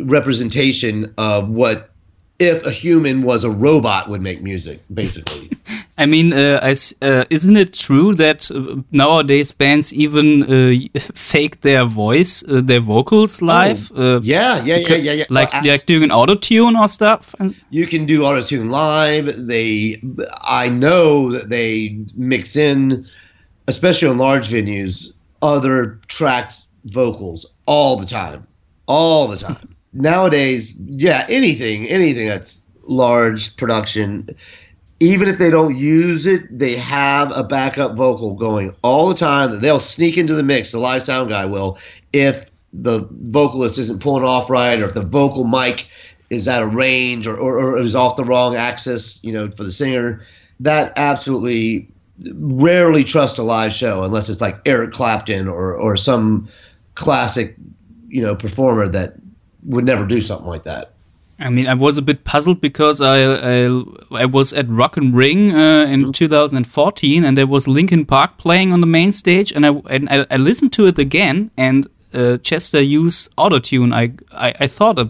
representation 0.00 1.12
of 1.18 1.50
what 1.50 1.90
if 2.38 2.66
a 2.66 2.70
human 2.70 3.22
was 3.22 3.44
a 3.44 3.50
robot 3.50 4.08
would 4.08 4.20
make 4.20 4.42
music 4.42 4.80
basically. 4.92 5.50
I 5.98 6.06
mean 6.06 6.32
uh, 6.32 6.60
I, 6.62 6.74
uh, 7.02 7.24
isn't 7.30 7.56
it 7.56 7.72
true 7.72 8.14
that 8.14 8.50
uh, 8.50 8.82
nowadays 8.90 9.52
bands 9.52 9.94
even 9.94 10.42
uh, 10.42 10.98
fake 11.14 11.62
their 11.62 11.84
voice 11.84 12.46
uh, 12.46 12.60
their 12.60 12.80
vocals 12.80 13.42
oh, 13.42 13.46
live? 13.46 13.90
Oh, 13.94 14.20
yeah 14.22 14.62
yeah 14.64 14.76
yeah 14.76 14.96
yeah 14.96 15.12
yeah 15.12 15.24
like 15.30 15.52
well, 15.52 15.66
like 15.66 15.86
doing 15.86 16.10
auto 16.10 16.34
tune 16.34 16.76
or 16.76 16.88
stuff 16.88 17.34
you 17.70 17.86
can 17.86 18.04
do 18.04 18.24
auto 18.24 18.42
tune 18.42 18.70
live. 18.70 19.26
They 19.46 20.00
i 20.42 20.68
know 20.68 21.30
that 21.32 21.48
they 21.48 21.98
mix 22.16 22.56
in 22.56 23.06
especially 23.68 24.08
on 24.08 24.18
large 24.18 24.48
venues 24.48 25.12
other 25.42 25.98
tracked 26.08 26.62
vocals 26.86 27.46
all 27.66 27.96
the 27.96 28.06
time. 28.06 28.46
All 28.86 29.26
the 29.26 29.36
time 29.36 29.75
nowadays, 29.96 30.78
yeah, 30.80 31.26
anything, 31.28 31.86
anything 31.86 32.28
that's 32.28 32.68
large 32.82 33.56
production, 33.56 34.28
even 35.00 35.28
if 35.28 35.38
they 35.38 35.50
don't 35.50 35.76
use 35.76 36.26
it, 36.26 36.42
they 36.50 36.76
have 36.76 37.32
a 37.36 37.44
backup 37.44 37.96
vocal 37.96 38.34
going 38.34 38.74
all 38.82 39.08
the 39.08 39.14
time 39.14 39.60
they'll 39.60 39.80
sneak 39.80 40.16
into 40.16 40.34
the 40.34 40.42
mix. 40.42 40.72
The 40.72 40.78
live 40.78 41.02
sound 41.02 41.28
guy 41.28 41.44
will, 41.44 41.78
if 42.12 42.50
the 42.72 43.06
vocalist 43.10 43.78
isn't 43.78 44.02
pulling 44.02 44.24
off 44.24 44.50
right, 44.50 44.80
or 44.80 44.84
if 44.84 44.94
the 44.94 45.02
vocal 45.02 45.44
mic 45.44 45.88
is 46.30 46.48
out 46.48 46.62
of 46.62 46.74
range, 46.74 47.26
or, 47.26 47.36
or, 47.36 47.58
or 47.58 47.78
is 47.78 47.94
off 47.94 48.16
the 48.16 48.24
wrong 48.24 48.56
axis, 48.56 49.22
you 49.22 49.32
know, 49.32 49.50
for 49.50 49.64
the 49.64 49.70
singer. 49.70 50.20
That 50.60 50.92
absolutely 50.96 51.88
rarely 52.32 53.04
trust 53.04 53.38
a 53.38 53.42
live 53.42 53.72
show 53.72 54.02
unless 54.02 54.28
it's 54.28 54.40
like 54.40 54.58
Eric 54.64 54.90
Clapton 54.90 55.48
or 55.48 55.74
or 55.74 55.96
some 55.96 56.48
classic, 56.94 57.54
you 58.08 58.22
know, 58.22 58.34
performer 58.34 58.88
that 58.88 59.14
would 59.66 59.84
never 59.84 60.06
do 60.06 60.20
something 60.20 60.46
like 60.46 60.62
that. 60.62 60.92
I 61.38 61.50
mean, 61.50 61.66
I 61.66 61.74
was 61.74 61.98
a 61.98 62.02
bit 62.02 62.24
puzzled 62.24 62.60
because 62.60 63.00
I 63.00 63.66
I, 63.66 63.82
I 64.10 64.24
was 64.24 64.52
at 64.54 64.66
Rock 64.68 64.96
am 64.96 65.14
Ring 65.14 65.50
uh, 65.54 65.86
in 65.92 66.00
mm 66.00 66.06
-hmm. 66.06 66.12
2014, 66.12 67.24
and 67.24 67.36
there 67.36 67.46
was 67.46 67.66
Linkin 67.66 68.06
Park 68.06 68.30
playing 68.38 68.72
on 68.72 68.80
the 68.80 68.86
main 68.86 69.12
stage, 69.12 69.52
and 69.54 69.66
I 69.66 69.70
and 69.94 70.08
I, 70.08 70.34
I 70.34 70.38
listened 70.38 70.72
to 70.72 70.86
it 70.86 70.98
again, 70.98 71.50
and 71.56 71.88
uh, 72.14 72.38
Chester 72.42 72.80
used 72.80 73.30
autotune. 73.36 73.92
I, 74.02 74.12
I 74.48 74.64
I 74.64 74.68
thought 74.68 74.98
of, 74.98 75.08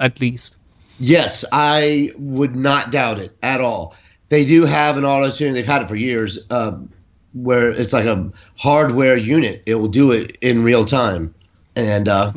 at 0.00 0.20
least. 0.20 0.56
Yes, 0.98 1.44
I 1.52 2.10
would 2.18 2.54
not 2.54 2.92
doubt 2.92 3.18
it 3.18 3.30
at 3.40 3.60
all. 3.60 3.94
They 4.28 4.44
do 4.44 4.66
have 4.66 4.98
an 4.98 5.04
autotune; 5.04 5.52
they've 5.52 5.72
had 5.72 5.82
it 5.82 5.88
for 5.88 5.96
years, 5.96 6.38
uh, 6.50 6.72
where 7.32 7.70
it's 7.80 7.92
like 7.92 8.08
a 8.10 8.30
hardware 8.58 9.16
unit. 9.16 9.62
It 9.64 9.74
will 9.74 9.92
do 9.92 10.12
it 10.12 10.36
in 10.40 10.64
real 10.64 10.84
time, 10.84 11.34
and 11.76 12.08
uh, 12.08 12.32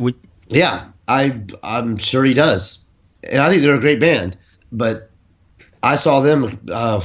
yeah, 0.47 0.86
I 1.08 1.41
I'm 1.63 1.98
sure 1.98 2.24
he 2.24 2.34
does 2.34 2.86
and 3.30 3.41
I 3.41 3.50
think 3.50 3.63
they're 3.63 3.76
a 3.76 3.80
great 3.80 4.00
band. 4.00 4.38
But 4.72 5.10
I 5.84 5.96
saw 5.96 6.20
them 6.20 6.60
uh, 6.72 7.02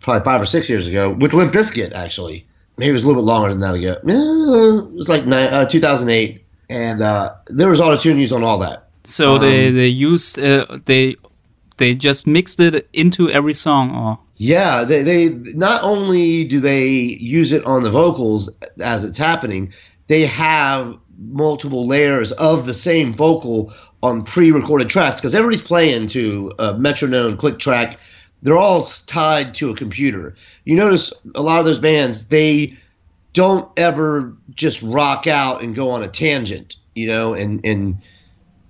probably 0.00 0.24
five 0.24 0.40
or 0.40 0.44
six 0.44 0.68
years 0.68 0.86
ago 0.86 1.10
with 1.10 1.34
Limp 1.34 1.52
Bizkit, 1.52 1.92
actually. 1.92 2.46
Maybe 2.78 2.90
it 2.90 2.92
was 2.92 3.04
a 3.04 3.06
little 3.06 3.22
bit 3.22 3.26
longer 3.26 3.50
than 3.50 3.60
that 3.60 3.74
ago. 3.74 3.96
it 4.02 4.92
was 4.92 5.08
like 5.08 5.24
uh, 5.26 5.66
2008, 5.66 6.46
and 6.70 7.02
uh, 7.02 7.30
there 7.46 7.68
was 7.68 7.80
auto 7.80 7.98
tune 7.98 8.18
used 8.18 8.32
on 8.32 8.42
all 8.42 8.58
that. 8.58 8.88
So 9.04 9.34
um, 9.34 9.40
they 9.40 9.70
they 9.70 9.88
used 9.88 10.38
uh, 10.38 10.78
they 10.86 11.16
they 11.76 11.94
just 11.94 12.26
mixed 12.26 12.60
it 12.60 12.88
into 12.92 13.28
every 13.30 13.52
song, 13.52 13.94
or 13.94 14.18
yeah, 14.36 14.84
they 14.84 15.02
they 15.02 15.28
not 15.54 15.82
only 15.82 16.44
do 16.44 16.60
they 16.60 16.86
use 16.88 17.52
it 17.52 17.64
on 17.66 17.82
the 17.82 17.90
vocals 17.90 18.50
as 18.82 19.04
it's 19.04 19.18
happening, 19.18 19.72
they 20.06 20.24
have 20.24 20.96
multiple 21.32 21.86
layers 21.86 22.32
of 22.32 22.66
the 22.66 22.74
same 22.74 23.14
vocal 23.14 23.72
on 24.02 24.22
pre-recorded 24.22 24.88
tracks 24.88 25.20
because 25.20 25.34
everybody's 25.34 25.62
playing 25.62 26.06
to 26.08 26.52
a 26.58 26.74
metronome 26.78 27.36
click 27.36 27.58
track. 27.58 27.98
They're 28.42 28.58
all 28.58 28.82
tied 28.82 29.54
to 29.54 29.70
a 29.70 29.76
computer. 29.76 30.34
You 30.64 30.76
notice 30.76 31.12
a 31.34 31.42
lot 31.42 31.60
of 31.60 31.64
those 31.64 31.78
bands 31.78 32.28
they 32.28 32.74
don't 33.32 33.70
ever 33.78 34.36
just 34.50 34.82
rock 34.82 35.26
out 35.26 35.62
and 35.62 35.74
go 35.74 35.90
on 35.90 36.02
a 36.02 36.08
tangent 36.08 36.76
you 36.94 37.06
know 37.06 37.34
and 37.34 37.64
and 37.64 37.98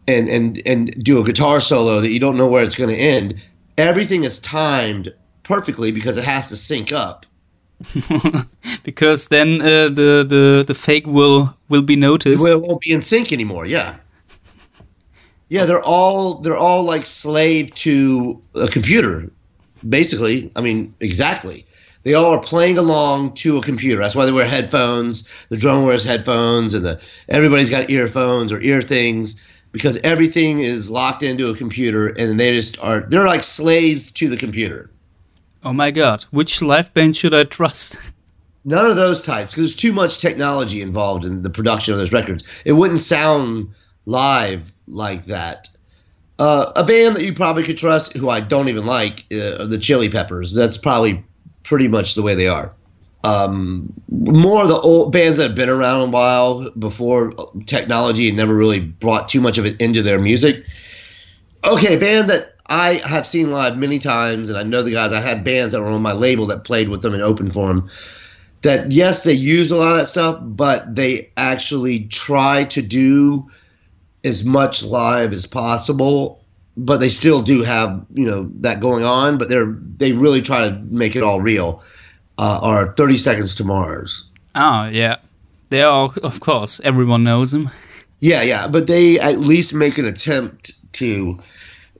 and 0.08 0.28
and 0.28 0.62
and 0.66 1.04
do 1.04 1.20
a 1.20 1.24
guitar 1.24 1.60
solo 1.60 2.00
that 2.00 2.10
you 2.10 2.20
don't 2.20 2.36
know 2.36 2.48
where 2.48 2.64
it's 2.64 2.74
going 2.74 2.90
to 2.90 2.96
end. 2.96 3.34
Everything 3.78 4.24
is 4.24 4.38
timed 4.40 5.12
perfectly 5.42 5.92
because 5.92 6.16
it 6.16 6.24
has 6.24 6.48
to 6.48 6.56
sync 6.56 6.92
up 6.92 7.26
because 8.84 9.28
then 9.28 9.60
uh, 9.60 9.88
the 9.88 10.24
the 10.28 10.64
the 10.66 10.74
fake 10.74 11.06
will 11.06 11.56
will 11.68 11.82
be 11.82 11.96
noticed. 11.96 12.46
It 12.46 12.60
won't 12.60 12.80
be 12.80 12.92
in 12.92 13.02
sync 13.02 13.32
anymore. 13.32 13.66
Yeah, 13.66 13.96
yeah. 15.48 15.66
They're 15.66 15.82
all 15.82 16.34
they're 16.34 16.56
all 16.56 16.84
like 16.84 17.06
slave 17.06 17.74
to 17.76 18.40
a 18.54 18.68
computer, 18.68 19.30
basically. 19.88 20.50
I 20.56 20.60
mean, 20.60 20.94
exactly. 21.00 21.64
They 22.04 22.14
all 22.14 22.30
are 22.30 22.42
playing 22.42 22.78
along 22.78 23.34
to 23.34 23.58
a 23.58 23.62
computer. 23.62 24.00
That's 24.00 24.16
why 24.16 24.26
they 24.26 24.32
wear 24.32 24.46
headphones. 24.46 25.28
The 25.50 25.56
drummer 25.56 25.86
wears 25.86 26.04
headphones, 26.04 26.74
and 26.74 26.84
the 26.84 27.00
everybody's 27.28 27.70
got 27.70 27.90
earphones 27.90 28.52
or 28.52 28.60
ear 28.60 28.82
things 28.82 29.40
because 29.70 29.98
everything 29.98 30.60
is 30.60 30.90
locked 30.90 31.22
into 31.22 31.50
a 31.50 31.56
computer, 31.56 32.08
and 32.08 32.38
they 32.38 32.52
just 32.52 32.82
are. 32.82 33.02
They're 33.02 33.26
like 33.26 33.42
slaves 33.42 34.10
to 34.12 34.28
the 34.28 34.36
computer. 34.36 34.90
Oh 35.64 35.72
my 35.72 35.90
god, 35.90 36.22
which 36.30 36.60
live 36.60 36.92
band 36.92 37.16
should 37.16 37.34
I 37.34 37.44
trust? 37.44 37.96
None 38.64 38.86
of 38.86 38.96
those 38.96 39.22
types, 39.22 39.52
because 39.52 39.64
there's 39.64 39.76
too 39.76 39.92
much 39.92 40.18
technology 40.18 40.82
involved 40.82 41.24
in 41.24 41.42
the 41.42 41.50
production 41.50 41.92
of 41.92 41.98
those 41.98 42.12
records. 42.12 42.62
It 42.64 42.72
wouldn't 42.72 43.00
sound 43.00 43.68
live 44.06 44.72
like 44.86 45.24
that. 45.24 45.68
Uh, 46.38 46.72
a 46.76 46.84
band 46.84 47.16
that 47.16 47.24
you 47.24 47.34
probably 47.34 47.64
could 47.64 47.76
trust, 47.76 48.16
who 48.16 48.30
I 48.30 48.40
don't 48.40 48.68
even 48.68 48.86
like, 48.86 49.24
uh, 49.32 49.64
the 49.64 49.78
Chili 49.80 50.08
Peppers. 50.08 50.54
That's 50.54 50.78
probably 50.78 51.24
pretty 51.62 51.88
much 51.88 52.14
the 52.14 52.22
way 52.22 52.34
they 52.34 52.48
are. 52.48 52.74
Um, 53.24 53.92
more 54.10 54.62
of 54.62 54.68
the 54.68 54.80
old 54.80 55.12
bands 55.12 55.38
that 55.38 55.48
have 55.48 55.56
been 55.56 55.68
around 55.68 56.00
a 56.00 56.10
while 56.10 56.68
before 56.72 57.32
technology 57.66 58.28
and 58.28 58.36
never 58.36 58.54
really 58.54 58.80
brought 58.80 59.28
too 59.28 59.40
much 59.40 59.58
of 59.58 59.66
it 59.66 59.80
into 59.80 60.02
their 60.02 60.18
music. 60.18 60.66
Okay, 61.64 61.96
band 61.96 62.28
that 62.30 62.51
I 62.72 63.02
have 63.06 63.26
seen 63.26 63.50
live 63.50 63.76
many 63.76 63.98
times, 63.98 64.48
and 64.48 64.58
I 64.58 64.62
know 64.62 64.82
the 64.82 64.92
guys. 64.92 65.12
I 65.12 65.20
had 65.20 65.44
bands 65.44 65.72
that 65.72 65.82
were 65.82 65.88
on 65.88 66.00
my 66.00 66.14
label 66.14 66.46
that 66.46 66.64
played 66.64 66.88
with 66.88 67.02
them 67.02 67.12
and 67.12 67.22
opened 67.22 67.52
for 67.52 67.68
them. 67.68 67.90
That 68.62 68.90
yes, 68.90 69.24
they 69.24 69.34
use 69.34 69.70
a 69.70 69.76
lot 69.76 69.92
of 69.92 69.98
that 69.98 70.06
stuff, 70.06 70.38
but 70.40 70.96
they 70.96 71.30
actually 71.36 72.06
try 72.06 72.64
to 72.64 72.80
do 72.80 73.46
as 74.24 74.46
much 74.46 74.82
live 74.82 75.32
as 75.32 75.44
possible. 75.44 76.42
But 76.74 77.00
they 77.00 77.10
still 77.10 77.42
do 77.42 77.62
have 77.62 78.06
you 78.14 78.24
know 78.24 78.50
that 78.60 78.80
going 78.80 79.04
on. 79.04 79.36
But 79.36 79.50
they're 79.50 79.76
they 79.98 80.12
really 80.12 80.40
try 80.40 80.70
to 80.70 80.74
make 80.88 81.14
it 81.14 81.22
all 81.22 81.42
real. 81.42 81.82
Uh, 82.38 82.58
are 82.62 82.94
Thirty 82.94 83.18
Seconds 83.18 83.54
to 83.56 83.64
Mars? 83.64 84.30
Oh 84.54 84.88
yeah, 84.90 85.16
they 85.68 85.82
are. 85.82 86.10
Of 86.22 86.40
course, 86.40 86.80
everyone 86.84 87.22
knows 87.22 87.52
them. 87.52 87.70
Yeah, 88.20 88.40
yeah, 88.40 88.66
but 88.66 88.86
they 88.86 89.20
at 89.20 89.40
least 89.40 89.74
make 89.74 89.98
an 89.98 90.06
attempt 90.06 90.72
to 90.94 91.38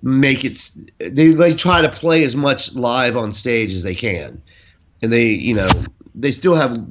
make 0.00 0.44
it 0.44 0.58
they 0.98 1.28
they 1.28 1.54
try 1.54 1.82
to 1.82 1.88
play 1.88 2.22
as 2.22 2.34
much 2.34 2.74
live 2.74 3.16
on 3.16 3.32
stage 3.32 3.72
as 3.72 3.82
they 3.82 3.94
can. 3.94 4.40
And 5.02 5.12
they 5.12 5.26
you 5.26 5.54
know 5.54 5.68
they 6.14 6.30
still 6.30 6.54
have 6.54 6.84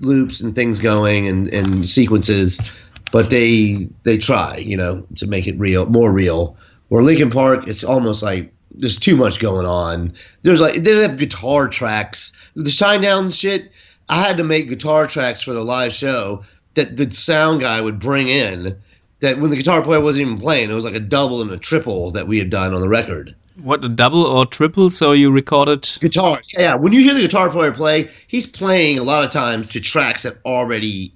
loops 0.00 0.40
and 0.40 0.54
things 0.54 0.78
going 0.78 1.26
and 1.26 1.48
and 1.48 1.88
sequences 1.88 2.72
but 3.12 3.30
they 3.30 3.88
they 4.02 4.18
try 4.18 4.56
you 4.56 4.76
know 4.76 5.04
to 5.16 5.26
make 5.26 5.46
it 5.46 5.58
real 5.58 5.86
more 5.86 6.12
real. 6.12 6.56
Or 6.90 7.02
linkin 7.02 7.30
park 7.30 7.66
it's 7.66 7.84
almost 7.84 8.22
like 8.22 8.52
there's 8.70 8.98
too 8.98 9.16
much 9.16 9.40
going 9.40 9.66
on. 9.66 10.12
There's 10.42 10.60
like 10.60 10.74
they 10.74 11.02
have 11.02 11.18
guitar 11.18 11.68
tracks. 11.68 12.36
The 12.54 12.70
Shinedown 12.70 13.38
shit 13.38 13.72
i 14.08 14.22
had 14.22 14.36
to 14.36 14.44
make 14.44 14.68
guitar 14.68 15.06
tracks 15.06 15.42
for 15.42 15.52
the 15.52 15.64
live 15.64 15.92
show 15.92 16.42
that 16.74 16.96
the 16.96 17.10
sound 17.10 17.60
guy 17.60 17.80
would 17.80 17.98
bring 17.98 18.28
in 18.28 18.76
that 19.20 19.38
when 19.38 19.50
the 19.50 19.56
guitar 19.56 19.82
player 19.82 20.00
wasn't 20.00 20.28
even 20.28 20.40
playing, 20.40 20.70
it 20.70 20.74
was 20.74 20.84
like 20.84 20.94
a 20.94 21.00
double 21.00 21.42
and 21.42 21.50
a 21.50 21.56
triple 21.56 22.10
that 22.12 22.26
we 22.26 22.38
had 22.38 22.50
done 22.50 22.74
on 22.74 22.80
the 22.80 22.88
record. 22.88 23.34
What 23.62 23.84
a 23.84 23.88
double 23.88 24.22
or 24.22 24.44
triple? 24.44 24.90
So 24.90 25.12
you 25.12 25.30
recorded 25.30 25.88
guitar? 26.00 26.36
Yeah, 26.58 26.74
when 26.74 26.92
you 26.92 27.00
hear 27.00 27.14
the 27.14 27.22
guitar 27.22 27.50
player 27.50 27.72
play, 27.72 28.10
he's 28.26 28.46
playing 28.46 28.98
a 28.98 29.02
lot 29.02 29.24
of 29.24 29.30
times 29.30 29.70
to 29.70 29.80
tracks 29.80 30.24
that 30.24 30.34
already 30.44 31.14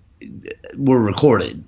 were 0.77 1.01
recorded. 1.01 1.63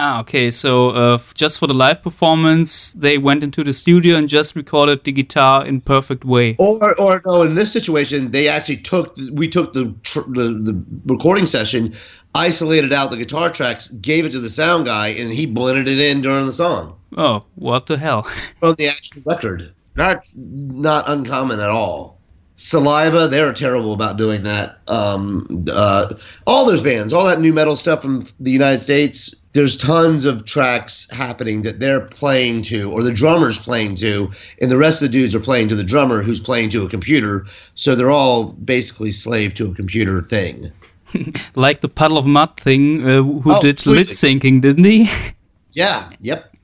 Ah, 0.00 0.20
okay. 0.20 0.50
So 0.50 0.90
uh, 0.90 1.18
just 1.34 1.58
for 1.58 1.66
the 1.66 1.74
live 1.74 2.02
performance, 2.02 2.92
they 2.92 3.18
went 3.18 3.42
into 3.42 3.64
the 3.64 3.72
studio 3.72 4.16
and 4.16 4.28
just 4.28 4.54
recorded 4.54 5.02
the 5.02 5.10
guitar 5.10 5.66
in 5.66 5.80
perfect 5.80 6.24
way. 6.24 6.54
Or, 6.60 7.00
or 7.00 7.20
no, 7.26 7.42
in 7.42 7.54
this 7.54 7.72
situation, 7.72 8.30
they 8.30 8.46
actually 8.46 8.76
took 8.76 9.16
we 9.32 9.48
took 9.48 9.72
the 9.72 9.86
the, 10.28 10.60
the 10.62 10.84
recording 11.06 11.46
session 11.46 11.94
isolated 12.38 12.92
out 12.92 13.10
the 13.10 13.16
guitar 13.16 13.50
tracks, 13.50 13.88
gave 13.88 14.24
it 14.24 14.32
to 14.32 14.38
the 14.38 14.48
sound 14.48 14.86
guy, 14.86 15.08
and 15.08 15.32
he 15.32 15.44
blended 15.44 15.88
it 15.88 15.98
in 15.98 16.22
during 16.22 16.46
the 16.46 16.52
song. 16.52 16.96
Oh, 17.16 17.44
what 17.56 17.86
the 17.86 17.98
hell? 17.98 18.22
From 18.58 18.76
the 18.76 18.86
actual 18.86 19.22
record. 19.24 19.74
That's 19.94 20.36
not 20.38 21.08
uncommon 21.08 21.58
at 21.58 21.68
all. 21.68 22.18
Saliva, 22.60 23.28
they're 23.28 23.52
terrible 23.52 23.92
about 23.92 24.16
doing 24.16 24.42
that. 24.42 24.78
Um, 24.88 25.64
uh, 25.70 26.14
all 26.44 26.66
those 26.66 26.82
bands, 26.82 27.12
all 27.12 27.24
that 27.26 27.40
new 27.40 27.52
metal 27.52 27.76
stuff 27.76 28.02
from 28.02 28.26
the 28.40 28.50
United 28.50 28.78
States, 28.78 29.44
there's 29.52 29.76
tons 29.76 30.24
of 30.24 30.44
tracks 30.44 31.08
happening 31.10 31.62
that 31.62 31.78
they're 31.78 32.00
playing 32.00 32.62
to, 32.62 32.90
or 32.90 33.04
the 33.04 33.12
drummer's 33.12 33.60
playing 33.60 33.94
to, 33.96 34.30
and 34.60 34.72
the 34.72 34.76
rest 34.76 35.00
of 35.00 35.08
the 35.08 35.12
dudes 35.12 35.36
are 35.36 35.40
playing 35.40 35.68
to 35.68 35.76
the 35.76 35.84
drummer 35.84 36.20
who's 36.20 36.40
playing 36.40 36.70
to 36.70 36.84
a 36.84 36.88
computer. 36.88 37.46
So 37.76 37.94
they're 37.94 38.10
all 38.10 38.50
basically 38.52 39.12
slave 39.12 39.54
to 39.54 39.70
a 39.70 39.74
computer 39.74 40.22
thing. 40.22 40.72
like 41.54 41.80
the 41.80 41.88
Puddle 41.88 42.18
of 42.18 42.26
Mudd 42.26 42.56
thing, 42.56 43.02
uh, 43.02 43.22
who 43.22 43.54
oh, 43.54 43.60
did 43.60 43.84
lip 43.86 44.08
syncing, 44.08 44.60
didn't 44.60 44.84
he? 44.84 45.10
yeah. 45.72 46.10
Yep. 46.20 46.54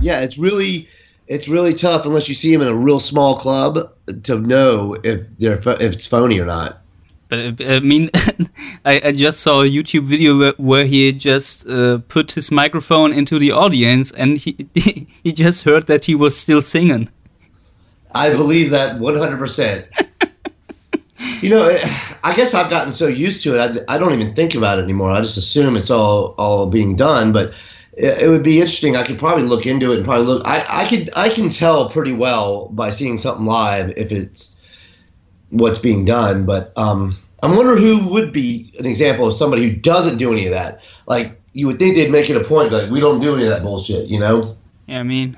yeah, 0.00 0.20
it's 0.20 0.38
really 0.38 0.88
it's 1.26 1.48
really 1.48 1.72
tough 1.72 2.04
unless 2.06 2.28
you 2.28 2.34
see 2.34 2.52
him 2.52 2.60
in 2.60 2.68
a 2.68 2.74
real 2.74 3.00
small 3.00 3.36
club 3.36 3.78
to 4.24 4.40
know 4.40 4.96
if 5.04 5.30
they're 5.38 5.58
if 5.58 5.92
it's 5.94 6.06
phony 6.06 6.40
or 6.40 6.44
not. 6.44 6.80
But 7.28 7.60
uh, 7.60 7.74
I 7.74 7.80
mean, 7.80 8.10
I, 8.84 9.00
I, 9.04 9.12
just 9.12 9.40
saw 9.40 9.62
a 9.62 9.64
YouTube 9.64 10.02
video 10.02 10.36
where, 10.36 10.54
where 10.58 10.84
he 10.84 11.12
just 11.12 11.66
uh, 11.68 11.98
put 12.08 12.32
his 12.32 12.50
microphone 12.50 13.12
into 13.12 13.38
the 13.38 13.52
audience, 13.52 14.10
and 14.10 14.36
he 14.36 14.66
he 15.22 15.32
just 15.32 15.62
heard 15.62 15.86
that 15.86 16.06
he 16.06 16.14
was 16.16 16.36
still 16.36 16.60
singing. 16.60 17.08
I 18.12 18.30
believe 18.30 18.70
that 18.70 18.98
one 18.98 19.16
hundred 19.16 19.38
percent. 19.38 19.86
You 21.40 21.50
know, 21.50 21.76
I 22.24 22.34
guess 22.34 22.54
I've 22.54 22.70
gotten 22.70 22.92
so 22.92 23.06
used 23.06 23.42
to 23.44 23.56
it, 23.56 23.84
I, 23.88 23.94
I 23.94 23.98
don't 23.98 24.14
even 24.14 24.34
think 24.34 24.54
about 24.54 24.78
it 24.78 24.82
anymore. 24.82 25.10
I 25.10 25.20
just 25.20 25.36
assume 25.36 25.76
it's 25.76 25.90
all 25.90 26.34
all 26.38 26.68
being 26.68 26.96
done. 26.96 27.32
But 27.32 27.48
it, 27.94 28.22
it 28.22 28.28
would 28.28 28.42
be 28.42 28.56
interesting. 28.60 28.96
I 28.96 29.04
could 29.04 29.18
probably 29.18 29.44
look 29.44 29.66
into 29.66 29.92
it 29.92 29.96
and 29.96 30.04
probably 30.04 30.26
look. 30.26 30.42
I, 30.46 30.64
I 30.68 30.88
could 30.88 31.10
I 31.16 31.28
can 31.28 31.48
tell 31.48 31.88
pretty 31.88 32.12
well 32.12 32.68
by 32.68 32.90
seeing 32.90 33.18
something 33.18 33.46
live 33.46 33.92
if 33.96 34.12
it's 34.12 34.56
what's 35.50 35.78
being 35.78 36.04
done. 36.04 36.46
But 36.46 36.76
um, 36.78 37.12
I'm 37.42 37.56
wondering 37.56 37.82
who 37.82 38.08
would 38.12 38.32
be 38.32 38.72
an 38.78 38.86
example 38.86 39.26
of 39.28 39.34
somebody 39.34 39.68
who 39.68 39.76
doesn't 39.76 40.18
do 40.18 40.32
any 40.32 40.46
of 40.46 40.52
that. 40.52 40.84
Like 41.06 41.40
you 41.52 41.66
would 41.66 41.78
think 41.78 41.96
they'd 41.96 42.10
make 42.10 42.30
it 42.30 42.36
a 42.36 42.44
point, 42.44 42.72
like 42.72 42.90
we 42.90 43.00
don't 43.00 43.20
do 43.20 43.34
any 43.34 43.44
of 43.44 43.50
that 43.50 43.62
bullshit, 43.62 44.08
you 44.08 44.18
know? 44.18 44.56
Yeah, 44.86 45.00
I 45.00 45.02
mean, 45.02 45.36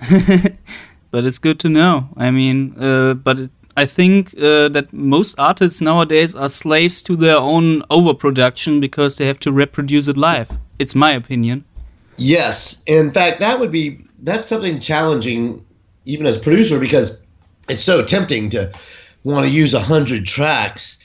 but 1.10 1.24
it's 1.24 1.38
good 1.38 1.58
to 1.60 1.68
know. 1.68 2.08
I 2.16 2.30
mean, 2.30 2.74
uh, 2.78 3.14
but 3.14 3.38
it, 3.38 3.50
I 3.76 3.86
think 3.86 4.34
uh, 4.36 4.68
that 4.68 4.92
most 4.92 5.38
artists 5.38 5.80
nowadays 5.80 6.34
are 6.34 6.48
slaves 6.48 7.02
to 7.02 7.16
their 7.16 7.38
own 7.38 7.82
overproduction 7.90 8.80
because 8.80 9.16
they 9.16 9.26
have 9.26 9.40
to 9.40 9.52
reproduce 9.52 10.08
it 10.08 10.16
live. 10.16 10.58
It's 10.78 10.94
my 10.94 11.12
opinion. 11.12 11.64
Yes, 12.18 12.82
in 12.86 13.10
fact, 13.10 13.40
that 13.40 13.58
would 13.58 13.72
be 13.72 14.04
that's 14.22 14.46
something 14.46 14.78
challenging, 14.78 15.64
even 16.04 16.26
as 16.26 16.36
a 16.36 16.40
producer, 16.40 16.78
because 16.78 17.20
it's 17.68 17.82
so 17.82 18.04
tempting 18.04 18.50
to 18.50 18.72
want 19.24 19.46
to 19.46 19.52
use 19.52 19.74
a 19.74 19.80
hundred 19.80 20.26
tracks, 20.26 20.98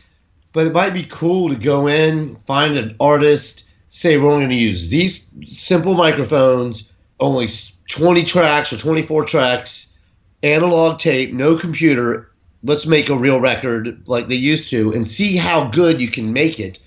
but 0.53 0.67
it 0.67 0.73
might 0.73 0.93
be 0.93 1.03
cool 1.09 1.49
to 1.49 1.55
go 1.55 1.87
in, 1.87 2.35
find 2.47 2.75
an 2.75 2.95
artist, 2.99 3.75
say 3.87 4.17
we're 4.17 4.25
only 4.25 4.45
going 4.45 4.49
to 4.49 4.55
use 4.55 4.89
these 4.89 5.35
simple 5.57 5.93
microphones, 5.93 6.91
only 7.19 7.47
20 7.89 8.23
tracks 8.23 8.73
or 8.73 8.77
24 8.77 9.25
tracks, 9.25 9.97
analog 10.43 10.99
tape, 10.99 11.33
no 11.33 11.57
computer. 11.57 12.26
Let's 12.63 12.87
make 12.87 13.09
a 13.09 13.17
real 13.17 13.39
record 13.39 14.01
like 14.07 14.27
they 14.27 14.35
used 14.35 14.69
to 14.69 14.91
and 14.93 15.07
see 15.07 15.37
how 15.37 15.69
good 15.69 16.01
you 16.01 16.07
can 16.07 16.33
make 16.33 16.59
it 16.59 16.79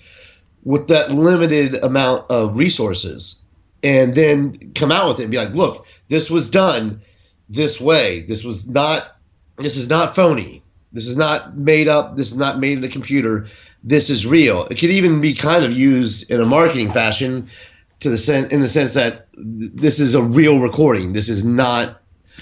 with 0.63 0.87
that 0.89 1.11
limited 1.11 1.83
amount 1.83 2.29
of 2.29 2.57
resources. 2.57 3.43
And 3.83 4.13
then 4.13 4.73
come 4.75 4.91
out 4.91 5.07
with 5.07 5.19
it 5.19 5.23
and 5.23 5.31
be 5.31 5.37
like, 5.37 5.53
look, 5.53 5.87
this 6.09 6.29
was 6.29 6.49
done 6.49 7.01
this 7.49 7.81
way. 7.81 8.21
This 8.21 8.43
was 8.43 8.69
not, 8.69 9.15
this 9.57 9.75
is 9.75 9.89
not 9.89 10.15
phony. 10.15 10.61
This 10.93 11.07
is 11.07 11.17
not 11.17 11.57
made 11.57 11.87
up. 11.87 12.15
This 12.15 12.31
is 12.31 12.37
not 12.37 12.59
made 12.59 12.77
in 12.77 12.83
a 12.83 12.89
computer. 12.89 13.47
This 13.83 14.09
is 14.09 14.27
real. 14.27 14.65
It 14.65 14.75
could 14.75 14.91
even 14.91 15.21
be 15.21 15.33
kind 15.33 15.63
of 15.63 15.71
used 15.71 16.29
in 16.29 16.41
a 16.41 16.45
marketing 16.45 16.91
fashion 16.93 17.47
to 18.01 18.09
the 18.09 18.17
sense 18.17 18.51
in 18.51 18.61
the 18.61 18.67
sense 18.67 18.93
that 18.93 19.27
this 19.33 19.99
is 19.99 20.13
a 20.13 20.21
real 20.21 20.59
recording. 20.59 21.13
This 21.13 21.29
is 21.29 21.45
not 21.45 22.01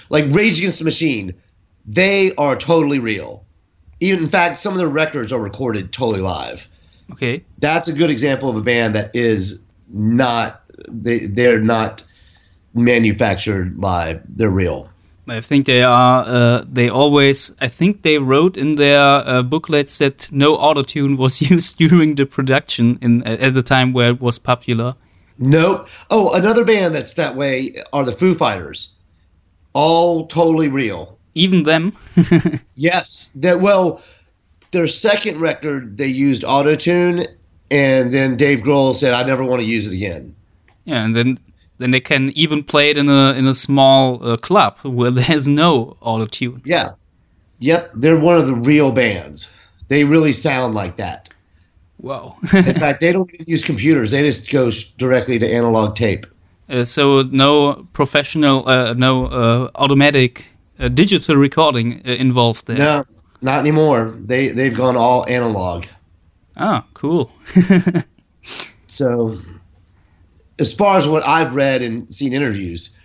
like 0.10 0.26
Rage 0.32 0.58
Against 0.60 0.80
the 0.80 0.86
Machine. 0.86 1.34
They 1.90 2.36
are 2.36 2.56
totally 2.56 3.00
real. 3.00 3.44
Even 4.00 4.26
in 4.26 4.30
fact, 4.30 4.60
some 4.60 4.74
of 4.74 4.80
their 4.80 4.88
records 4.88 5.34
are 5.34 5.42
recorded 5.42 5.92
totally 5.92 6.22
live. 6.22 6.70
Okay, 7.12 7.44
that's 7.58 7.88
a 7.88 7.94
good 7.94 8.12
example 8.12 8.48
of 8.48 8.56
a 8.56 8.62
band 8.62 8.94
that 8.94 9.10
is 9.16 9.66
not 9.92 10.62
they 10.88 11.26
they're 11.26 11.60
not 11.60 12.04
manufactured 12.76 13.78
live. 13.80 14.22
They're 14.30 14.52
real. 14.52 14.88
I 15.28 15.42
think 15.42 15.66
they 15.66 15.82
are. 15.82 16.24
Uh, 16.28 16.64
they 16.72 16.90
always. 16.90 17.56
I 17.60 17.68
think 17.68 18.04
they 18.04 18.20
wrote 18.20 18.56
in 18.56 18.76
their 18.76 19.00
uh, 19.00 19.42
booklets 19.42 19.98
that 19.98 20.32
no 20.32 20.58
autotune 20.58 21.18
was 21.18 21.42
used 21.52 21.80
during 21.80 22.16
the 22.16 22.28
production 22.28 23.00
in 23.02 23.24
at 23.24 23.56
the 23.56 23.64
time 23.64 23.94
where 23.94 24.12
it 24.12 24.22
was 24.22 24.38
popular. 24.38 24.94
Nope. 25.40 25.88
Oh, 26.12 26.34
another 26.34 26.66
band 26.66 26.94
that's 26.94 27.16
that 27.16 27.36
way 27.36 27.76
are 27.94 28.06
the 28.06 28.12
Foo 28.12 28.36
Fighters. 28.36 28.94
All 29.74 30.28
totally 30.28 30.68
real. 30.68 31.19
Even 31.40 31.64
them. 31.64 31.96
yes. 32.76 33.32
That 33.36 33.62
well, 33.62 34.02
their 34.72 34.88
second 34.88 35.40
record 35.40 35.98
they 35.98 36.08
used 36.08 36.44
autotune, 36.44 37.26
and 37.72 38.14
then 38.14 38.36
Dave 38.36 38.60
Grohl 38.60 38.94
said, 38.96 39.14
"I 39.14 39.24
never 39.24 39.44
want 39.44 39.62
to 39.62 39.68
use 39.68 39.92
it 39.92 39.96
again." 39.96 40.36
Yeah, 40.86 41.06
and 41.06 41.16
then 41.16 41.40
then 41.78 41.92
they 41.92 42.02
can 42.02 42.32
even 42.36 42.64
play 42.64 42.90
it 42.90 42.98
in 42.98 43.10
a 43.10 43.34
in 43.34 43.48
a 43.48 43.54
small 43.54 44.24
uh, 44.26 44.38
club 44.38 44.78
where 44.84 45.12
there's 45.20 45.48
no 45.48 45.98
auto 46.02 46.26
tune. 46.26 46.62
Yeah, 46.66 46.90
yep, 47.60 47.92
they're 47.96 48.20
one 48.20 48.38
of 48.38 48.48
the 48.48 48.56
real 48.56 48.92
bands. 48.92 49.50
They 49.88 50.04
really 50.04 50.34
sound 50.34 50.76
like 50.76 50.98
that. 50.98 51.30
Wow. 52.02 52.38
in 52.54 52.76
fact, 52.76 53.02
they 53.02 53.12
don't 53.12 53.34
even 53.34 53.46
use 53.48 53.66
computers; 53.66 54.12
they 54.12 54.22
just 54.22 54.52
go 54.52 54.70
directly 54.98 55.40
to 55.40 55.48
analog 55.48 55.96
tape. 55.96 56.26
Uh, 56.70 56.86
so 56.86 57.24
no 57.24 57.88
professional, 57.94 58.68
uh, 58.70 58.94
no 58.94 59.26
uh, 59.26 59.72
automatic 59.76 60.46
uh, 60.80 60.88
digital 60.88 61.36
recording 61.36 62.02
uh, 62.06 62.12
involved 62.12 62.68
there. 62.68 62.78
No, 62.78 63.06
not 63.42 63.60
anymore. 63.60 64.16
They 64.20 64.50
they've 64.50 64.76
gone 64.76 64.96
all 64.96 65.26
analog. 65.28 65.86
Ah, 66.58 66.86
cool. 66.94 67.32
so 68.88 69.38
as 70.60 70.74
far 70.74 70.98
as 70.98 71.08
what 71.08 71.26
I've 71.26 71.56
read 71.56 71.82
and 71.82 72.14
seen 72.14 72.34
interviews, 72.34 72.96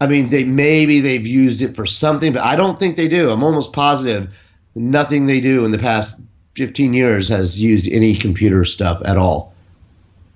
I 0.00 0.06
mean, 0.06 0.30
they 0.30 0.44
maybe 0.44 1.00
they've 1.00 1.26
used 1.26 1.60
it 1.62 1.76
for 1.76 1.86
something, 1.86 2.32
but 2.32 2.42
I 2.42 2.56
don't 2.56 2.78
think 2.78 2.96
they 2.96 3.08
do. 3.08 3.30
I'm 3.30 3.44
almost 3.44 3.72
positive 3.72 4.48
nothing 4.74 5.26
they 5.26 5.40
do 5.40 5.64
in 5.64 5.70
the 5.70 5.78
past 5.78 6.20
15 6.56 6.94
years 6.94 7.28
has 7.28 7.60
used 7.60 7.90
any 7.92 8.14
computer 8.14 8.64
stuff 8.64 9.00
at 9.04 9.16
all. 9.16 9.54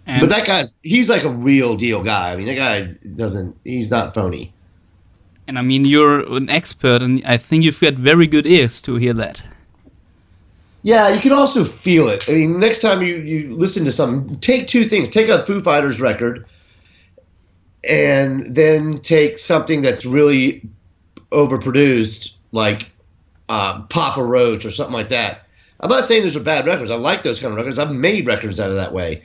And 0.06 0.20
but 0.20 0.30
that 0.30 0.46
guy's 0.46 0.78
he's 0.82 1.10
like 1.10 1.24
a 1.24 1.30
real 1.30 1.76
deal 1.76 2.02
guy. 2.02 2.32
I 2.32 2.36
mean, 2.36 2.46
that 2.46 2.56
guy 2.56 2.92
doesn't 3.14 3.56
he's 3.64 3.90
not 3.90 4.14
phony. 4.14 4.52
And 5.48 5.58
I 5.58 5.62
mean, 5.62 5.84
you're 5.84 6.20
an 6.34 6.50
expert, 6.50 7.02
and 7.02 7.24
I 7.24 7.36
think 7.36 7.64
you've 7.64 7.80
got 7.80 7.94
very 7.94 8.26
good 8.26 8.46
ears 8.46 8.80
to 8.82 8.96
hear 8.96 9.14
that. 9.14 9.44
Yeah, 10.82 11.08
you 11.08 11.20
can 11.20 11.32
also 11.32 11.64
feel 11.64 12.08
it. 12.08 12.28
I 12.28 12.32
mean, 12.32 12.60
next 12.60 12.80
time 12.80 13.02
you, 13.02 13.16
you 13.16 13.56
listen 13.56 13.84
to 13.86 13.92
something, 13.92 14.36
take 14.36 14.68
two 14.68 14.84
things. 14.84 15.08
Take 15.08 15.28
a 15.28 15.42
Foo 15.44 15.60
Fighters 15.60 16.00
record 16.00 16.46
and 17.88 18.54
then 18.54 19.00
take 19.00 19.38
something 19.38 19.82
that's 19.82 20.06
really 20.06 20.62
overproduced, 21.30 22.38
like 22.52 22.90
uh, 23.48 23.82
Papa 23.90 24.22
Roach 24.22 24.64
or 24.64 24.70
something 24.70 24.94
like 24.94 25.08
that. 25.08 25.44
I'm 25.80 25.90
not 25.90 26.04
saying 26.04 26.22
those 26.22 26.36
are 26.36 26.40
bad 26.40 26.66
records. 26.66 26.90
I 26.90 26.96
like 26.96 27.22
those 27.22 27.40
kind 27.40 27.52
of 27.52 27.56
records. 27.56 27.78
I've 27.78 27.92
made 27.92 28.26
records 28.26 28.58
out 28.58 28.70
of 28.70 28.76
that 28.76 28.92
way. 28.92 29.22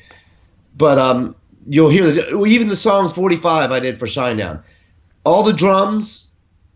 But 0.78 0.98
um, 0.98 1.36
you'll 1.66 1.90
hear 1.90 2.06
the, 2.06 2.44
even 2.46 2.68
the 2.68 2.76
song 2.76 3.12
45 3.12 3.72
I 3.72 3.80
did 3.80 4.00
for 4.00 4.06
Shinedown. 4.06 4.64
All 5.24 5.44
the 5.44 5.54
drums 5.54 6.32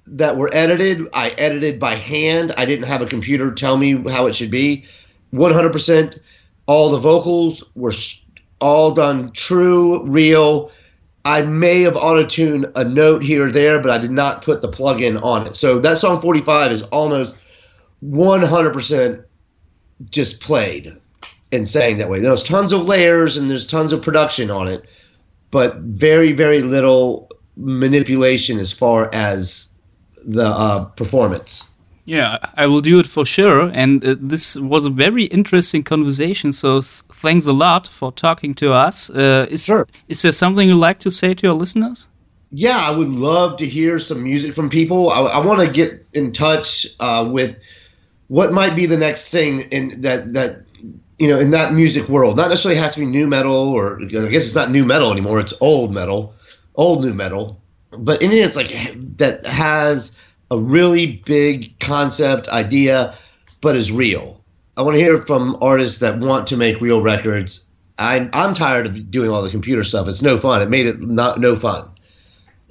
that 0.07 0.37
were 0.37 0.49
edited, 0.53 1.07
I 1.13 1.29
edited 1.37 1.79
by 1.79 1.95
hand. 1.95 2.53
I 2.57 2.65
didn't 2.65 2.87
have 2.87 3.01
a 3.01 3.07
computer 3.07 3.51
tell 3.51 3.77
me 3.77 4.03
how 4.09 4.27
it 4.27 4.35
should 4.35 4.51
be. 4.51 4.85
100%. 5.33 6.19
All 6.67 6.89
the 6.89 6.99
vocals 6.99 7.71
were 7.75 7.93
all 8.59 8.91
done 8.91 9.31
true, 9.31 10.03
real 10.05 10.71
I 11.25 11.41
may 11.41 11.81
have 11.81 11.97
auto-tuned 11.97 12.67
a 12.75 12.85
note 12.85 13.23
here 13.23 13.47
or 13.47 13.51
there, 13.51 13.81
but 13.81 13.89
I 13.89 13.97
did 13.97 14.11
not 14.11 14.43
put 14.43 14.61
the 14.61 14.67
plug-in 14.67 15.17
on 15.17 15.47
it. 15.47 15.55
So 15.55 15.79
that 15.79 15.97
song 15.97 16.21
45 16.21 16.71
is 16.71 16.83
almost 16.83 17.35
100% 18.05 19.23
just 20.11 20.41
played 20.41 20.95
and 21.51 21.67
sang 21.67 21.97
that 21.97 22.11
way. 22.11 22.19
There's 22.19 22.43
tons 22.43 22.73
of 22.73 22.87
layers 22.87 23.37
and 23.37 23.49
there's 23.49 23.65
tons 23.65 23.91
of 23.91 24.03
production 24.03 24.51
on 24.51 24.67
it, 24.67 24.85
but 25.49 25.77
very, 25.77 26.31
very 26.31 26.61
little 26.61 27.27
manipulation 27.57 28.59
as 28.59 28.73
far 28.73 29.09
as 29.13 29.81
the 30.25 30.45
uh, 30.45 30.85
performance. 30.85 31.75
Yeah, 32.05 32.37
I 32.55 32.67
will 32.67 32.81
do 32.81 32.99
it 32.99 33.07
for 33.07 33.25
sure. 33.25 33.71
And 33.73 34.05
uh, 34.05 34.15
this 34.19 34.55
was 34.55 34.85
a 34.85 34.91
very 34.91 35.25
interesting 35.25 35.83
conversation. 35.83 36.53
So 36.53 36.81
thanks 36.81 37.47
a 37.47 37.53
lot 37.53 37.87
for 37.87 38.11
talking 38.11 38.53
to 38.55 38.73
us. 38.73 39.09
Uh, 39.09 39.47
is, 39.49 39.65
sure. 39.65 39.87
Is 40.07 40.21
there 40.21 40.31
something 40.31 40.67
you'd 40.69 40.75
like 40.75 40.99
to 40.99 41.11
say 41.11 41.33
to 41.33 41.47
your 41.47 41.55
listeners? 41.55 42.07
Yeah, 42.51 42.77
I 42.79 42.95
would 42.95 43.09
love 43.09 43.57
to 43.57 43.65
hear 43.65 43.97
some 43.99 44.23
music 44.23 44.53
from 44.53 44.69
people. 44.69 45.09
I, 45.09 45.21
I 45.21 45.45
want 45.45 45.61
to 45.61 45.71
get 45.71 46.07
in 46.13 46.31
touch 46.31 46.87
uh, 46.99 47.27
with 47.29 47.61
what 48.27 48.53
might 48.53 48.75
be 48.75 48.85
the 48.85 48.97
next 48.97 49.31
thing 49.31 49.61
in 49.71 50.01
that 50.01 50.33
that 50.33 50.63
you 51.17 51.27
know 51.27 51.39
in 51.39 51.51
that 51.51 51.73
music 51.73 52.07
world. 52.07 52.37
Not 52.37 52.49
necessarily 52.49 52.79
has 52.79 52.93
to 52.93 52.99
be 52.99 53.07
new 53.07 53.27
metal, 53.27 53.55
or 53.55 54.01
I 54.01 54.05
guess 54.05 54.45
it's 54.45 54.55
not 54.55 54.69
new 54.69 54.85
metal 54.85 55.11
anymore. 55.11 55.39
It's 55.39 55.53
old 55.59 55.93
metal, 55.93 56.33
old 56.77 57.03
new 57.03 57.13
metal. 57.13 57.61
But 57.91 58.21
anything 58.21 58.41
that's 58.41 58.57
like 58.57 59.17
that 59.17 59.45
has 59.45 60.21
a 60.51 60.59
really 60.59 61.21
big 61.25 61.79
concept 61.79 62.47
idea, 62.49 63.13
but 63.61 63.75
is 63.75 63.91
real. 63.91 64.43
I 64.77 64.81
want 64.81 64.95
to 64.95 64.99
hear 64.99 65.21
from 65.21 65.57
artists 65.61 65.99
that 65.99 66.19
want 66.19 66.47
to 66.47 66.57
make 66.57 66.81
real 66.81 67.01
records. 67.01 67.71
I'm 67.97 68.29
I'm 68.33 68.53
tired 68.53 68.85
of 68.85 69.09
doing 69.09 69.29
all 69.29 69.41
the 69.41 69.49
computer 69.49 69.83
stuff. 69.83 70.07
It's 70.07 70.21
no 70.21 70.37
fun. 70.37 70.61
It 70.61 70.69
made 70.69 70.85
it 70.85 70.99
not 71.01 71.39
no 71.39 71.55
fun 71.55 71.89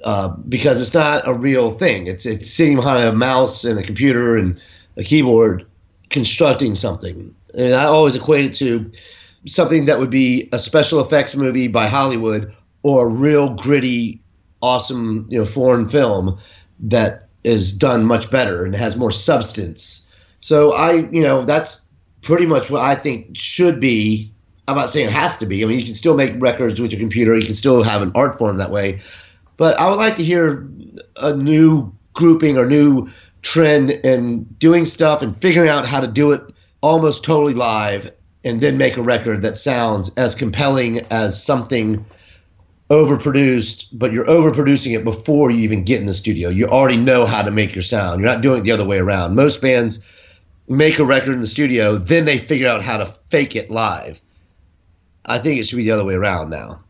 uh, 0.03 0.29
because 0.47 0.79
it's 0.79 0.93
not 0.93 1.27
a 1.27 1.33
real 1.33 1.71
thing. 1.71 2.07
It's 2.07 2.25
it's 2.25 2.49
sitting 2.49 2.75
behind 2.75 3.03
a 3.03 3.13
mouse 3.13 3.63
and 3.63 3.79
a 3.79 3.83
computer 3.83 4.37
and 4.37 4.59
a 4.97 5.03
keyboard 5.03 5.65
constructing 6.09 6.75
something. 6.75 7.33
And 7.57 7.73
I 7.73 7.85
always 7.85 8.15
equate 8.15 8.45
it 8.45 8.53
to 8.55 8.91
something 9.47 9.85
that 9.85 9.99
would 9.99 10.11
be 10.11 10.49
a 10.53 10.59
special 10.59 11.01
effects 11.01 11.35
movie 11.35 11.67
by 11.67 11.87
Hollywood 11.87 12.53
or 12.85 13.07
a 13.07 13.09
real 13.09 13.55
gritty, 13.55 14.21
awesome 14.61 15.25
you 15.27 15.39
know 15.39 15.43
foreign 15.43 15.87
film 15.87 16.37
that 16.79 17.27
is 17.43 17.75
done 17.75 18.05
much 18.05 18.29
better 18.29 18.63
and 18.63 18.75
has 18.75 18.95
more 18.95 19.09
substance. 19.09 20.01
So 20.39 20.71
I, 20.75 21.07
you 21.11 21.23
know, 21.23 21.43
that's 21.43 21.89
pretty 22.21 22.45
much 22.45 22.69
what 22.69 22.81
I 22.81 22.93
think 22.93 23.35
should 23.35 23.81
be. 23.81 24.31
I'm 24.67 24.75
not 24.75 24.89
saying 24.89 25.07
it 25.07 25.13
has 25.13 25.39
to 25.39 25.47
be. 25.47 25.63
I 25.63 25.67
mean, 25.67 25.79
you 25.79 25.85
can 25.85 25.95
still 25.95 26.15
make 26.15 26.39
records 26.39 26.79
with 26.79 26.91
your 26.91 26.99
computer. 26.99 27.35
You 27.35 27.47
can 27.47 27.55
still 27.55 27.81
have 27.81 28.03
an 28.03 28.11
art 28.13 28.37
form 28.37 28.57
that 28.57 28.69
way. 28.69 28.99
But 29.57 29.79
I 29.79 29.89
would 29.89 29.97
like 29.97 30.15
to 30.17 30.23
hear 30.23 30.69
a 31.17 31.35
new 31.35 31.91
grouping 32.13 32.55
or 32.55 32.67
new 32.67 33.09
trend 33.41 33.89
in 33.89 34.43
doing 34.59 34.85
stuff 34.85 35.23
and 35.23 35.35
figuring 35.35 35.69
out 35.69 35.87
how 35.87 36.01
to 36.01 36.07
do 36.07 36.31
it 36.33 36.41
almost 36.81 37.23
totally 37.23 37.55
live 37.55 38.11
and 38.43 38.61
then 38.61 38.77
make 38.77 38.95
a 38.95 39.01
record 39.01 39.41
that 39.41 39.57
sounds 39.57 40.15
as 40.17 40.35
compelling 40.35 40.99
as 41.09 41.43
something 41.43 42.05
overproduced, 42.89 43.87
but 43.93 44.13
you're 44.13 44.25
overproducing 44.25 44.95
it 44.95 45.03
before 45.03 45.49
you 45.51 45.59
even 45.59 45.83
get 45.83 45.99
in 45.99 46.05
the 46.05 46.13
studio. 46.13 46.49
You 46.49 46.67
already 46.67 46.97
know 46.97 47.25
how 47.25 47.41
to 47.41 47.51
make 47.51 47.73
your 47.73 47.81
sound. 47.81 48.21
You're 48.21 48.31
not 48.31 48.41
doing 48.41 48.61
it 48.61 48.63
the 48.63 48.71
other 48.71 48.85
way 48.85 48.99
around. 48.99 49.35
Most 49.35 49.61
bands 49.61 50.05
make 50.67 50.99
a 50.99 51.05
record 51.05 51.33
in 51.33 51.39
the 51.39 51.47
studio, 51.47 51.97
then 51.97 52.25
they 52.25 52.37
figure 52.37 52.67
out 52.67 52.81
how 52.83 52.97
to 52.97 53.05
fake 53.05 53.55
it 53.55 53.69
live. 53.69 54.21
I 55.25 55.39
think 55.39 55.59
it 55.59 55.65
should 55.65 55.77
be 55.77 55.83
the 55.83 55.91
other 55.91 56.05
way 56.05 56.15
around 56.15 56.49
now. 56.49 56.81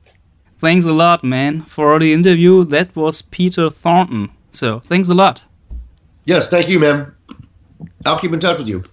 Thanks 0.60 0.86
a 0.86 0.94
lot, 0.94 1.24
man, 1.24 1.62
for 1.62 2.00
the 2.00 2.14
interview. 2.14 2.64
That 2.64 2.96
was 2.96 3.22
Peter 3.22 3.70
Thornton. 3.70 4.32
So, 4.52 4.80
thanks 4.80 5.10
a 5.10 5.14
lot. 5.14 5.44
Yes, 6.26 6.50
thank 6.50 6.70
you, 6.70 6.80
man. 6.80 7.14
I'll 8.06 8.18
keep 8.18 8.34
in 8.34 8.40
touch 8.40 8.60
with 8.60 8.70
you. 8.70 8.84